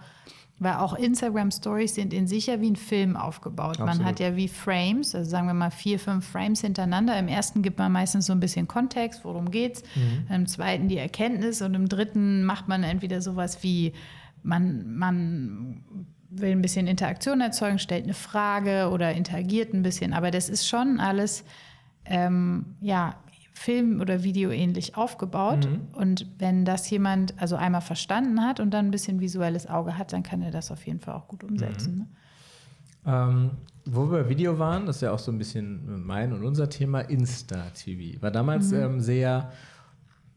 weil 0.58 0.76
auch 0.76 0.94
Instagram 0.94 1.52
Stories 1.52 1.96
sind 1.96 2.14
in 2.14 2.28
sich 2.28 2.48
ja 2.48 2.62
wie 2.62 2.72
ein 2.72 2.76
Film 2.78 3.18
aufgebaut. 3.18 3.80
Absolut. 3.80 3.98
Man 3.98 4.06
hat 4.06 4.20
ja 4.20 4.36
wie 4.36 4.48
Frames, 4.48 5.14
also 5.14 5.30
sagen 5.30 5.48
wir 5.48 5.54
mal 5.54 5.72
vier, 5.72 6.00
fünf 6.00 6.26
Frames 6.26 6.62
hintereinander. 6.62 7.18
Im 7.20 7.28
ersten 7.28 7.62
gibt 7.62 7.78
man 7.78 7.92
meistens 7.92 8.28
so 8.28 8.34
ein 8.34 8.40
bisschen 8.40 8.68
Kontext, 8.68 9.26
worum 9.26 9.52
geht's. 9.52 9.84
Mhm. 9.96 10.34
Im 10.34 10.48
zweiten 10.48 10.88
die 10.88 10.98
Erkenntnis 10.98 11.62
und 11.62 11.74
im 11.74 11.90
dritten 11.90 12.46
macht 12.46 12.70
man 12.70 12.84
entweder 12.84 13.22
sowas 13.22 13.64
wie 13.64 13.94
man, 14.44 14.96
man 14.96 15.84
will 16.30 16.52
ein 16.52 16.62
bisschen 16.62 16.88
Interaktion 16.88 17.42
erzeugen, 17.42 17.80
stellt 17.80 18.06
eine 18.06 18.14
Frage 18.14 18.90
oder 18.92 19.14
interagiert 19.14 19.74
ein 19.74 19.82
bisschen. 19.82 20.14
Aber 20.14 20.32
das 20.32 20.48
ist 20.48 20.68
schon 20.68 21.00
alles 21.00 21.44
ähm, 22.06 22.76
ja 22.80 23.16
Film- 23.56 24.02
oder 24.02 24.24
Video 24.24 24.52
ähnlich 24.52 24.98
aufgebaut. 24.98 25.68
Mhm. 25.68 25.96
Und 25.96 26.28
wenn 26.38 26.66
das 26.66 26.90
jemand 26.90 27.34
also 27.42 27.56
einmal 27.56 27.82
verstanden 27.82 28.42
hat 28.42 28.60
und 28.60 28.72
dann 28.72 28.88
ein 28.88 28.92
bisschen 28.92 29.22
visuelles 29.22 29.68
Auge 29.68 29.98
hat, 29.98 30.14
dann 30.14 30.24
kann 30.24 30.42
er 30.42 30.52
das 30.52 30.72
auf 30.72 30.86
jeden 30.86 31.00
Fall 31.00 31.16
auch 31.16 31.28
gut 31.28 31.44
umsetzen. 31.44 31.94
Mhm. 31.94 32.00
Ne? 32.00 32.08
Ähm, 33.08 33.52
wo 33.86 34.12
wir 34.12 34.24
bei 34.24 34.30
Video 34.30 34.60
waren, 34.60 34.86
das 34.86 34.98
ist 34.98 35.04
ja 35.04 35.12
auch 35.12 35.20
so 35.20 35.32
ein 35.32 35.38
bisschen 35.38 36.06
mein 36.06 36.34
und 36.34 36.44
unser 36.44 36.70
Thema, 36.70 37.02
Insta-TV. 37.02 38.22
War 38.22 38.32
damals 38.32 38.72
mhm. 38.72 38.80
ähm, 38.80 39.00
sehr 39.00 39.52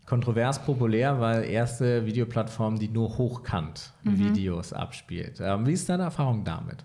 kontrovers 0.07 0.64
populär, 0.64 1.20
weil 1.20 1.44
erste 1.44 2.07
Videoplattform, 2.07 2.78
die 2.78 2.88
nur 2.88 3.18
hochkant 3.18 3.92
mhm. 4.04 4.18
Videos 4.18 4.72
abspielt. 4.72 5.40
Ähm, 5.40 5.66
wie 5.66 5.72
ist 5.72 5.88
deine 5.88 6.04
Erfahrung 6.04 6.44
damit? 6.44 6.85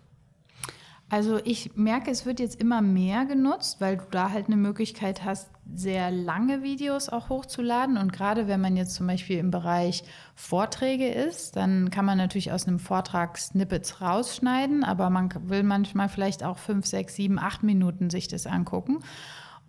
Also 1.14 1.40
ich 1.44 1.76
merke, 1.76 2.10
es 2.10 2.26
wird 2.26 2.40
jetzt 2.40 2.60
immer 2.60 2.82
mehr 2.82 3.26
genutzt, 3.26 3.80
weil 3.80 3.98
du 3.98 4.04
da 4.10 4.32
halt 4.32 4.48
eine 4.48 4.56
Möglichkeit 4.56 5.24
hast, 5.24 5.48
sehr 5.72 6.10
lange 6.10 6.64
Videos 6.64 7.08
auch 7.08 7.30
hochzuladen. 7.30 7.98
Und 7.98 8.12
gerade 8.12 8.48
wenn 8.48 8.60
man 8.60 8.76
jetzt 8.76 8.96
zum 8.96 9.06
Beispiel 9.06 9.38
im 9.38 9.52
Bereich 9.52 10.04
Vorträge 10.34 11.08
ist, 11.08 11.56
dann 11.56 11.92
kann 11.92 12.06
man 12.06 12.18
natürlich 12.18 12.52
aus 12.52 12.68
einem 12.68 12.80
Vortrag 12.80 13.38
Snippets 13.38 14.02
rausschneiden, 14.02 14.84
aber 14.84 15.12
man 15.12 15.30
will 15.44 15.62
manchmal 15.62 16.10
vielleicht 16.10 16.44
auch 16.44 16.58
fünf, 16.58 16.88
sechs, 16.88 17.14
sieben, 17.14 17.38
acht 17.38 17.62
Minuten 17.62 18.10
sich 18.10 18.28
das 18.28 18.48
angucken. 18.48 18.98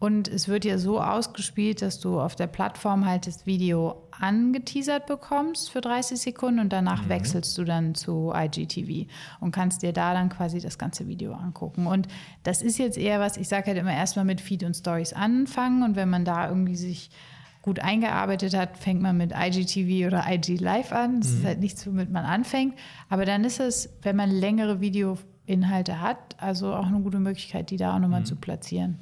Und 0.04 0.28
es 0.28 0.48
wird 0.48 0.66
ja 0.66 0.76
so 0.76 1.00
ausgespielt, 1.00 1.80
dass 1.80 1.98
du 1.98 2.20
auf 2.20 2.36
der 2.36 2.46
Plattform 2.46 3.06
halt 3.06 3.26
das 3.26 3.46
Video 3.46 4.02
angeteasert 4.10 5.06
bekommst 5.06 5.70
für 5.70 5.80
30 5.80 6.20
Sekunden 6.20 6.60
und 6.60 6.74
danach 6.74 7.04
mhm. 7.04 7.08
wechselst 7.08 7.56
du 7.56 7.64
dann 7.64 7.94
zu 7.94 8.30
IGTV 8.36 9.10
und 9.40 9.52
kannst 9.52 9.80
dir 9.80 9.94
da 9.94 10.12
dann 10.12 10.28
quasi 10.28 10.60
das 10.60 10.76
ganze 10.76 11.08
Video 11.08 11.32
angucken. 11.32 11.86
Und 11.86 12.06
das 12.42 12.60
ist 12.60 12.76
jetzt 12.76 12.98
eher 12.98 13.18
was, 13.18 13.38
ich 13.38 13.48
sage 13.48 13.68
halt 13.68 13.78
immer 13.78 13.94
erstmal 13.94 14.26
mit 14.26 14.42
Feed 14.42 14.62
und 14.64 14.74
Stories 14.74 15.14
anfangen 15.14 15.82
und 15.82 15.96
wenn 15.96 16.10
man 16.10 16.26
da 16.26 16.50
irgendwie 16.50 16.76
sich 16.76 17.08
gut 17.62 17.80
eingearbeitet 17.80 18.54
hat, 18.54 18.76
fängt 18.76 19.00
man 19.00 19.16
mit 19.16 19.32
IGTV 19.32 20.06
oder 20.06 20.30
IG 20.30 20.56
Live 20.56 20.92
an. 20.92 21.22
Das 21.22 21.30
mhm. 21.30 21.38
ist 21.38 21.44
halt 21.46 21.60
nichts, 21.60 21.86
womit 21.86 22.12
man 22.12 22.26
anfängt. 22.26 22.74
Aber 23.08 23.24
dann 23.24 23.42
ist 23.42 23.58
es, 23.58 23.88
wenn 24.02 24.16
man 24.16 24.30
längere 24.30 24.82
Videoinhalte 24.82 26.02
hat, 26.02 26.36
also 26.36 26.74
auch 26.74 26.88
eine 26.88 27.00
gute 27.00 27.20
Möglichkeit, 27.20 27.70
die 27.70 27.78
da 27.78 27.94
auch 27.94 28.00
nochmal 28.00 28.20
mhm. 28.20 28.26
zu 28.26 28.36
platzieren. 28.36 28.98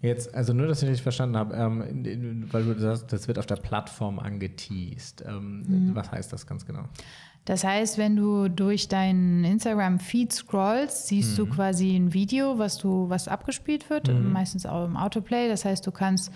Jetzt, 0.00 0.32
also 0.34 0.52
nur, 0.52 0.68
dass 0.68 0.82
ich 0.82 0.88
nicht 0.88 1.02
verstanden 1.02 1.36
habe, 1.36 1.54
ähm, 1.56 2.46
weil 2.52 2.64
du 2.64 2.78
sagst, 2.78 3.12
das 3.12 3.26
wird 3.26 3.38
auf 3.38 3.46
der 3.46 3.56
Plattform 3.56 4.18
angeteased. 4.20 5.24
Ähm, 5.26 5.64
mhm. 5.66 5.94
Was 5.94 6.12
heißt 6.12 6.32
das 6.32 6.46
ganz 6.46 6.64
genau? 6.64 6.84
Das 7.44 7.64
heißt, 7.64 7.98
wenn 7.98 8.14
du 8.14 8.48
durch 8.48 8.88
deinen 8.88 9.42
Instagram-Feed 9.42 10.32
scrollst, 10.32 11.08
siehst 11.08 11.32
mhm. 11.32 11.36
du 11.36 11.46
quasi 11.54 11.96
ein 11.96 12.12
Video, 12.12 12.58
was 12.58 12.78
du, 12.78 13.08
was 13.08 13.26
abgespielt 13.26 13.90
wird, 13.90 14.08
mhm. 14.08 14.32
meistens 14.32 14.66
auch 14.66 14.84
im 14.84 14.96
Autoplay. 14.96 15.48
Das 15.48 15.64
heißt, 15.64 15.86
du 15.86 15.90
kannst 15.90 16.30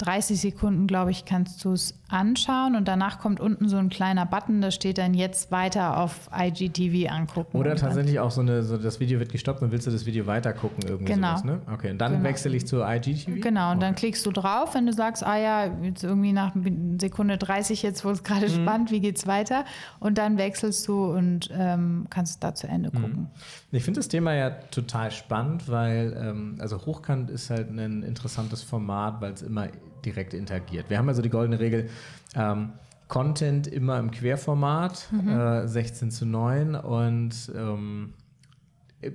30 0.00 0.40
Sekunden, 0.40 0.86
glaube 0.86 1.10
ich, 1.10 1.24
kannst 1.24 1.64
du 1.64 1.72
es 1.72 1.94
anschauen 2.08 2.74
und 2.74 2.88
danach 2.88 3.20
kommt 3.20 3.38
unten 3.38 3.68
so 3.68 3.76
ein 3.76 3.88
kleiner 3.88 4.26
Button, 4.26 4.60
da 4.60 4.70
steht 4.70 4.98
dann 4.98 5.14
jetzt 5.14 5.52
weiter 5.52 5.98
auf 5.98 6.28
IGTV 6.36 7.10
angucken. 7.10 7.56
Oder 7.56 7.76
tatsächlich 7.76 8.18
auch 8.18 8.30
so 8.30 8.40
eine, 8.40 8.62
so 8.62 8.78
das 8.78 8.98
Video 8.98 9.18
wird 9.20 9.30
gestoppt 9.30 9.62
und 9.62 9.72
willst 9.72 9.86
du 9.86 9.90
das 9.90 10.06
Video 10.06 10.26
weiter 10.26 10.52
gucken 10.52 10.84
irgendwie 10.88 11.12
genau. 11.12 11.28
sowas, 11.28 11.44
ne? 11.44 11.60
Okay, 11.72 11.90
und 11.90 11.98
dann 11.98 12.12
genau. 12.12 12.24
wechsle 12.24 12.56
ich 12.56 12.66
zur 12.66 12.90
IGTV? 12.90 13.40
Genau, 13.40 13.70
und 13.70 13.76
okay. 13.76 13.86
dann 13.86 13.94
klickst 13.94 14.24
du 14.24 14.32
drauf, 14.32 14.74
wenn 14.74 14.86
du 14.86 14.92
sagst, 14.92 15.24
ah 15.24 15.36
ja, 15.36 15.66
jetzt 15.82 16.02
irgendwie 16.02 16.32
nach 16.32 16.54
Sekunde 17.00 17.36
30 17.36 17.82
jetzt 17.82 18.04
wurde 18.04 18.14
es 18.14 18.24
gerade 18.24 18.48
mhm. 18.48 18.62
spannend, 18.62 18.90
wie 18.90 19.00
geht's 19.00 19.26
weiter? 19.26 19.64
Und 20.00 20.18
dann 20.18 20.38
wechselst 20.38 20.88
du 20.88 21.12
und 21.12 21.50
ähm, 21.52 22.06
kannst 22.10 22.42
da 22.42 22.54
zu 22.54 22.66
Ende 22.66 22.90
mhm. 22.92 23.02
gucken. 23.02 23.26
Ich 23.70 23.84
finde 23.84 24.00
das 24.00 24.08
Thema 24.08 24.34
ja 24.34 24.50
total 24.50 25.10
spannend, 25.10 25.68
weil 25.68 26.16
ähm, 26.18 26.56
also 26.58 26.84
Hochkant 26.86 27.30
ist 27.30 27.50
halt 27.50 27.70
ein 27.70 28.02
interessantes 28.02 28.62
Format, 28.62 29.20
weil 29.20 29.32
es 29.32 29.42
immer 29.42 29.68
direkt 30.04 30.34
interagiert. 30.34 30.90
Wir 30.90 30.98
haben 30.98 31.08
also 31.08 31.22
die 31.22 31.30
goldene 31.30 31.60
Regel, 31.60 31.88
ähm, 32.34 32.72
Content 33.08 33.66
immer 33.66 33.98
im 33.98 34.10
Querformat, 34.10 35.08
mhm. 35.10 35.28
äh, 35.28 35.68
16 35.68 36.10
zu 36.10 36.24
9 36.24 36.76
und 36.76 37.52
ähm, 37.54 38.14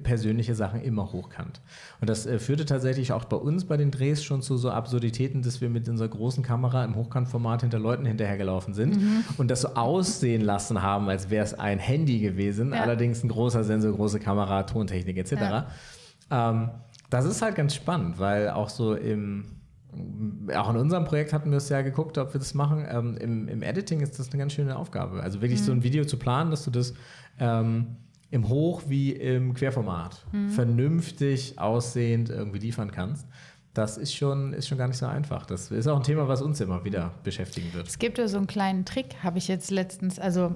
persönliche 0.04 0.56
Sachen 0.56 0.82
immer 0.82 1.12
hochkant. 1.12 1.62
Und 2.02 2.10
das 2.10 2.26
äh, 2.26 2.39
führte 2.39 2.65
tatsächlich 2.65 3.13
auch 3.13 3.26
bei 3.26 3.38
uns 3.38 3.65
bei 3.65 3.78
den 3.78 3.91
Drehs 3.91 4.24
schon 4.24 4.41
zu 4.41 4.58
so 4.58 4.71
Absurditäten, 4.71 5.43
dass 5.43 5.62
wir 5.62 5.69
mit 5.69 5.88
unserer 5.88 6.08
großen 6.08 6.43
Kamera 6.43 6.84
im 6.84 6.95
Hochkantformat 6.95 7.62
hinter 7.62 7.80
Leuten 7.80 8.06
hinterhergelaufen 8.06 8.74
sind 8.74 8.98
mhm. 8.98 9.24
und 9.38 9.50
das 9.50 9.62
so 9.62 9.69
aussehen 9.69 10.41
lassen 10.41 10.82
haben, 10.82 11.08
als 11.08 11.30
wäre 11.30 11.45
es 11.45 11.54
ein 11.54 11.80
Handy 11.80 12.19
gewesen, 12.19 12.74
ja. 12.74 12.82
allerdings 12.82 13.24
ein 13.24 13.30
großer 13.30 13.63
Sensor, 13.63 13.93
große 13.93 14.19
Kamera, 14.19 14.63
Tontechnik 14.63 15.17
etc. 15.17 15.32
Ja. 15.34 15.67
Ähm, 16.32 16.69
das 17.10 17.26
ist 17.26 17.41
halt 17.41 17.56
ganz 17.56 17.76
spannend, 17.76 18.19
weil 18.19 18.50
auch 18.50 18.69
so 18.69 18.95
im 18.95 19.45
auch 20.55 20.69
in 20.69 20.77
unserem 20.77 21.05
Projekt 21.05 21.34
hatten 21.34 21.51
wir 21.51 21.58
es 21.58 21.69
ja 21.69 21.81
geguckt, 21.81 22.17
ob 22.17 22.34
wir 22.34 22.39
das 22.39 22.53
machen. 22.53 22.86
Ähm, 22.89 23.17
im, 23.17 23.47
im, 23.47 23.63
Editing 23.63 24.01
ist 24.01 24.19
das 24.19 24.29
eine 24.29 24.39
ganz 24.39 24.53
schöne 24.53 24.75
Aufgabe. 24.75 25.21
Also 25.21 25.41
wirklich 25.41 25.62
mhm. 25.62 25.65
so 25.65 25.71
ein 25.71 25.84
Video 25.84 26.05
zu 26.05 26.17
planen, 26.17 26.51
dass 26.51 26.63
du 26.63 26.71
das 26.71 26.93
ähm, 27.39 27.97
im 28.31 28.49
Hoch- 28.49 28.84
wie 28.88 29.12
im 29.12 29.53
Querformat 29.53 30.25
mhm. 30.31 30.49
vernünftig 30.49 31.60
aussehend 31.60 32.29
irgendwie 32.29 32.60
liefern 32.60 32.91
kannst. 32.91 33.27
Das 33.73 33.97
ist 33.97 34.13
schon, 34.13 34.53
ist 34.53 34.67
schon 34.67 34.77
gar 34.77 34.88
nicht 34.88 34.97
so 34.97 35.05
einfach. 35.05 35.45
Das 35.45 35.69
ist 35.69 35.88
auch 35.88 35.97
ein 35.97 36.03
Thema, 36.03 36.27
was 36.27 36.41
uns 36.41 36.62
immer 36.62 36.86
wieder 36.86 37.12
beschäftigen 37.23 37.73
wird. 37.73 37.88
Es 37.88 37.99
gibt 37.99 38.17
ja 38.17 38.27
so 38.27 38.38
einen 38.38 38.47
kleinen 38.47 38.86
Trick, 38.86 39.23
habe 39.23 39.38
ich 39.38 39.47
jetzt 39.47 39.69
letztens, 39.69 40.17
also 40.17 40.55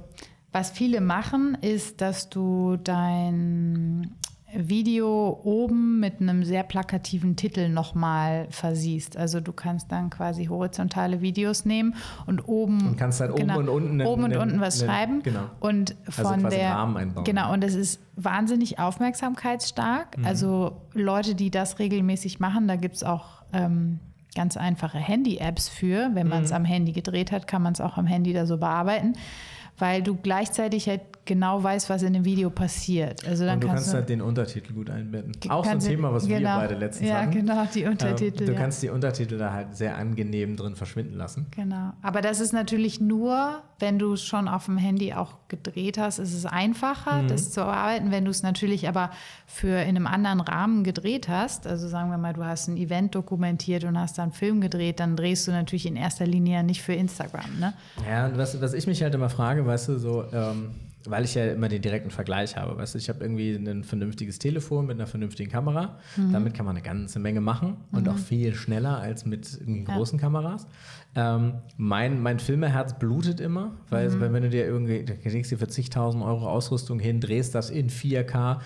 was 0.51 0.71
viele 0.71 1.01
machen, 1.01 1.57
ist, 1.61 2.01
dass 2.01 2.29
du 2.29 2.77
dein 2.77 4.15
Video 4.53 5.39
oben 5.43 5.99
mit 5.99 6.21
einem 6.21 6.43
sehr 6.43 6.63
plakativen 6.63 7.35
Titel 7.35 7.69
nochmal 7.69 8.47
versiehst. 8.49 9.15
Also 9.17 9.39
du 9.39 9.53
kannst 9.53 9.91
dann 9.91 10.09
quasi 10.09 10.45
horizontale 10.45 11.21
Videos 11.21 11.65
nehmen 11.65 11.95
und 12.25 12.47
oben 12.47 12.87
und 12.87 12.97
kannst 12.97 13.21
dann 13.21 13.35
genau, 13.35 13.55
oben 13.55 13.67
und 13.67 13.69
unten 13.69 14.01
oben 14.01 14.23
und 14.23 14.35
unten 14.35 14.59
was 14.59 14.81
einen, 14.81 14.89
schreiben 14.89 15.23
genau. 15.23 15.43
und 15.59 15.95
von 16.09 16.45
also 16.45 16.49
der 16.49 16.71
Rahmen 16.71 16.97
einbauen. 16.97 17.23
genau 17.23 17.53
und 17.53 17.63
es 17.63 17.75
ist 17.75 18.01
wahnsinnig 18.15 18.79
aufmerksamkeitsstark. 18.79 20.17
Mhm. 20.17 20.25
Also 20.25 20.81
Leute, 20.93 21.35
die 21.35 21.51
das 21.51 21.79
regelmäßig 21.79 22.39
machen, 22.39 22.67
da 22.67 22.75
gibt 22.75 22.95
es 22.95 23.03
auch 23.03 23.43
ähm, 23.53 23.99
ganz 24.35 24.57
einfache 24.57 24.97
Handy-Apps 24.97 25.69
für. 25.69 26.09
Wenn 26.13 26.27
man 26.27 26.43
es 26.43 26.49
mhm. 26.49 26.57
am 26.57 26.65
Handy 26.65 26.91
gedreht 26.91 27.31
hat, 27.31 27.47
kann 27.47 27.61
man 27.61 27.73
es 27.73 27.81
auch 27.81 27.97
am 27.97 28.07
Handy 28.07 28.33
da 28.33 28.45
so 28.45 28.57
bearbeiten 28.57 29.13
weil 29.79 30.03
du 30.03 30.15
gleichzeitig 30.15 30.87
halt 30.87 31.01
genau 31.29 31.61
weißt, 31.61 31.91
was 31.91 32.01
in 32.01 32.13
dem 32.13 32.25
Video 32.25 32.49
passiert. 32.49 33.25
Also 33.25 33.45
dann 33.45 33.55
und 33.55 33.63
du 33.63 33.67
kannst, 33.67 33.83
kannst 33.83 33.93
halt 33.93 34.09
den 34.09 34.21
Untertitel 34.21 34.73
gut 34.73 34.89
einbetten. 34.89 35.31
Auch 35.49 35.63
so 35.63 35.69
ein 35.69 35.79
Thema, 35.79 36.11
was 36.11 36.27
genau, 36.27 36.39
wir 36.39 36.67
beide 36.67 36.75
letztens 36.75 37.07
ja, 37.07 37.21
hatten. 37.21 37.33
Ja, 37.33 37.39
genau, 37.39 37.65
die 37.71 37.85
Untertitel. 37.85 38.41
Ähm, 38.41 38.47
du 38.47 38.53
ja. 38.53 38.59
kannst 38.59 38.81
die 38.81 38.89
Untertitel 38.89 39.37
da 39.37 39.53
halt 39.53 39.77
sehr 39.77 39.95
angenehm 39.95 40.57
drin 40.57 40.75
verschwinden 40.75 41.15
lassen. 41.15 41.45
Genau. 41.51 41.93
Aber 42.01 42.21
das 42.21 42.39
ist 42.39 42.51
natürlich 42.51 42.99
nur, 42.99 43.61
wenn 43.77 43.99
du 43.99 44.13
es 44.13 44.23
schon 44.23 44.47
auf 44.47 44.65
dem 44.65 44.77
Handy 44.77 45.13
auch 45.13 45.35
gedreht 45.49 45.99
hast, 45.99 46.17
ist 46.17 46.33
es 46.33 46.47
einfacher, 46.47 47.21
mhm. 47.21 47.27
das 47.27 47.51
zu 47.51 47.61
arbeiten. 47.61 48.09
Wenn 48.09 48.25
du 48.25 48.31
es 48.31 48.41
natürlich 48.41 48.87
aber 48.87 49.11
für 49.45 49.83
in 49.83 49.95
einem 49.95 50.07
anderen 50.07 50.41
Rahmen 50.41 50.83
gedreht 50.83 51.29
hast, 51.29 51.67
also 51.67 51.87
sagen 51.87 52.09
wir 52.09 52.17
mal, 52.17 52.33
du 52.33 52.43
hast 52.43 52.67
ein 52.67 52.77
Event 52.77 53.13
dokumentiert 53.13 53.83
und 53.83 53.99
hast 53.99 54.17
dann 54.17 54.23
einen 54.23 54.31
Film 54.33 54.61
gedreht, 54.61 54.99
dann 54.99 55.15
drehst 55.15 55.47
du 55.47 55.51
natürlich 55.51 55.85
in 55.85 55.95
erster 55.95 56.25
Linie 56.25 56.63
nicht 56.63 56.81
für 56.81 56.93
Instagram. 56.93 57.59
Ne? 57.59 57.73
Ja, 58.09 58.25
und 58.25 58.37
was, 58.39 58.59
was 58.59 58.73
ich 58.73 58.87
mich 58.87 59.03
halt 59.03 59.13
immer 59.13 59.29
frage, 59.29 59.63
weißt 59.63 59.89
du, 59.89 59.99
so, 59.99 60.25
ähm, 60.33 60.71
weil 61.05 61.23
ich 61.23 61.35
ja 61.35 61.45
immer 61.45 61.69
den 61.69 61.81
direkten 61.81 62.11
Vergleich 62.11 62.57
habe. 62.57 62.77
Weißt 62.77 62.93
du, 62.93 62.97
ich 62.97 63.09
habe 63.09 63.23
irgendwie 63.23 63.55
ein 63.55 63.83
vernünftiges 63.83 64.39
Telefon 64.39 64.85
mit 64.85 64.97
einer 64.97 65.07
vernünftigen 65.07 65.49
Kamera. 65.49 65.97
Mhm. 66.17 66.33
Damit 66.33 66.53
kann 66.53 66.65
man 66.65 66.75
eine 66.75 66.83
ganze 66.83 67.19
Menge 67.19 67.41
machen 67.41 67.77
und 67.91 68.05
mhm. 68.05 68.13
auch 68.13 68.17
viel 68.17 68.53
schneller 68.53 68.99
als 68.99 69.25
mit 69.25 69.59
großen 69.85 70.19
ja. 70.19 70.21
Kameras. 70.21 70.67
Ähm, 71.15 71.53
mein, 71.77 72.21
mein 72.21 72.39
Filmeherz 72.39 72.99
blutet 72.99 73.39
immer, 73.39 73.75
weil 73.89 74.09
mhm. 74.09 74.33
wenn 74.33 74.43
du 74.43 74.49
dir 74.49 74.65
irgendwie, 74.65 75.05
du 75.05 75.15
kriegst 75.15 75.51
dir 75.51 75.57
für 75.57 75.67
zigtausend 75.67 76.23
Euro 76.23 76.49
Ausrüstung 76.49 76.99
hin, 76.99 77.21
drehst 77.21 77.55
das 77.55 77.69
in 77.69 77.89
4K 77.89 78.59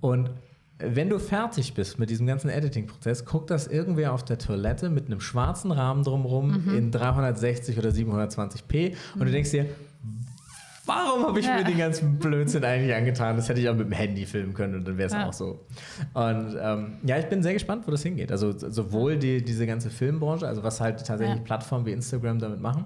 und 0.00 0.30
wenn 0.82 1.10
du 1.10 1.18
fertig 1.18 1.74
bist 1.74 1.98
mit 1.98 2.08
diesem 2.08 2.26
ganzen 2.26 2.48
Editing-Prozess, 2.48 3.26
guckt 3.26 3.50
das 3.50 3.66
irgendwer 3.66 4.14
auf 4.14 4.24
der 4.24 4.38
Toilette 4.38 4.88
mit 4.88 5.06
einem 5.06 5.20
schwarzen 5.20 5.72
Rahmen 5.72 6.04
drumherum 6.04 6.64
mhm. 6.64 6.74
in 6.74 6.90
360 6.90 7.78
oder 7.78 7.90
720p 7.90 8.94
und 9.14 9.20
du 9.20 9.26
mhm. 9.26 9.32
denkst 9.32 9.50
dir, 9.50 9.66
warum 10.86 11.26
habe 11.26 11.40
ich 11.40 11.46
ja. 11.46 11.56
mir 11.56 11.64
den 11.64 11.78
ganzen 11.78 12.18
Blödsinn 12.18 12.64
eigentlich 12.64 12.94
angetan? 12.94 13.36
Das 13.36 13.48
hätte 13.48 13.60
ich 13.60 13.68
auch 13.68 13.74
mit 13.74 13.86
dem 13.86 13.92
Handy 13.92 14.26
filmen 14.26 14.54
können 14.54 14.74
und 14.74 14.86
dann 14.86 14.98
wäre 14.98 15.06
es 15.06 15.12
ja. 15.12 15.28
auch 15.28 15.32
so. 15.32 15.66
Und 16.14 16.56
ähm, 16.60 16.98
ja, 17.04 17.18
ich 17.18 17.26
bin 17.26 17.42
sehr 17.42 17.54
gespannt, 17.54 17.86
wo 17.86 17.90
das 17.90 18.02
hingeht. 18.02 18.32
Also 18.32 18.52
sowohl 18.56 19.16
die, 19.16 19.42
diese 19.42 19.66
ganze 19.66 19.90
Filmbranche, 19.90 20.46
also 20.46 20.62
was 20.62 20.80
halt 20.80 21.04
tatsächlich 21.04 21.38
ja. 21.38 21.44
Plattformen 21.44 21.86
wie 21.86 21.92
Instagram 21.92 22.38
damit 22.38 22.60
machen, 22.60 22.84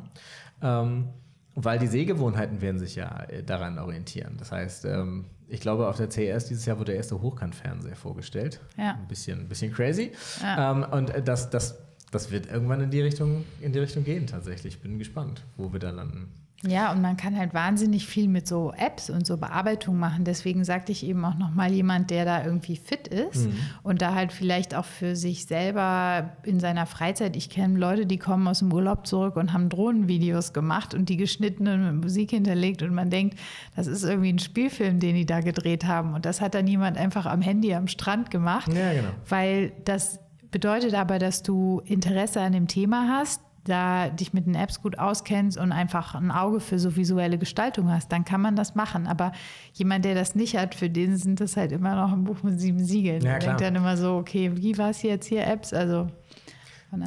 ähm, 0.62 1.08
weil 1.54 1.78
die 1.78 1.86
Sehgewohnheiten 1.86 2.60
werden 2.60 2.78
sich 2.78 2.96
ja 2.96 3.24
äh, 3.24 3.42
daran 3.42 3.78
orientieren. 3.78 4.36
Das 4.38 4.50
heißt, 4.52 4.86
ähm, 4.86 5.26
ich 5.48 5.60
glaube, 5.60 5.88
auf 5.88 5.96
der 5.96 6.10
CES 6.10 6.46
dieses 6.46 6.66
Jahr 6.66 6.78
wurde 6.78 6.92
der 6.92 6.96
erste 6.96 7.20
Hochkantfernseher 7.20 7.96
vorgestellt. 7.96 8.60
Ja. 8.76 8.94
Ein 8.94 9.08
bisschen, 9.08 9.40
ein 9.40 9.48
bisschen 9.48 9.72
crazy. 9.72 10.12
Ja. 10.42 10.72
Ähm, 10.72 10.86
und 10.90 11.12
das, 11.24 11.50
das, 11.50 11.78
das 12.10 12.30
wird 12.30 12.50
irgendwann 12.50 12.80
in 12.80 12.90
die 12.90 13.00
Richtung, 13.00 13.44
in 13.60 13.72
die 13.72 13.78
Richtung 13.78 14.04
gehen 14.04 14.26
tatsächlich. 14.26 14.74
Ich 14.74 14.80
bin 14.80 14.98
gespannt, 14.98 15.42
wo 15.56 15.72
wir 15.72 15.80
da 15.80 15.90
landen. 15.90 16.32
Ja, 16.66 16.92
und 16.92 17.02
man 17.02 17.16
kann 17.16 17.36
halt 17.36 17.52
wahnsinnig 17.52 18.06
viel 18.06 18.26
mit 18.26 18.48
so 18.48 18.72
Apps 18.76 19.10
und 19.10 19.26
so 19.26 19.36
Bearbeitung 19.36 19.98
machen. 19.98 20.24
Deswegen 20.24 20.64
sagte 20.64 20.92
ich 20.92 21.04
eben 21.04 21.22
auch 21.24 21.34
nochmal 21.34 21.72
jemand, 21.72 22.10
der 22.10 22.24
da 22.24 22.44
irgendwie 22.44 22.76
fit 22.76 23.06
ist 23.06 23.46
mhm. 23.46 23.56
und 23.82 24.00
da 24.00 24.14
halt 24.14 24.32
vielleicht 24.32 24.74
auch 24.74 24.84
für 24.84 25.14
sich 25.14 25.44
selber 25.44 26.30
in 26.42 26.60
seiner 26.60 26.86
Freizeit. 26.86 27.36
Ich 27.36 27.50
kenne 27.50 27.78
Leute, 27.78 28.06
die 28.06 28.18
kommen 28.18 28.48
aus 28.48 28.60
dem 28.60 28.72
Urlaub 28.72 29.06
zurück 29.06 29.36
und 29.36 29.52
haben 29.52 29.68
Drohnenvideos 29.68 30.52
gemacht 30.52 30.94
und 30.94 31.08
die 31.08 31.18
geschnittene 31.18 31.92
Musik 31.92 32.30
hinterlegt 32.30 32.82
und 32.82 32.94
man 32.94 33.10
denkt, 33.10 33.38
das 33.76 33.86
ist 33.86 34.02
irgendwie 34.02 34.32
ein 34.32 34.38
Spielfilm, 34.38 35.00
den 35.00 35.16
die 35.16 35.26
da 35.26 35.40
gedreht 35.40 35.84
haben. 35.84 36.14
Und 36.14 36.24
das 36.24 36.40
hat 36.40 36.54
dann 36.54 36.66
jemand 36.66 36.96
einfach 36.96 37.26
am 37.26 37.42
Handy 37.42 37.74
am 37.74 37.88
Strand 37.88 38.30
gemacht, 38.30 38.72
ja, 38.72 38.92
genau. 38.92 39.08
weil 39.28 39.72
das 39.84 40.18
bedeutet 40.50 40.94
aber, 40.94 41.18
dass 41.18 41.42
du 41.42 41.82
Interesse 41.84 42.40
an 42.40 42.52
dem 42.52 42.68
Thema 42.68 43.08
hast, 43.18 43.40
da 43.64 44.10
dich 44.10 44.32
mit 44.32 44.46
den 44.46 44.54
Apps 44.54 44.82
gut 44.82 44.98
auskennst 44.98 45.58
und 45.58 45.72
einfach 45.72 46.14
ein 46.14 46.30
Auge 46.30 46.60
für 46.60 46.78
so 46.78 46.96
visuelle 46.96 47.38
Gestaltung 47.38 47.90
hast, 47.90 48.12
dann 48.12 48.24
kann 48.24 48.40
man 48.40 48.56
das 48.56 48.74
machen. 48.74 49.06
Aber 49.06 49.32
jemand, 49.72 50.04
der 50.04 50.14
das 50.14 50.34
nicht 50.34 50.56
hat, 50.56 50.74
für 50.74 50.90
den 50.90 51.16
sind 51.16 51.40
das 51.40 51.56
halt 51.56 51.72
immer 51.72 51.96
noch 51.96 52.12
ein 52.12 52.24
Buch 52.24 52.42
mit 52.42 52.60
sieben 52.60 52.84
Siegeln. 52.84 53.22
Ja, 53.22 53.38
denkt 53.38 53.60
dann 53.60 53.74
immer 53.74 53.96
so, 53.96 54.16
okay, 54.16 54.52
wie 54.54 54.76
war 54.76 54.90
es 54.90 55.02
jetzt 55.02 55.26
hier 55.26 55.46
Apps? 55.46 55.72
Also 55.72 56.08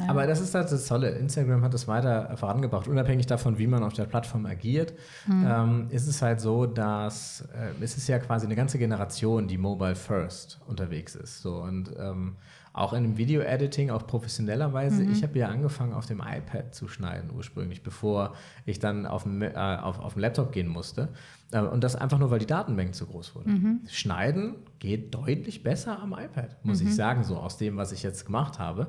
aber 0.06 0.26
das 0.26 0.40
ist 0.40 0.54
halt 0.54 0.70
das 0.70 0.86
Tolle. 0.86 1.10
Instagram 1.10 1.62
hat 1.62 1.74
das 1.74 1.88
weiter 1.88 2.36
vorangebracht. 2.36 2.88
Unabhängig 2.88 3.26
davon, 3.26 3.58
wie 3.58 3.66
man 3.66 3.82
auf 3.82 3.92
der 3.92 4.04
Plattform 4.04 4.46
agiert, 4.46 4.94
mhm. 5.26 5.46
ähm, 5.48 5.86
ist 5.90 6.06
es 6.06 6.22
halt 6.22 6.40
so, 6.40 6.66
dass 6.66 7.48
äh, 7.54 7.82
es 7.82 7.96
ist 7.96 8.08
ja 8.08 8.18
quasi 8.18 8.46
eine 8.46 8.56
ganze 8.56 8.78
Generation, 8.78 9.48
die 9.48 9.58
mobile 9.58 9.94
first 9.94 10.60
unterwegs 10.66 11.14
ist. 11.14 11.42
So 11.42 11.62
und 11.62 11.90
ähm, 11.98 12.36
auch 12.78 12.92
in 12.92 13.02
dem 13.02 13.16
Video-Editing, 13.18 13.90
auch 13.90 14.06
professionellerweise. 14.06 15.02
Mhm. 15.02 15.12
Ich 15.12 15.22
habe 15.22 15.38
ja 15.38 15.48
angefangen, 15.48 15.92
auf 15.92 16.06
dem 16.06 16.20
iPad 16.20 16.74
zu 16.74 16.88
schneiden 16.88 17.30
ursprünglich, 17.34 17.82
bevor 17.82 18.34
ich 18.66 18.78
dann 18.78 19.06
auf 19.06 19.24
dem, 19.24 19.42
äh, 19.42 19.52
auf, 19.54 19.98
auf 19.98 20.14
dem 20.14 20.22
Laptop 20.22 20.52
gehen 20.52 20.68
musste. 20.68 21.08
Äh, 21.50 21.60
und 21.60 21.82
das 21.82 21.96
einfach 21.96 22.18
nur, 22.18 22.30
weil 22.30 22.38
die 22.38 22.46
Datenmengen 22.46 22.92
zu 22.92 23.06
groß 23.06 23.34
wurden. 23.34 23.52
Mhm. 23.52 23.80
Schneiden 23.88 24.56
geht 24.78 25.14
deutlich 25.14 25.62
besser 25.62 26.00
am 26.00 26.12
iPad, 26.12 26.64
muss 26.64 26.80
mhm. 26.80 26.88
ich 26.88 26.94
sagen, 26.94 27.24
so 27.24 27.36
aus 27.36 27.56
dem, 27.58 27.76
was 27.76 27.92
ich 27.92 28.02
jetzt 28.02 28.24
gemacht 28.24 28.58
habe. 28.58 28.88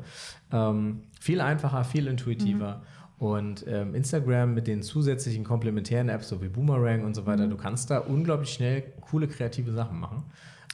Ähm, 0.52 1.04
viel 1.20 1.42
einfacher, 1.42 1.84
viel 1.84 2.08
intuitiver. 2.08 2.78
Mhm. 2.78 3.26
Und 3.26 3.66
ähm, 3.68 3.96
Instagram 3.96 4.54
mit 4.54 4.68
den 4.68 4.82
zusätzlichen 4.82 5.44
komplementären 5.44 6.08
Apps, 6.08 6.30
so 6.30 6.42
wie 6.42 6.48
Boomerang 6.48 7.04
und 7.04 7.16
so 7.16 7.26
weiter, 7.26 7.48
mhm. 7.48 7.50
du 7.50 7.58
kannst 7.58 7.90
da 7.90 8.00
unglaublich 8.00 8.54
schnell 8.54 8.94
coole 9.02 9.28
kreative 9.28 9.74
Sachen 9.74 10.00
machen. 10.00 10.24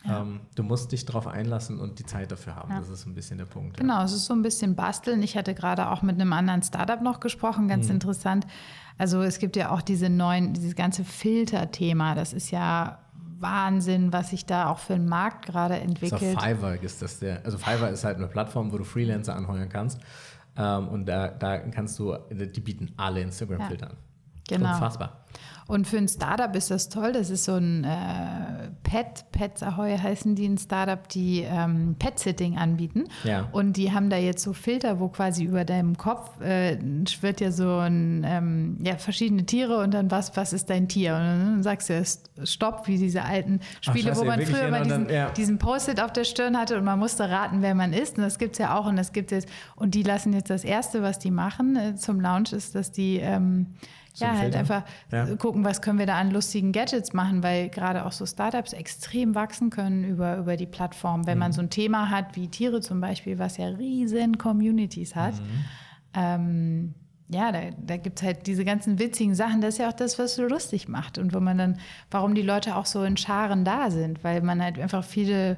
Ja. 0.08 0.22
Ähm, 0.22 0.41
du 0.56 0.63
musst 0.63 0.91
dich 0.91 1.06
darauf 1.06 1.28
einlassen 1.28 1.80
und 1.80 2.00
die 2.00 2.06
Zeit 2.06 2.32
dafür 2.32 2.56
haben. 2.56 2.72
Ja. 2.72 2.80
Das 2.80 2.89
ist 2.89 3.06
ein 3.06 3.15
bisschen 3.15 3.38
der 3.38 3.46
Punkt. 3.46 3.78
Genau, 3.78 3.98
ja. 3.98 4.04
es 4.04 4.13
ist 4.13 4.26
so 4.26 4.34
ein 4.34 4.41
bisschen 4.41 4.76
basteln. 4.76 5.24
Ich 5.24 5.38
hatte 5.38 5.54
gerade 5.54 5.89
auch 5.89 6.02
mit 6.02 6.20
einem 6.20 6.34
anderen 6.34 6.63
Startup 6.63 7.02
noch 7.02 7.20
gesprochen, 7.20 7.68
ganz 7.68 7.88
mhm. 7.88 7.96
interessant. 7.96 8.48
Also 8.98 9.22
es 9.22 9.39
gibt 9.39 9.56
ja 9.56 9.72
auch 9.72 9.82
diese 9.82 10.10
neuen, 10.10 10.54
dieses 10.54 10.76
ganze 10.76 11.04
Filter-Thema. 11.04 12.15
Das 12.15 12.34
ist 12.34 12.52
ja 12.52 13.00
Wahnsinn, 13.39 14.13
was 14.13 14.30
sich 14.30 14.46
da 14.46 14.70
auch 14.70 14.80
für 14.80 14.94
einen 14.94 15.10
Markt 15.10 15.46
gerade 15.46 15.78
entwickelt. 15.78 16.39
So 16.39 16.39
Fiverr 16.39 16.82
ist 16.82 17.02
das 17.02 17.20
der. 17.20 17.44
Also 17.44 17.58
Fiverr 17.58 17.89
ist 17.89 18.04
halt 18.04 18.18
eine 18.18 18.28
Plattform, 18.28 18.72
wo 18.72 18.78
du 18.78 18.84
Freelancer 18.84 19.36
anheuern 19.36 19.70
kannst. 19.70 19.99
Ähm, 20.58 20.88
und 20.88 21.06
da, 21.06 21.28
da 21.28 21.58
kannst 21.58 21.99
du, 21.99 22.16
die 22.32 22.62
bieten 22.62 22.93
alle 22.97 23.22
Instagram-Filter 23.22 23.91
an. 23.91 23.97
Genau. 24.47 24.74
Unfassbar. 24.74 25.26
Und 25.68 25.88
für 25.88 25.97
ein 25.97 26.07
Startup 26.07 26.55
ist 26.55 26.70
das 26.70 26.89
toll. 26.89 27.11
Das 27.11 27.32
ist 27.32 27.45
so 27.45 27.55
ein 27.55 27.84
äh, 27.84 28.70
Pet, 28.84 29.26
Pets 29.32 29.63
Ahoy 29.63 29.97
heißen 29.97 30.36
die, 30.36 30.47
ein 30.47 30.59
Startup, 30.59 31.07
die 31.09 31.41
ähm, 31.41 31.95
Pet-Sitting 31.97 32.57
anbieten. 32.57 33.05
Ja. 33.24 33.49
Und 33.51 33.74
die 33.74 33.91
haben 33.91 34.11
da 34.11 34.18
jetzt 34.18 34.43
so 34.43 34.53
Filter, 34.53 34.99
wo 34.99 35.07
quasi 35.07 35.43
über 35.43 35.66
deinem 35.66 35.97
Kopf 35.97 36.39
äh, 36.39 36.78
schwirrt 37.07 37.41
ja 37.41 37.51
so 37.51 37.78
ein, 37.78 38.24
ähm, 38.28 38.78
ja, 38.84 38.97
verschiedene 38.97 39.45
Tiere 39.45 39.80
und 39.80 39.93
dann 39.93 40.11
was, 40.11 40.38
was 40.38 40.53
ist 40.53 40.70
dein 40.70 40.88
Tier? 40.88 41.16
Und 41.16 41.22
dann 41.22 41.63
sagst 41.63 41.89
du 41.89 42.03
Stopp, 42.45 42.88
wie 42.88 42.99
diese 42.99 43.24
alten 43.24 43.59
Spiele, 43.82 44.09
scheiße, 44.09 44.22
wo 44.22 44.26
man 44.26 44.41
früher 44.41 44.66
ja, 44.66 44.70
mal 44.70 44.82
und 44.82 44.89
diesen, 44.89 45.09
ja. 45.09 45.30
diesen 45.32 45.57
Post-it 45.57 45.99
auf 45.99 46.13
der 46.13 46.26
Stirn 46.26 46.57
hatte 46.57 46.78
und 46.78 46.84
man 46.84 46.99
musste 46.99 47.28
raten, 47.28 47.63
wer 47.63 47.74
man 47.74 47.91
ist. 47.91 48.18
Und 48.18 48.24
das 48.24 48.38
gibt 48.38 48.53
es 48.53 48.59
ja 48.59 48.78
auch. 48.78 48.86
Und 48.86 48.97
das 48.97 49.13
gibt 49.13 49.32
jetzt, 49.32 49.49
und 49.76 49.95
die 49.95 50.03
lassen 50.03 50.32
jetzt 50.34 50.51
das 50.51 50.63
Erste, 50.63 51.01
was 51.01 51.18
die 51.18 51.32
machen 51.32 51.76
äh, 51.76 51.95
zum 51.95 52.22
Launch, 52.22 52.53
ist, 52.53 52.76
dass 52.76 52.91
die 52.91 53.18
ähm, 53.18 53.74
So 54.18 54.24
ja, 54.26 54.32
ein 54.32 54.38
halt 54.39 54.55
einfach 54.55 54.84
Ja. 55.11 55.36
gucken, 55.36 55.66
was 55.66 55.82
können 55.82 55.99
wir 55.99 56.05
da 56.05 56.16
an 56.18 56.32
lustigen 56.32 56.72
Gadgets 56.72 57.11
machen, 57.13 57.43
weil 57.43 57.68
gerade 57.70 58.05
auch 58.05 58.13
so 58.13 58.26
Startups 58.26 58.72
extrem 58.72 59.36
wachsen 59.36 59.70
können 59.70 60.05
über, 60.05 60.38
über 60.38 60.55
die 60.55 60.66
Plattform. 60.66 61.28
Wenn 61.28 61.38
Mhm. 61.38 61.39
man 61.39 61.51
so 61.51 61.61
ein 61.61 61.70
Thema 61.70 62.09
hat 62.09 62.36
wie 62.38 62.47
Tiere 62.47 62.80
zum 62.80 63.01
Beispiel, 63.01 63.38
was 63.39 63.57
ja 63.57 63.68
riesen 63.68 64.38
Communities 64.38 65.16
hat, 65.16 65.34
Mhm. 65.36 65.66
ähm, 66.13 66.93
ja, 67.28 67.51
da, 67.51 67.59
da 67.78 67.97
gibt 67.97 68.20
es 68.20 68.26
halt 68.26 68.47
diese 68.47 68.63
ganzen 68.63 68.99
witzigen 68.99 69.36
Sachen. 69.36 69.59
Das 69.59 69.74
ist 69.76 69.78
ja 69.80 69.89
auch 69.89 69.93
das, 69.93 70.18
was 70.20 70.36
so 70.36 70.43
lustig 70.43 70.88
macht 70.88 71.18
und 71.18 71.34
wo 71.34 71.39
man 71.39 71.57
dann, 71.57 71.80
warum 72.11 72.36
die 72.36 72.43
Leute 72.43 72.76
auch 72.76 72.86
so 72.86 73.03
in 73.03 73.18
Scharen 73.18 73.66
da 73.66 73.89
sind, 73.91 74.24
weil 74.24 74.41
man 74.41 74.61
halt 74.63 74.80
einfach 74.80 75.03
viele 75.03 75.57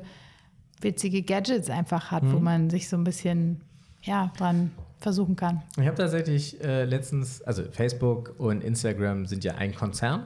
witzige 0.81 1.21
Gadgets 1.23 1.69
einfach 1.69 2.09
hat, 2.11 2.23
Mhm. 2.23 2.31
wo 2.33 2.39
man 2.39 2.69
sich 2.69 2.87
so 2.89 2.97
ein 2.97 3.03
bisschen 3.03 3.61
ja, 4.03 4.31
dran 4.37 4.71
versuchen 4.99 5.35
kann. 5.35 5.61
Ich 5.79 5.85
habe 5.85 5.95
tatsächlich 5.95 6.61
äh, 6.63 6.85
letztens, 6.85 7.41
also 7.43 7.63
Facebook 7.71 8.35
und 8.37 8.63
Instagram 8.63 9.25
sind 9.25 9.43
ja 9.43 9.55
ein 9.55 9.75
Konzern. 9.75 10.25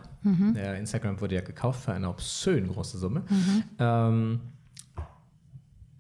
Ja, 0.55 0.74
Instagram 0.74 1.19
wurde 1.19 1.36
ja 1.36 1.41
gekauft 1.41 1.84
für 1.84 1.93
eine 1.93 2.07
obszön 2.07 2.67
große 2.67 2.97
Summe. 2.97 3.24
Ähm, 3.80 4.39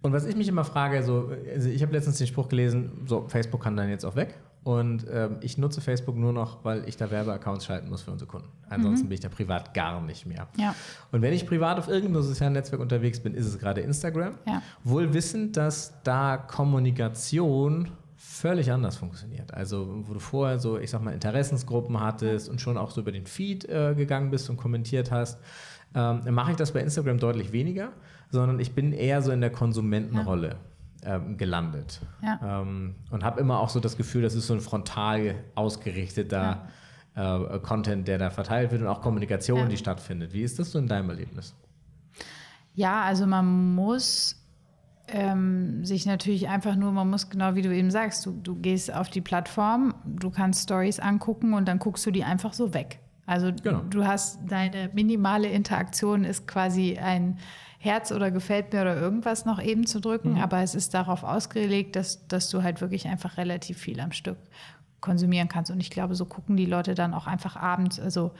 und 0.03 0.13
was 0.13 0.25
ich 0.25 0.35
mich 0.35 0.47
immer 0.47 0.63
frage, 0.63 1.03
so, 1.03 1.31
also 1.53 1.69
ich 1.69 1.81
habe 1.81 1.93
letztens 1.93 2.17
den 2.17 2.27
Spruch 2.27 2.49
gelesen, 2.49 2.91
so 3.05 3.27
Facebook 3.27 3.61
kann 3.63 3.75
dann 3.75 3.89
jetzt 3.89 4.05
auch 4.05 4.15
weg. 4.15 4.39
Und 4.63 5.07
ähm, 5.11 5.37
ich 5.41 5.57
nutze 5.57 5.81
Facebook 5.81 6.15
nur 6.15 6.33
noch, 6.33 6.63
weil 6.63 6.87
ich 6.87 6.95
da 6.95 7.09
Werbeaccounts 7.09 7.65
schalten 7.65 7.89
muss 7.89 8.03
für 8.03 8.11
unsere 8.11 8.29
Kunden. 8.29 8.47
Ansonsten 8.69 9.09
bin 9.09 9.15
ich 9.15 9.19
da 9.19 9.29
privat 9.29 9.73
gar 9.73 9.99
nicht 10.01 10.27
mehr. 10.27 10.47
Ja. 10.55 10.75
Und 11.11 11.23
wenn 11.23 11.33
ich 11.33 11.47
privat 11.47 11.79
auf 11.79 11.87
irgendeinem 11.87 12.21
sozialen 12.21 12.53
Netzwerk 12.53 12.79
unterwegs 12.79 13.19
bin, 13.19 13.33
ist 13.33 13.47
es 13.47 13.57
gerade 13.57 13.81
Instagram. 13.81 14.35
Ja. 14.45 14.61
Wohl 14.83 15.15
wissend, 15.15 15.57
dass 15.57 15.93
da 16.03 16.37
Kommunikation 16.37 17.89
völlig 18.41 18.71
anders 18.71 18.97
funktioniert. 18.97 19.53
Also, 19.53 20.03
wo 20.07 20.13
du 20.13 20.19
vorher 20.19 20.57
so, 20.59 20.77
ich 20.79 20.89
sag 20.89 21.01
mal, 21.03 21.13
Interessensgruppen 21.13 21.99
hattest 21.99 22.49
und 22.49 22.59
schon 22.59 22.77
auch 22.77 22.91
so 22.91 23.01
über 23.01 23.11
den 23.11 23.27
Feed 23.27 23.65
äh, 23.69 23.93
gegangen 23.95 24.31
bist 24.31 24.49
und 24.49 24.57
kommentiert 24.57 25.11
hast, 25.11 25.39
ähm, 25.93 26.21
mache 26.33 26.51
ich 26.51 26.57
das 26.57 26.71
bei 26.71 26.79
Instagram 26.81 27.19
deutlich 27.19 27.51
weniger, 27.51 27.89
sondern 28.29 28.59
ich 28.59 28.73
bin 28.73 28.93
eher 28.93 29.21
so 29.21 29.31
in 29.31 29.41
der 29.41 29.51
Konsumentenrolle 29.51 30.55
ähm, 31.03 31.37
gelandet. 31.37 32.01
Ja. 32.23 32.61
Ähm, 32.61 32.95
und 33.11 33.23
habe 33.23 33.39
immer 33.39 33.59
auch 33.59 33.69
so 33.69 33.79
das 33.79 33.95
Gefühl, 33.97 34.23
das 34.23 34.35
ist 34.35 34.47
so 34.47 34.53
ein 34.53 34.61
frontal 34.61 35.35
ausgerichteter 35.55 36.67
äh, 37.15 37.59
Content, 37.59 38.07
der 38.07 38.17
da 38.17 38.29
verteilt 38.29 38.71
wird 38.71 38.81
und 38.81 38.87
auch 38.87 39.01
Kommunikation, 39.01 39.59
Ja. 39.59 39.65
die 39.65 39.77
stattfindet. 39.77 40.33
Wie 40.33 40.41
ist 40.41 40.57
das 40.59 40.71
so 40.71 40.79
in 40.79 40.87
deinem 40.87 41.09
Erlebnis? 41.09 41.53
Ja, 42.73 43.01
also 43.01 43.27
man 43.27 43.75
muss 43.75 44.40
ähm, 45.11 45.85
sich 45.85 46.05
natürlich 46.05 46.47
einfach 46.49 46.75
nur, 46.75 46.91
man 46.91 47.09
muss 47.09 47.29
genau 47.29 47.55
wie 47.55 47.61
du 47.61 47.73
eben 47.75 47.91
sagst, 47.91 48.25
du, 48.25 48.31
du 48.31 48.55
gehst 48.55 48.93
auf 48.93 49.09
die 49.09 49.21
Plattform, 49.21 49.93
du 50.05 50.29
kannst 50.29 50.63
Stories 50.63 50.99
angucken 50.99 51.53
und 51.53 51.67
dann 51.67 51.79
guckst 51.79 52.05
du 52.05 52.11
die 52.11 52.23
einfach 52.23 52.53
so 52.53 52.73
weg. 52.73 52.99
Also 53.25 53.51
Genau. 53.63 53.81
du 53.89 54.05
hast 54.05 54.39
deine 54.47 54.89
minimale 54.93 55.47
Interaktion 55.47 56.23
ist 56.23 56.47
quasi 56.47 56.97
ein 56.97 57.37
Herz 57.79 58.11
oder 58.11 58.29
gefällt 58.29 58.73
mir 58.73 58.81
oder 58.81 58.95
irgendwas 58.95 59.45
noch 59.45 59.61
eben 59.61 59.87
zu 59.87 59.99
drücken, 59.99 60.37
aber 60.39 60.61
es 60.61 60.75
ist 60.75 60.93
darauf 60.93 61.23
ausgelegt, 61.23 61.95
dass, 61.95 62.27
dass 62.27 62.49
du 62.49 62.61
halt 62.61 62.79
wirklich 62.81 63.07
einfach 63.07 63.37
relativ 63.37 63.77
viel 63.79 63.99
am 63.99 64.11
Stück 64.11 64.37
konsumieren 64.99 65.47
kannst. 65.47 65.71
Und 65.71 65.79
ich 65.79 65.89
glaube, 65.89 66.13
so 66.13 66.25
gucken 66.25 66.57
die 66.57 66.67
Leute 66.67 66.93
dann 66.93 67.13
auch 67.15 67.25
einfach 67.25 67.55
abends, 67.55 67.99
also 67.99 68.31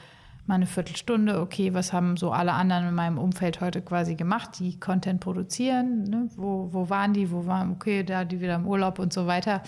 mal 0.46 0.56
eine 0.56 0.66
Viertelstunde, 0.66 1.40
okay, 1.40 1.72
was 1.72 1.92
haben 1.92 2.16
so 2.16 2.32
alle 2.32 2.52
anderen 2.52 2.88
in 2.88 2.94
meinem 2.94 3.18
Umfeld 3.18 3.60
heute 3.60 3.80
quasi 3.80 4.16
gemacht, 4.16 4.58
die 4.58 4.78
Content 4.78 5.20
produzieren, 5.20 6.04
ne? 6.04 6.28
wo, 6.36 6.68
wo 6.72 6.90
waren 6.90 7.12
die, 7.12 7.30
wo 7.30 7.46
waren, 7.46 7.72
okay, 7.72 8.02
da 8.02 8.24
die 8.24 8.40
wieder 8.40 8.56
im 8.56 8.66
Urlaub 8.66 8.98
und 8.98 9.12
so 9.12 9.26
weiter. 9.26 9.62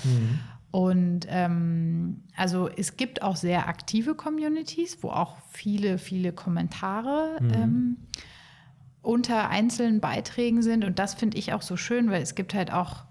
Und 0.70 1.27
ähm, 1.29 2.25
also 2.37 2.68
es 2.68 2.97
gibt 2.97 3.22
auch 3.22 3.37
sehr 3.37 3.68
aktive 3.68 4.16
Communities, 4.16 4.99
wo 5.03 5.11
auch 5.11 5.37
viele, 5.53 5.99
viele 5.99 6.33
Kommentare 6.33 7.39
ähm, 7.55 7.97
unter 9.01 9.51
einzelnen 9.51 10.01
Beiträgen 10.01 10.62
sind. 10.62 10.85
Und 10.85 10.99
das 10.99 11.14
finde 11.14 11.39
ich 11.39 11.53
auch 11.53 11.62
so 11.62 11.77
schön, 11.77 12.11
weil 12.11 12.22
es 12.22 12.35
gibt 12.35 12.55
halt 12.55 12.72
auch 12.72 13.05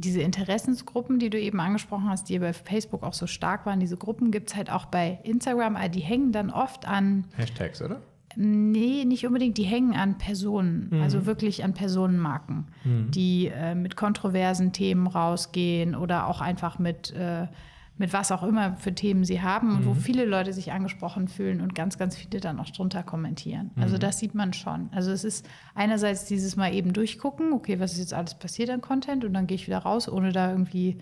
diese 0.00 0.20
Interessensgruppen, 0.20 1.18
die 1.18 1.30
du 1.30 1.38
eben 1.38 1.60
angesprochen 1.60 2.08
hast, 2.08 2.28
die 2.28 2.38
bei 2.38 2.52
Facebook 2.52 3.02
auch 3.02 3.12
so 3.12 3.26
stark 3.26 3.66
waren. 3.66 3.80
Diese 3.80 3.96
Gruppen 3.96 4.30
gibt 4.30 4.50
es 4.50 4.56
halt 4.56 4.70
auch 4.70 4.86
bei 4.86 5.20
Instagram, 5.22 5.76
aber 5.76 5.88
die 5.88 6.00
hängen 6.00 6.32
dann 6.32 6.50
oft 6.50 6.86
an, 6.86 7.24
Hashtags, 7.36 7.82
oder? 7.82 8.00
nee, 8.36 9.04
nicht 9.04 9.26
unbedingt, 9.26 9.58
die 9.58 9.64
hängen 9.64 9.94
an 9.94 10.18
Personen, 10.18 10.90
also 11.02 11.26
wirklich 11.26 11.64
an 11.64 11.74
Personenmarken, 11.74 12.68
die 12.84 13.48
äh, 13.48 13.74
mit 13.74 13.96
kontroversen 13.96 14.72
Themen 14.72 15.06
rausgehen 15.06 15.94
oder 15.94 16.28
auch 16.28 16.40
einfach 16.40 16.78
mit, 16.78 17.12
äh, 17.12 17.46
mit 18.00 18.14
was 18.14 18.32
auch 18.32 18.42
immer 18.42 18.76
für 18.76 18.94
Themen 18.94 19.24
sie 19.24 19.42
haben 19.42 19.76
und 19.76 19.84
wo 19.84 19.92
viele 19.92 20.24
Leute 20.24 20.54
sich 20.54 20.72
angesprochen 20.72 21.28
fühlen 21.28 21.60
und 21.60 21.74
ganz, 21.74 21.98
ganz 21.98 22.16
viele 22.16 22.40
dann 22.40 22.58
auch 22.58 22.70
drunter 22.70 23.02
kommentieren. 23.02 23.72
Also 23.76 23.98
das 23.98 24.18
sieht 24.18 24.34
man 24.34 24.54
schon. 24.54 24.88
Also 24.90 25.10
es 25.10 25.22
ist 25.22 25.46
einerseits 25.74 26.24
dieses 26.24 26.56
Mal 26.56 26.72
eben 26.72 26.94
durchgucken, 26.94 27.52
okay, 27.52 27.78
was 27.78 27.92
ist 27.92 27.98
jetzt 27.98 28.14
alles 28.14 28.36
passiert 28.36 28.70
an 28.70 28.80
Content 28.80 29.22
und 29.26 29.34
dann 29.34 29.46
gehe 29.46 29.54
ich 29.54 29.66
wieder 29.66 29.80
raus, 29.80 30.08
ohne 30.08 30.32
da 30.32 30.50
irgendwie 30.50 30.96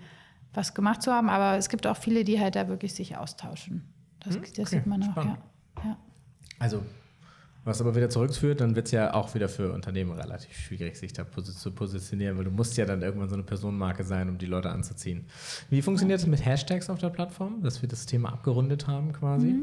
was 0.53 0.73
gemacht 0.73 1.01
zu 1.01 1.13
haben. 1.13 1.29
Aber 1.29 1.55
es 1.55 1.69
gibt 1.69 1.87
auch 1.87 1.95
viele, 1.95 2.25
die 2.25 2.37
halt 2.37 2.57
da 2.57 2.67
wirklich 2.67 2.93
sich 2.93 3.15
austauschen. 3.15 3.93
Das, 4.19 4.35
das 4.35 4.45
okay, 4.45 4.65
sieht 4.65 4.85
man 4.85 5.01
auch, 5.03 5.23
ja. 5.23 5.37
ja. 5.85 5.97
Also, 6.59 6.83
was 7.65 7.81
aber 7.81 7.95
wieder 7.95 8.09
zurückführt, 8.09 8.61
dann 8.61 8.75
wird 8.75 8.87
es 8.87 8.91
ja 8.91 9.13
auch 9.13 9.35
wieder 9.35 9.49
für 9.49 9.73
Unternehmen 9.73 10.11
relativ 10.11 10.57
schwierig, 10.57 10.97
sich 10.97 11.13
da 11.13 11.25
zu 11.31 11.71
positionieren, 11.71 12.37
weil 12.37 12.45
du 12.45 12.51
musst 12.51 12.77
ja 12.77 12.85
dann 12.85 13.01
irgendwann 13.01 13.29
so 13.29 13.35
eine 13.35 13.43
Personenmarke 13.43 14.03
sein, 14.03 14.29
um 14.29 14.37
die 14.37 14.45
Leute 14.45 14.69
anzuziehen. 14.69 15.25
Wie 15.69 15.81
funktioniert 15.81 16.19
es 16.19 16.27
mit 16.27 16.45
Hashtags 16.45 16.89
auf 16.89 16.99
der 16.99 17.09
Plattform, 17.09 17.61
dass 17.61 17.81
wir 17.81 17.89
das 17.89 18.05
Thema 18.05 18.29
abgerundet 18.31 18.87
haben 18.87 19.11
quasi? 19.13 19.55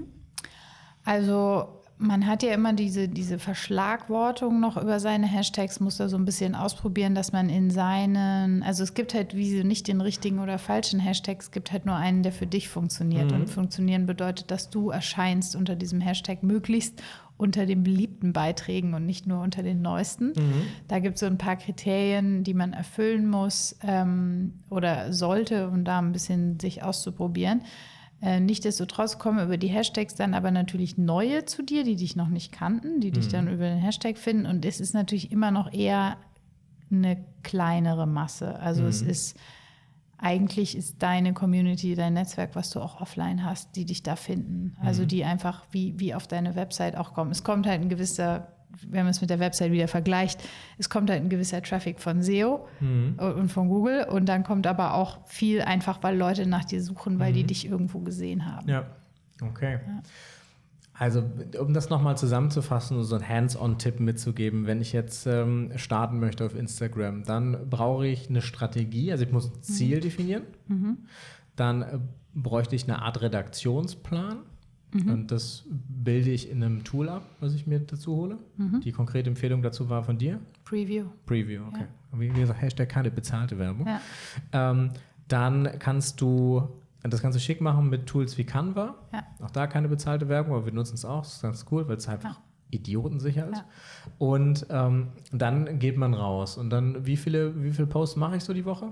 Also 1.04 1.80
man 1.98 2.26
hat 2.26 2.42
ja 2.42 2.52
immer 2.52 2.72
diese, 2.74 3.08
diese 3.08 3.38
Verschlagwortung 3.38 4.60
noch 4.60 4.76
über 4.76 5.00
seine 5.00 5.26
Hashtags, 5.26 5.80
muss 5.80 5.96
da 5.96 6.08
so 6.08 6.16
ein 6.16 6.24
bisschen 6.24 6.54
ausprobieren, 6.54 7.14
dass 7.14 7.32
man 7.32 7.48
in 7.48 7.70
seinen, 7.70 8.62
also 8.62 8.82
es 8.82 8.92
gibt 8.92 9.14
halt 9.14 9.34
wie 9.34 9.64
nicht 9.64 9.88
den 9.88 10.00
richtigen 10.00 10.40
oder 10.40 10.58
falschen 10.58 11.00
Hashtag, 11.00 11.40
es 11.40 11.50
gibt 11.50 11.72
halt 11.72 11.86
nur 11.86 11.94
einen, 11.94 12.22
der 12.22 12.32
für 12.32 12.46
dich 12.46 12.68
funktioniert. 12.68 13.32
Und 13.32 13.48
funktionieren 13.48 14.04
bedeutet, 14.04 14.50
dass 14.50 14.68
du 14.68 14.90
erscheinst 14.90 15.56
unter 15.56 15.74
diesem 15.74 16.00
Hashtag 16.00 16.42
möglichst 16.42 17.02
unter 17.38 17.66
den 17.66 17.82
beliebten 17.82 18.32
Beiträgen 18.32 18.94
und 18.94 19.04
nicht 19.04 19.26
nur 19.26 19.42
unter 19.42 19.62
den 19.62 19.82
neuesten. 19.82 20.32
Da 20.88 20.98
gibt 21.00 21.16
es 21.16 21.20
so 21.20 21.26
ein 21.26 21.38
paar 21.38 21.56
Kriterien, 21.56 22.44
die 22.44 22.54
man 22.54 22.72
erfüllen 22.72 23.28
muss 23.28 23.76
ähm, 23.82 24.54
oder 24.70 25.12
sollte, 25.12 25.68
um 25.68 25.84
da 25.84 25.98
ein 25.98 26.12
bisschen 26.12 26.58
sich 26.58 26.82
auszuprobieren. 26.82 27.62
Äh, 28.22 28.40
Nichtsdestotrotz 28.40 29.18
kommen 29.18 29.44
über 29.44 29.58
die 29.58 29.68
Hashtags 29.68 30.14
dann 30.14 30.32
aber 30.32 30.50
natürlich 30.50 30.96
neue 30.96 31.44
zu 31.44 31.62
dir, 31.62 31.84
die 31.84 31.96
dich 31.96 32.16
noch 32.16 32.28
nicht 32.28 32.52
kannten, 32.52 33.00
die 33.00 33.10
dich 33.10 33.28
dann 33.28 33.48
über 33.48 33.68
den 33.68 33.78
Hashtag 33.78 34.16
finden. 34.16 34.46
Und 34.46 34.64
es 34.64 34.80
ist 34.80 34.94
natürlich 34.94 35.30
immer 35.30 35.50
noch 35.50 35.72
eher 35.72 36.16
eine 36.90 37.22
kleinere 37.42 38.06
Masse. 38.06 38.58
Also 38.60 38.84
es 38.86 39.02
ist 39.02 39.36
eigentlich 40.18 40.76
ist 40.76 41.02
deine 41.02 41.34
Community, 41.34 41.94
dein 41.94 42.14
Netzwerk, 42.14 42.54
was 42.54 42.70
du 42.70 42.80
auch 42.80 43.00
offline 43.00 43.44
hast, 43.44 43.76
die 43.76 43.84
dich 43.84 44.02
da 44.02 44.16
finden. 44.16 44.74
Also 44.80 45.04
die 45.04 45.24
einfach 45.24 45.64
wie, 45.70 45.98
wie 45.98 46.14
auf 46.14 46.26
deine 46.26 46.56
Website 46.56 46.96
auch 46.96 47.12
kommen. 47.12 47.30
Es 47.30 47.44
kommt 47.44 47.66
halt 47.66 47.82
ein 47.82 47.88
gewisser, 47.88 48.48
wenn 48.88 49.04
man 49.04 49.10
es 49.10 49.20
mit 49.20 49.30
der 49.30 49.40
Website 49.40 49.72
wieder 49.72 49.88
vergleicht, 49.88 50.42
es 50.78 50.88
kommt 50.88 51.10
halt 51.10 51.22
ein 51.22 51.28
gewisser 51.28 51.62
Traffic 51.62 52.00
von 52.00 52.22
SEO 52.22 52.66
und 52.80 53.48
von 53.48 53.68
Google 53.68 54.04
und 54.04 54.26
dann 54.26 54.42
kommt 54.42 54.66
aber 54.66 54.94
auch 54.94 55.26
viel 55.26 55.60
einfach, 55.62 56.02
weil 56.02 56.16
Leute 56.16 56.46
nach 56.46 56.64
dir 56.64 56.82
suchen, 56.82 57.18
weil 57.18 57.32
die 57.32 57.44
dich 57.44 57.66
irgendwo 57.66 58.00
gesehen 58.00 58.46
haben. 58.46 58.68
Ja, 58.68 58.86
okay. 59.42 59.78
Also, 60.98 61.22
um 61.60 61.74
das 61.74 61.90
nochmal 61.90 62.16
zusammenzufassen 62.16 62.96
und 62.96 63.04
so 63.04 63.16
einen 63.16 63.28
Hands-on-Tipp 63.28 64.00
mitzugeben, 64.00 64.66
wenn 64.66 64.80
ich 64.80 64.92
jetzt 64.92 65.26
ähm, 65.26 65.72
starten 65.76 66.18
möchte 66.20 66.44
auf 66.46 66.54
Instagram, 66.54 67.24
dann 67.24 67.68
brauche 67.68 68.06
ich 68.06 68.30
eine 68.30 68.40
Strategie, 68.42 69.12
also 69.12 69.24
ich 69.24 69.32
muss 69.32 69.50
ein 69.54 69.62
Ziel 69.62 70.00
definieren. 70.00 70.44
Dann 71.56 71.82
äh, 71.82 71.98
bräuchte 72.34 72.76
ich 72.76 72.84
eine 72.84 73.02
Art 73.02 73.20
Redaktionsplan. 73.20 74.38
Und 75.10 75.30
das 75.30 75.64
bilde 75.68 76.30
ich 76.30 76.48
in 76.50 76.62
einem 76.62 76.82
Tool 76.82 77.10
ab, 77.10 77.22
was 77.40 77.52
ich 77.54 77.66
mir 77.66 77.80
dazu 77.80 78.16
hole. 78.16 78.38
Die 78.80 78.92
konkrete 78.92 79.28
Empfehlung 79.28 79.60
dazu 79.60 79.90
war 79.90 80.02
von 80.02 80.16
dir? 80.16 80.40
Preview. 80.64 81.04
Preview, 81.26 81.64
okay. 81.68 81.84
Wie 82.12 82.28
gesagt, 82.28 82.62
Hashtag 82.62 82.88
keine 82.88 83.10
bezahlte 83.10 83.58
Werbung. 83.58 83.86
Ja. 83.86 84.00
Ähm, 84.52 84.92
Dann 85.28 85.68
kannst 85.78 86.20
du 86.22 86.66
das 87.02 87.22
kannst 87.22 87.36
du 87.36 87.40
schick 87.40 87.60
machen 87.60 87.88
mit 87.88 88.06
Tools 88.06 88.36
wie 88.38 88.44
Canva. 88.44 88.94
Ja. 89.12 89.22
Auch 89.44 89.50
da 89.50 89.66
keine 89.66 89.88
bezahlte 89.88 90.28
Werbung, 90.28 90.54
aber 90.56 90.66
wir 90.66 90.72
nutzen 90.72 90.94
es 90.94 91.04
auch. 91.04 91.22
Das 91.22 91.34
ist 91.34 91.42
ganz 91.42 91.64
cool, 91.70 91.86
weil 91.88 91.96
es 91.98 92.08
einfach 92.08 92.30
Ja. 92.30 92.36
idiotensicher 92.70 93.48
ist. 93.48 93.58
Ja. 93.58 93.64
Und 94.18 94.66
ähm, 94.70 95.08
dann 95.32 95.78
geht 95.78 95.96
man 95.96 96.14
raus. 96.14 96.56
Und 96.58 96.70
dann, 96.70 97.06
wie 97.06 97.16
viele, 97.16 97.62
wie 97.62 97.70
viele 97.72 97.86
Posts 97.86 98.16
mache 98.16 98.36
ich 98.36 98.44
so 98.44 98.52
die 98.52 98.64
Woche? 98.64 98.90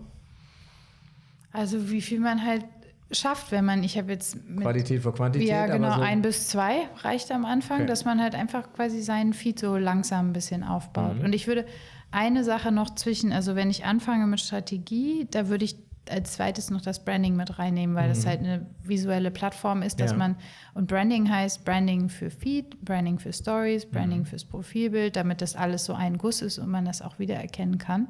Also 1.52 1.90
wie 1.90 2.00
viel 2.00 2.20
man 2.20 2.44
halt 2.44 2.64
schafft, 3.12 3.52
wenn 3.52 3.64
man, 3.64 3.84
ich 3.84 3.96
habe 3.96 4.10
jetzt 4.12 4.36
mit 4.48 4.62
Qualität 4.62 5.02
vor 5.02 5.14
Quantität. 5.14 5.48
Ja, 5.48 5.66
genau, 5.66 5.94
so, 5.94 6.00
ein 6.00 6.22
bis 6.22 6.48
zwei 6.48 6.88
reicht 7.02 7.30
am 7.30 7.44
Anfang, 7.44 7.78
Okay. 7.80 7.86
dass 7.86 8.04
man 8.04 8.20
halt 8.20 8.34
einfach 8.34 8.72
quasi 8.72 9.02
seinen 9.02 9.32
Feed 9.34 9.58
so 9.60 9.76
langsam 9.76 10.30
ein 10.30 10.32
bisschen 10.32 10.64
aufbaut. 10.64 11.18
Mhm. 11.18 11.24
Und 11.26 11.32
ich 11.34 11.46
würde 11.46 11.64
eine 12.10 12.42
Sache 12.44 12.72
noch 12.72 12.94
zwischen, 12.94 13.32
also 13.32 13.54
wenn 13.56 13.70
ich 13.70 13.84
anfange 13.84 14.26
mit 14.26 14.40
Strategie, 14.40 15.26
da 15.30 15.48
würde 15.48 15.64
ich 15.64 15.76
als 16.10 16.34
zweites 16.34 16.70
noch 16.70 16.80
das 16.82 17.04
Branding 17.04 17.34
mit 17.36 17.58
reinnehmen, 17.58 17.96
weil 17.96 18.08
das 18.08 18.26
halt 18.26 18.40
eine 18.40 18.66
visuelle 18.82 19.30
Plattform 19.30 19.82
ist, 19.82 20.00
dass 20.00 20.12
Mhm. 20.12 20.18
Ja. 20.20 20.28
man, 20.28 20.36
und 20.74 20.86
Branding 20.86 21.30
heißt 21.30 21.64
Branding 21.64 22.08
für 22.08 22.30
Feed, 22.30 22.84
Branding 22.84 23.18
für 23.18 23.32
Stories, 23.32 23.86
Branding 23.86 24.20
Mhm. 24.20 24.26
fürs 24.26 24.44
Profilbild, 24.44 25.16
damit 25.16 25.40
das 25.40 25.56
alles 25.56 25.84
so 25.84 25.94
ein 25.94 26.18
Guss 26.18 26.42
ist 26.42 26.58
und 26.58 26.68
man 26.68 26.84
das 26.84 27.00
auch 27.02 27.18
wiedererkennen 27.18 27.78
kann. 27.78 28.08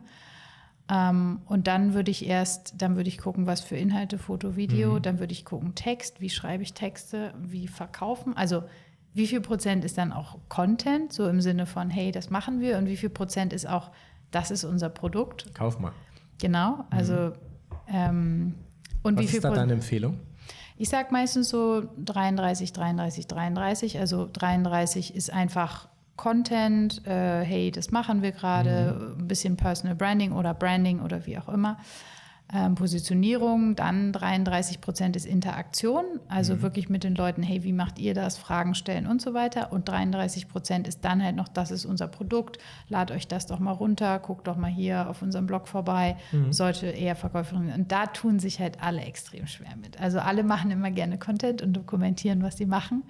Ähm, 0.90 1.40
und 1.46 1.66
dann 1.66 1.94
würde 1.94 2.10
ich 2.10 2.26
erst, 2.26 2.74
dann 2.82 2.96
würde 2.96 3.08
ich 3.08 3.16
gucken, 3.18 3.46
was 3.46 3.60
für 3.62 3.76
Inhalte, 3.76 4.18
Foto, 4.18 4.54
Video, 4.54 4.98
dann 4.98 5.18
würde 5.18 5.32
ich 5.32 5.44
gucken, 5.46 5.74
Text, 5.74 6.20
wie 6.20 6.28
schreibe 6.28 6.62
ich 6.62 6.74
Texte, 6.74 7.32
wie 7.40 7.68
verkaufen, 7.68 8.36
also 8.36 8.64
wie 9.14 9.26
viel 9.26 9.40
Prozent 9.40 9.84
ist 9.84 9.96
dann 9.96 10.12
auch 10.12 10.38
Content, 10.48 11.12
so 11.12 11.26
im 11.28 11.40
Sinne 11.40 11.64
von, 11.66 11.88
hey, 11.88 12.10
das 12.12 12.28
machen 12.28 12.60
wir 12.60 12.76
und 12.76 12.86
wie 12.86 12.96
viel 12.96 13.08
Prozent 13.08 13.52
ist 13.54 13.66
auch, 13.66 13.92
das 14.30 14.50
ist 14.50 14.64
unser 14.64 14.90
Produkt, 14.90 15.54
Kauf 15.54 15.78
mal. 15.78 15.92
genau, 16.38 16.84
also 16.90 17.32
ähm, 17.88 18.54
und 19.02 19.16
Was 19.16 19.22
wie 19.22 19.28
viel 19.28 19.36
ist 19.36 19.44
da 19.44 19.50
deine 19.50 19.74
Empfehlung? 19.74 20.18
ich 20.76 20.88
sage 20.88 21.08
meistens 21.12 21.48
so 21.48 21.84
33, 21.98 22.72
33, 22.72 23.26
33. 23.26 24.00
Also 24.00 24.28
33 24.32 25.14
ist 25.14 25.32
einfach 25.32 25.88
Content, 26.16 27.06
äh, 27.06 27.42
hey, 27.42 27.70
das 27.70 27.90
machen 27.90 28.22
wir 28.22 28.32
gerade, 28.32 29.14
ein 29.18 29.28
bisschen 29.28 29.56
Personal 29.56 29.96
Branding 29.96 30.32
oder 30.32 30.54
Branding 30.54 31.00
oder 31.00 31.26
wie 31.26 31.38
auch 31.38 31.48
immer. 31.48 31.78
Ähm, 32.52 32.74
Positionierung, 32.74 33.74
dann 33.74 34.12
33 34.12 34.82
Prozent 34.82 35.16
ist 35.16 35.24
Interaktion, 35.24 36.04
also 36.28 36.60
wirklich 36.60 36.90
mit 36.90 37.02
den 37.02 37.14
Leuten, 37.14 37.42
hey, 37.42 37.64
wie 37.64 37.72
macht 37.72 37.98
ihr 37.98 38.12
das, 38.12 38.36
Fragen 38.36 38.74
stellen 38.74 39.06
und 39.06 39.22
so 39.22 39.32
weiter. 39.32 39.72
Und 39.72 39.88
33 39.88 40.46
Prozent 40.48 40.86
ist 40.86 41.04
dann 41.06 41.24
halt 41.24 41.36
noch, 41.36 41.48
das 41.48 41.70
ist 41.70 41.86
unser 41.86 42.06
Produkt, 42.06 42.58
lad 42.88 43.10
euch 43.10 43.26
das 43.26 43.46
doch 43.46 43.60
mal 43.60 43.72
runter, 43.72 44.18
guckt 44.18 44.46
doch 44.46 44.56
mal 44.56 44.70
hier 44.70 45.08
auf 45.08 45.22
unserem 45.22 45.46
Blog 45.46 45.66
vorbei, 45.66 46.16
sollte 46.50 46.86
eher 46.86 47.16
Verkäuferin. 47.16 47.72
Und 47.72 47.90
da 47.90 48.06
tun 48.06 48.38
sich 48.38 48.60
halt 48.60 48.82
alle 48.82 49.00
extrem 49.00 49.46
schwer 49.46 49.74
mit. 49.80 49.98
Also 49.98 50.18
alle 50.18 50.44
machen 50.44 50.70
immer 50.70 50.90
gerne 50.90 51.18
Content 51.18 51.62
und 51.62 51.72
dokumentieren, 51.72 52.42
was 52.42 52.58
sie 52.58 52.66
machen, 52.66 53.04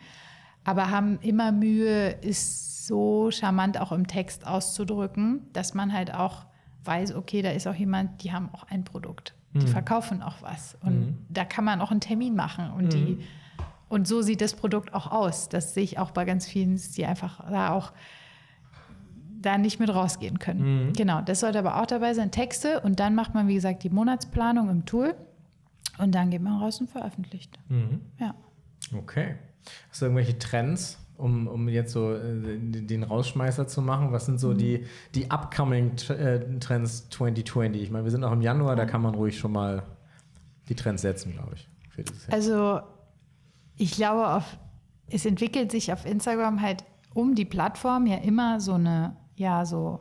aber 0.63 0.91
haben 0.91 1.19
immer 1.21 1.51
Mühe, 1.51 2.11
ist 2.11 2.87
so 2.87 3.31
charmant 3.33 3.81
auch 3.81 3.93
im 3.93 4.07
Text 4.07 4.47
auszudrücken, 4.47 5.49
dass 5.53 5.75
man 5.75 5.93
halt 5.93 6.15
auch 6.15 6.47
weiß, 6.85 7.15
okay, 7.15 7.43
da 7.43 7.51
ist 7.51 7.67
auch 7.67 7.75
jemand, 7.75 8.23
die 8.23 8.33
haben 8.33 8.49
auch 8.53 8.65
ein 8.65 8.85
Produkt. 8.85 9.35
Die 9.57 9.69
verkaufen 9.69 10.21
auch 10.21 10.43
was. 10.43 10.77
Und 10.83 11.27
da 11.29 11.45
kann 11.45 11.65
man 11.65 11.81
auch 11.81 11.93
einen 11.93 12.01
Termin 12.01 12.35
machen. 12.35 12.73
Und, 12.73 12.93
die, 12.93 13.21
und 13.89 14.09
so 14.09 14.21
sieht 14.21 14.41
das 14.41 14.55
Produkt 14.55 14.93
auch 14.93 15.13
aus. 15.13 15.49
Das 15.49 15.75
sehe 15.75 15.85
ich 15.85 15.99
auch 16.01 16.11
bei 16.11 16.25
ganz 16.25 16.45
vielen, 16.47 16.81
die 16.97 17.07
einfach 17.07 17.49
da 17.49 17.71
auch 17.71 17.93
da 19.45 19.57
nicht 19.59 19.79
mit 19.79 19.95
rausgehen 19.95 20.41
können. 20.41 20.93
Genau, 20.95 21.21
das 21.21 21.41
sollte 21.41 21.61
aber 21.61 21.81
auch 21.81 21.87
dabei 21.87 22.15
sein. 22.15 22.33
Texte 22.33 22.81
und 22.81 22.99
dann 22.99 23.15
macht 23.15 23.35
man, 23.35 23.47
wie 23.47 23.55
gesagt, 23.55 23.85
die 23.85 23.91
Monatsplanung 23.91 24.71
im 24.71 24.87
Tool 24.87 25.15
und 25.99 26.15
dann 26.15 26.31
geht 26.31 26.43
man 26.43 26.59
raus 26.61 26.81
und 26.81 26.91
veröffentlicht. 26.91 27.59
Mhm. 27.69 28.01
Ja. 28.19 28.35
Okay. 28.97 29.37
Hast 29.91 30.03
du 30.03 30.07
irgendwelche 30.07 30.39
Trends, 30.39 30.99
um, 31.17 31.47
um 31.47 31.69
jetzt 31.69 31.93
so 31.93 32.13
äh, 32.15 32.59
den 32.59 33.03
Rausschmeißer 33.03 33.67
zu 33.67 33.83
machen? 33.83 34.13
Was 34.13 34.27
sind 34.27 34.39
so 34.41 34.51
Mhm. 34.51 34.59
die, 34.59 34.87
die 35.15 35.31
upcoming 35.31 35.93
äh, 36.09 36.59
Trends 36.59 37.09
2020? 37.11 37.83
Ich 37.83 37.91
meine, 37.91 38.05
wir 38.05 38.11
sind 38.11 38.21
noch 38.21 38.33
im 38.33 38.43
Januar, 38.43 38.77
da 38.77 38.85
kann 38.85 39.03
man 39.03 39.15
ruhig 39.15 39.39
schon 39.39 39.53
mal 39.53 39.83
die 40.69 40.75
Trends 40.75 41.03
setzen, 41.03 41.33
glaube 41.33 41.55
ich. 41.55 41.69
Also 42.31 42.81
ich 43.77 43.93
glaube, 43.93 44.29
auf, 44.29 44.59
es 45.09 45.25
entwickelt 45.27 45.71
sich 45.71 45.93
auf 45.93 46.05
Instagram 46.05 46.61
halt 46.61 46.85
um 47.13 47.35
die 47.37 47.45
Plattform 47.45 48.07
ja 48.07 48.17
immer 48.17 48.61
so 48.61 48.73
eine, 48.75 49.17
ja, 49.37 49.65
so, 49.65 50.01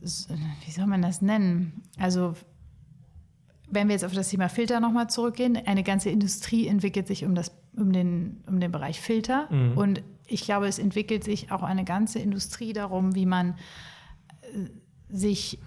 so 0.00 0.32
wie 0.64 0.70
soll 0.70 0.86
man 0.86 1.02
das 1.02 1.22
nennen? 1.22 1.82
Also 1.98 2.34
wenn 3.68 3.88
wir 3.88 3.94
jetzt 3.94 4.04
auf 4.04 4.12
das 4.12 4.28
Thema 4.28 4.48
Filter 4.48 4.78
nochmal 4.78 5.08
zurückgehen, 5.10 5.56
eine 5.66 5.82
ganze 5.82 6.10
Industrie 6.10 6.68
entwickelt 6.68 7.08
sich 7.08 7.24
um, 7.24 7.34
das, 7.34 7.50
um, 7.76 7.92
den, 7.92 8.42
um 8.46 8.60
den 8.60 8.72
Bereich 8.72 9.00
Filter. 9.00 9.48
Und 9.74 10.02
ich 10.26 10.42
glaube, 10.44 10.66
es 10.66 10.78
entwickelt 10.78 11.24
sich 11.24 11.50
auch 11.52 11.62
eine 11.62 11.84
ganze 11.84 12.18
Industrie 12.18 12.72
darum, 12.72 13.14
wie 13.14 13.26
man 13.26 13.56
äh, 14.42 14.68
sich 15.10 15.58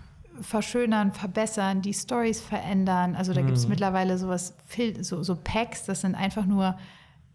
verschönern, 0.41 1.14
verbessern, 1.14 1.82
die 1.82 1.93
Stories 1.93 2.41
verändern. 2.41 3.16
Also 3.16 3.34
da 3.34 3.41
gibt 3.41 3.58
es 3.58 3.68
mittlerweile 3.68 4.18
sowas, 4.18 4.55
so, 5.01 5.24
so 5.24 5.36
Packs, 5.36 5.86
das 5.86 6.01
sind 6.01 6.16
einfach 6.16 6.45
nur 6.45 6.78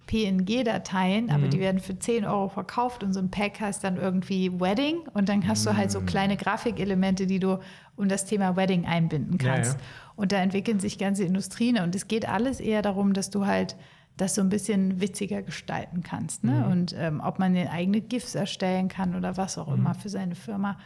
PNG-Dateien, 0.07 1.31
aber 1.31 1.49
die 1.49 1.59
werden 1.61 1.81
für 1.81 1.99
10 1.99 2.25
Euro 2.25 2.49
verkauft 2.49 3.03
und 3.03 3.13
so 3.13 3.21
ein 3.21 3.31
Pack 3.31 3.61
heißt 3.61 3.83
dann 3.83 3.97
irgendwie 3.97 4.61
Wedding 4.61 4.99
und 5.15 5.29
dann 5.29 5.47
hast 5.47 5.65
du 5.67 5.77
halt 5.77 5.91
so 5.91 6.01
kleine 6.01 6.37
Grafikelemente, 6.37 7.27
die 7.27 7.39
du 7.39 7.59
um 7.97 8.09
das 8.09 8.25
Thema 8.25 8.57
Wedding 8.57 8.85
einbinden 8.85 9.39
Ja, 9.41 9.55
kannst. 9.55 9.75
ja. 9.75 9.81
Und 10.17 10.33
da 10.33 10.37
entwickeln 10.39 10.81
sich 10.81 10.99
ganze 10.99 11.25
Industrien 11.25 11.79
und 11.79 11.95
es 11.95 12.09
geht 12.09 12.29
alles 12.29 12.61
eher 12.61 12.83
darum, 12.83 13.13
dass 13.15 13.31
du 13.31 13.47
halt 13.47 13.77
das 14.17 14.35
so 14.35 14.43
ein 14.43 14.49
bisschen 14.49 15.01
witziger 15.01 15.43
gestalten 15.43 16.03
kannst. 16.03 16.45
Ne? 16.45 16.67
Und 16.67 16.95
ähm, 16.99 17.21
ob 17.21 17.39
man 17.39 17.55
den 17.55 17.69
eigene 17.69 18.01
GIFs 18.01 18.35
erstellen 18.35 18.89
kann 18.89 19.15
oder 19.15 19.37
was 19.37 19.59
auch 19.59 19.73
immer 19.73 19.95
für 19.95 20.09
seine 20.09 20.35
Firma. 20.35 20.79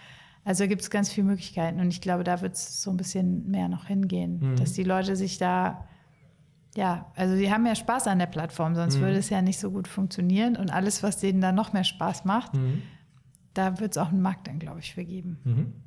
Also 0.45 0.69
gibt 0.69 0.83
es 0.83 0.91
ganz 0.91 1.11
viele 1.11 1.27
Möglichkeiten 1.27 1.81
und 1.81 1.89
ich 1.89 2.01
glaube, 2.01 2.23
da 2.23 2.41
wird 2.41 2.55
es 2.55 2.81
so 2.81 2.91
ein 2.91 2.97
bisschen 2.97 3.51
mehr 3.51 3.69
noch 3.69 3.87
hingehen, 3.87 4.55
dass 4.57 4.75
die 4.75 4.85
Leute 4.85 5.17
sich 5.17 5.39
da, 5.39 5.89
ja, 6.77 7.11
also 7.17 7.35
die 7.37 7.51
haben 7.51 7.67
ja 7.67 7.75
Spaß 7.75 8.07
an 8.07 8.21
der 8.21 8.27
Plattform, 8.27 8.77
sonst 8.77 9.01
würde 9.01 9.17
es 9.17 9.29
ja 9.29 9.43
nicht 9.43 9.59
so 9.59 9.73
gut 9.73 9.89
funktionieren 9.89 10.55
und 10.57 10.71
alles, 10.71 11.03
was 11.03 11.19
denen 11.19 11.41
da 11.41 11.51
noch 11.51 11.73
mehr 11.73 11.83
Spaß 11.83 12.25
macht, 12.25 12.53
da 13.55 13.81
wird 13.81 13.97
es 13.97 13.99
auch 13.99 14.11
einen 14.11 14.23
Markt 14.23 14.47
dann, 14.47 14.61
glaube 14.61 14.79
ich, 14.79 14.95
für 14.95 15.05
geben. 15.05 15.83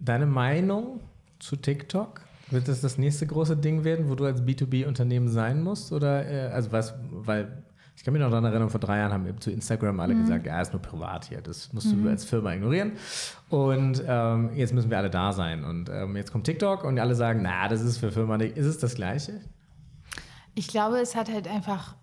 Deine 0.00 0.26
Meinung 0.26 1.00
zu 1.38 1.54
TikTok? 1.54 2.22
Wird 2.50 2.68
das 2.68 2.80
das 2.80 2.98
nächste 2.98 3.26
große 3.26 3.56
Ding 3.56 3.84
werden, 3.84 4.08
wo 4.08 4.14
du 4.14 4.24
als 4.24 4.42
B2B-Unternehmen 4.42 5.28
sein 5.28 5.62
musst? 5.62 5.92
Oder, 5.92 6.28
äh, 6.28 6.50
also 6.52 6.72
was, 6.72 6.94
weil 7.10 7.62
ich 8.00 8.04
kann 8.04 8.14
mich 8.14 8.22
noch 8.22 8.30
daran 8.30 8.46
erinnern, 8.46 8.70
vor 8.70 8.80
drei 8.80 8.96
Jahren 8.96 9.12
haben 9.12 9.26
eben 9.26 9.40
zu 9.42 9.50
Instagram 9.50 10.00
alle 10.00 10.14
gesagt, 10.14 10.46
ja, 10.46 10.58
ist 10.60 10.72
nur 10.72 10.80
privat 10.80 11.26
hier, 11.26 11.42
das 11.42 11.70
musst 11.74 11.92
du 11.92 12.08
als 12.08 12.24
Firma 12.24 12.54
ignorieren. 12.54 12.92
Und 13.50 14.02
ähm, 14.06 14.50
jetzt 14.54 14.72
müssen 14.72 14.88
wir 14.88 14.96
alle 14.96 15.10
da 15.10 15.32
sein. 15.32 15.64
Und 15.64 15.90
ähm, 15.90 16.16
jetzt 16.16 16.32
kommt 16.32 16.46
TikTok 16.46 16.84
und 16.84 16.98
alle 16.98 17.14
sagen, 17.14 17.40
na, 17.42 17.68
das 17.68 17.82
ist 17.82 17.98
für 17.98 18.10
Firma 18.10 18.38
nicht. 18.38 18.56
Ist 18.56 18.64
es 18.64 18.78
das 18.78 18.94
Gleiche? 18.94 19.42
Ich 20.54 20.68
glaube, 20.68 20.98
es 20.98 21.14
hat 21.14 21.30
halt 21.30 21.46
einfach 21.46 21.94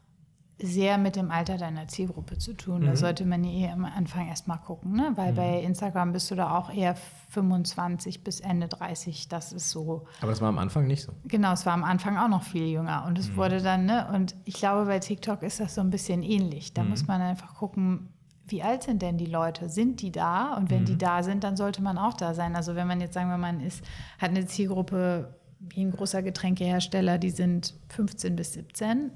sehr 0.59 0.97
mit 0.97 1.15
dem 1.15 1.29
Alter 1.29 1.57
deiner 1.57 1.87
Zielgruppe 1.87 2.37
zu 2.39 2.53
tun. 2.53 2.81
Da 2.85 2.95
sollte 2.95 3.25
man 3.25 3.43
ja 3.43 3.67
eh 3.67 3.71
am 3.71 3.85
Anfang 3.85 4.27
erstmal 4.27 4.57
gucken, 4.57 4.93
ne? 4.93 5.11
weil 5.15 5.33
bei 5.33 5.61
Instagram 5.61 6.13
bist 6.13 6.31
du 6.31 6.35
da 6.35 6.57
auch 6.57 6.73
eher 6.73 6.95
25 7.29 8.23
bis 8.23 8.39
Ende 8.39 8.67
30. 8.67 9.27
Das 9.27 9.53
ist 9.53 9.69
so. 9.69 10.07
Aber 10.21 10.31
das 10.31 10.41
war 10.41 10.49
am 10.49 10.57
Anfang 10.57 10.87
nicht 10.87 11.03
so. 11.03 11.11
Genau, 11.25 11.53
es 11.53 11.65
war 11.67 11.73
am 11.73 11.83
Anfang 11.83 12.17
auch 12.17 12.27
noch 12.27 12.41
viel 12.43 12.65
jünger 12.65 13.05
und 13.05 13.19
es 13.19 13.35
wurde 13.35 13.61
dann, 13.61 13.85
ne? 13.85 14.07
Und 14.13 14.35
ich 14.45 14.55
glaube, 14.55 14.85
bei 14.85 14.97
TikTok 14.97 15.43
ist 15.43 15.59
das 15.59 15.75
so 15.75 15.81
ein 15.81 15.91
bisschen 15.91 16.23
ähnlich. 16.23 16.73
Da 16.73 16.83
muss 16.83 17.05
man 17.05 17.21
einfach 17.21 17.53
gucken, 17.55 18.09
wie 18.47 18.63
alt 18.63 18.83
sind 18.83 19.01
denn 19.01 19.17
die 19.17 19.25
Leute? 19.25 19.69
Sind 19.69 20.01
die 20.01 20.11
da? 20.11 20.55
Und 20.55 20.71
wenn 20.71 20.85
die 20.85 20.97
da 20.97 21.21
sind, 21.21 21.43
dann 21.43 21.57
sollte 21.57 21.81
man 21.83 21.97
auch 21.97 22.13
da 22.13 22.33
sein. 22.33 22.55
Also 22.55 22.75
wenn 22.75 22.87
man 22.87 23.01
jetzt 23.01 23.13
sagen 23.13 23.29
wir, 23.29 23.37
man 23.37 23.59
ist, 23.59 23.83
hat 24.17 24.29
eine 24.29 24.45
Zielgruppe 24.45 25.35
wie 25.59 25.83
ein 25.83 25.91
großer 25.91 26.23
Getränkehersteller, 26.23 27.17
die 27.17 27.31
sind 27.31 27.73
15 27.89 28.35
bis 28.35 28.53
17. 28.53 29.11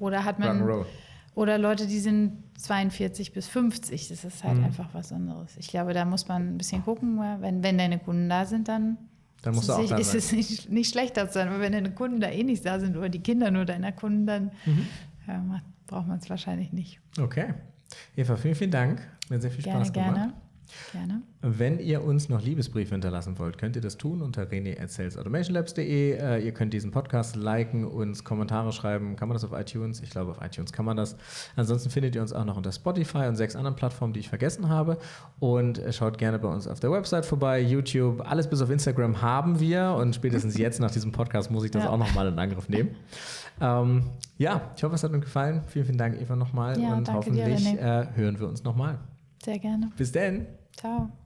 Oder 0.00 0.24
hat 0.24 0.38
man 0.40 0.84
oder 1.36 1.58
Leute, 1.58 1.86
die 1.86 2.00
sind 2.00 2.42
42 2.58 3.32
bis 3.32 3.46
50. 3.46 4.08
Das 4.08 4.24
ist 4.24 4.42
halt 4.42 4.62
einfach 4.64 4.88
was 4.92 5.12
anderes. 5.12 5.56
Ich 5.58 5.68
glaube, 5.68 5.94
da 5.94 6.04
muss 6.04 6.26
man 6.26 6.54
ein 6.54 6.58
bisschen 6.58 6.82
gucken. 6.84 7.20
Wenn, 7.40 7.62
wenn 7.62 7.78
deine 7.78 7.98
Kunden 8.00 8.28
da 8.28 8.44
sind, 8.46 8.66
dann, 8.66 8.98
Dann 9.42 9.54
musst 9.54 9.68
du 9.68 9.72
ist, 9.74 9.78
auch 9.78 9.82
es- 9.84 9.90
da 9.90 9.96
ist 9.98 10.14
es 10.14 10.32
nicht, 10.32 10.68
nicht 10.70 10.90
schlechter 10.90 11.28
zu 11.28 11.34
sein. 11.34 11.48
Aber 11.48 11.60
wenn 11.60 11.72
deine 11.72 11.92
Kunden 11.92 12.18
da 12.20 12.28
eh 12.28 12.42
nicht 12.42 12.66
da 12.66 12.80
sind 12.80 12.96
oder 12.96 13.08
die 13.08 13.20
Kinder 13.20 13.50
nur 13.52 13.64
deiner 13.64 13.92
Kunden, 13.92 14.26
dann 14.26 14.50
Mhm. 14.66 14.86
ja, 15.28 15.62
braucht 15.86 16.08
man 16.08 16.18
es 16.18 16.28
wahrscheinlich 16.28 16.72
nicht. 16.72 17.00
Okay. 17.20 17.54
Eva, 18.16 18.36
vielen, 18.36 18.54
vielen 18.56 18.70
Dank. 18.72 19.00
Mir 19.28 19.36
hat 19.36 19.42
sehr 19.42 19.50
viel 19.52 19.62
Gerne, 19.64 19.84
Spaß 19.84 19.92
gemacht. 19.92 20.14
gerne. 20.14 20.32
Gerne. 20.92 21.22
Wenn 21.42 21.78
ihr 21.78 22.02
uns 22.04 22.28
noch 22.28 22.42
Liebesbriefe 22.42 22.92
hinterlassen 22.94 23.38
wollt, 23.38 23.58
könnt 23.58 23.76
ihr 23.76 23.82
das 23.82 23.96
tun 23.96 24.20
unter 24.22 24.50
rene.salesautomationlabs.de. 24.50 26.12
Äh, 26.18 26.44
ihr 26.44 26.52
könnt 26.52 26.72
diesen 26.72 26.90
Podcast 26.90 27.36
liken, 27.36 27.84
uns 27.84 28.24
Kommentare 28.24 28.72
schreiben. 28.72 29.16
Kann 29.16 29.28
man 29.28 29.34
das 29.34 29.44
auf 29.44 29.52
iTunes? 29.58 30.00
Ich 30.02 30.10
glaube, 30.10 30.30
auf 30.32 30.40
iTunes 30.42 30.72
kann 30.72 30.84
man 30.84 30.96
das. 30.96 31.16
Ansonsten 31.56 31.90
findet 31.90 32.14
ihr 32.14 32.22
uns 32.22 32.32
auch 32.32 32.44
noch 32.44 32.56
unter 32.56 32.72
Spotify 32.72 33.26
und 33.28 33.36
sechs 33.36 33.56
anderen 33.56 33.76
Plattformen, 33.76 34.12
die 34.12 34.20
ich 34.20 34.28
vergessen 34.28 34.68
habe. 34.68 34.98
Und 35.38 35.78
äh, 35.78 35.92
schaut 35.92 36.18
gerne 36.18 36.38
bei 36.38 36.48
uns 36.48 36.66
auf 36.66 36.80
der 36.80 36.90
Website 36.92 37.24
vorbei, 37.26 37.60
YouTube. 37.60 38.20
Alles 38.28 38.48
bis 38.48 38.60
auf 38.60 38.70
Instagram 38.70 39.22
haben 39.22 39.60
wir. 39.60 39.94
Und 39.98 40.14
spätestens 40.14 40.56
jetzt 40.58 40.80
nach 40.80 40.90
diesem 40.90 41.12
Podcast 41.12 41.50
muss 41.50 41.64
ich 41.64 41.70
das 41.70 41.84
Ja. 41.84 41.90
auch 41.90 41.98
nochmal 41.98 42.28
in 42.28 42.38
Angriff 42.38 42.68
nehmen. 42.68 42.90
Ähm, 43.60 44.04
ja, 44.38 44.70
ich 44.76 44.82
hoffe, 44.82 44.94
es 44.94 45.02
hat 45.04 45.12
euch 45.12 45.20
gefallen. 45.20 45.62
Vielen, 45.66 45.84
vielen 45.84 45.98
Dank, 45.98 46.20
Eva, 46.20 46.34
nochmal. 46.36 46.78
Ja, 46.80 46.94
und 46.94 47.06
dir, 47.08 47.12
hoffentlich 47.12 47.44
René. 47.44 47.76
äh, 47.78 48.06
hören 48.14 48.38
wir 48.40 48.48
uns 48.48 48.64
nochmal. 48.64 48.98
Sehr 49.44 49.58
gerne. 49.58 49.90
Bis 49.96 50.12
dann. 50.12 50.46
Tchau. 50.76 51.19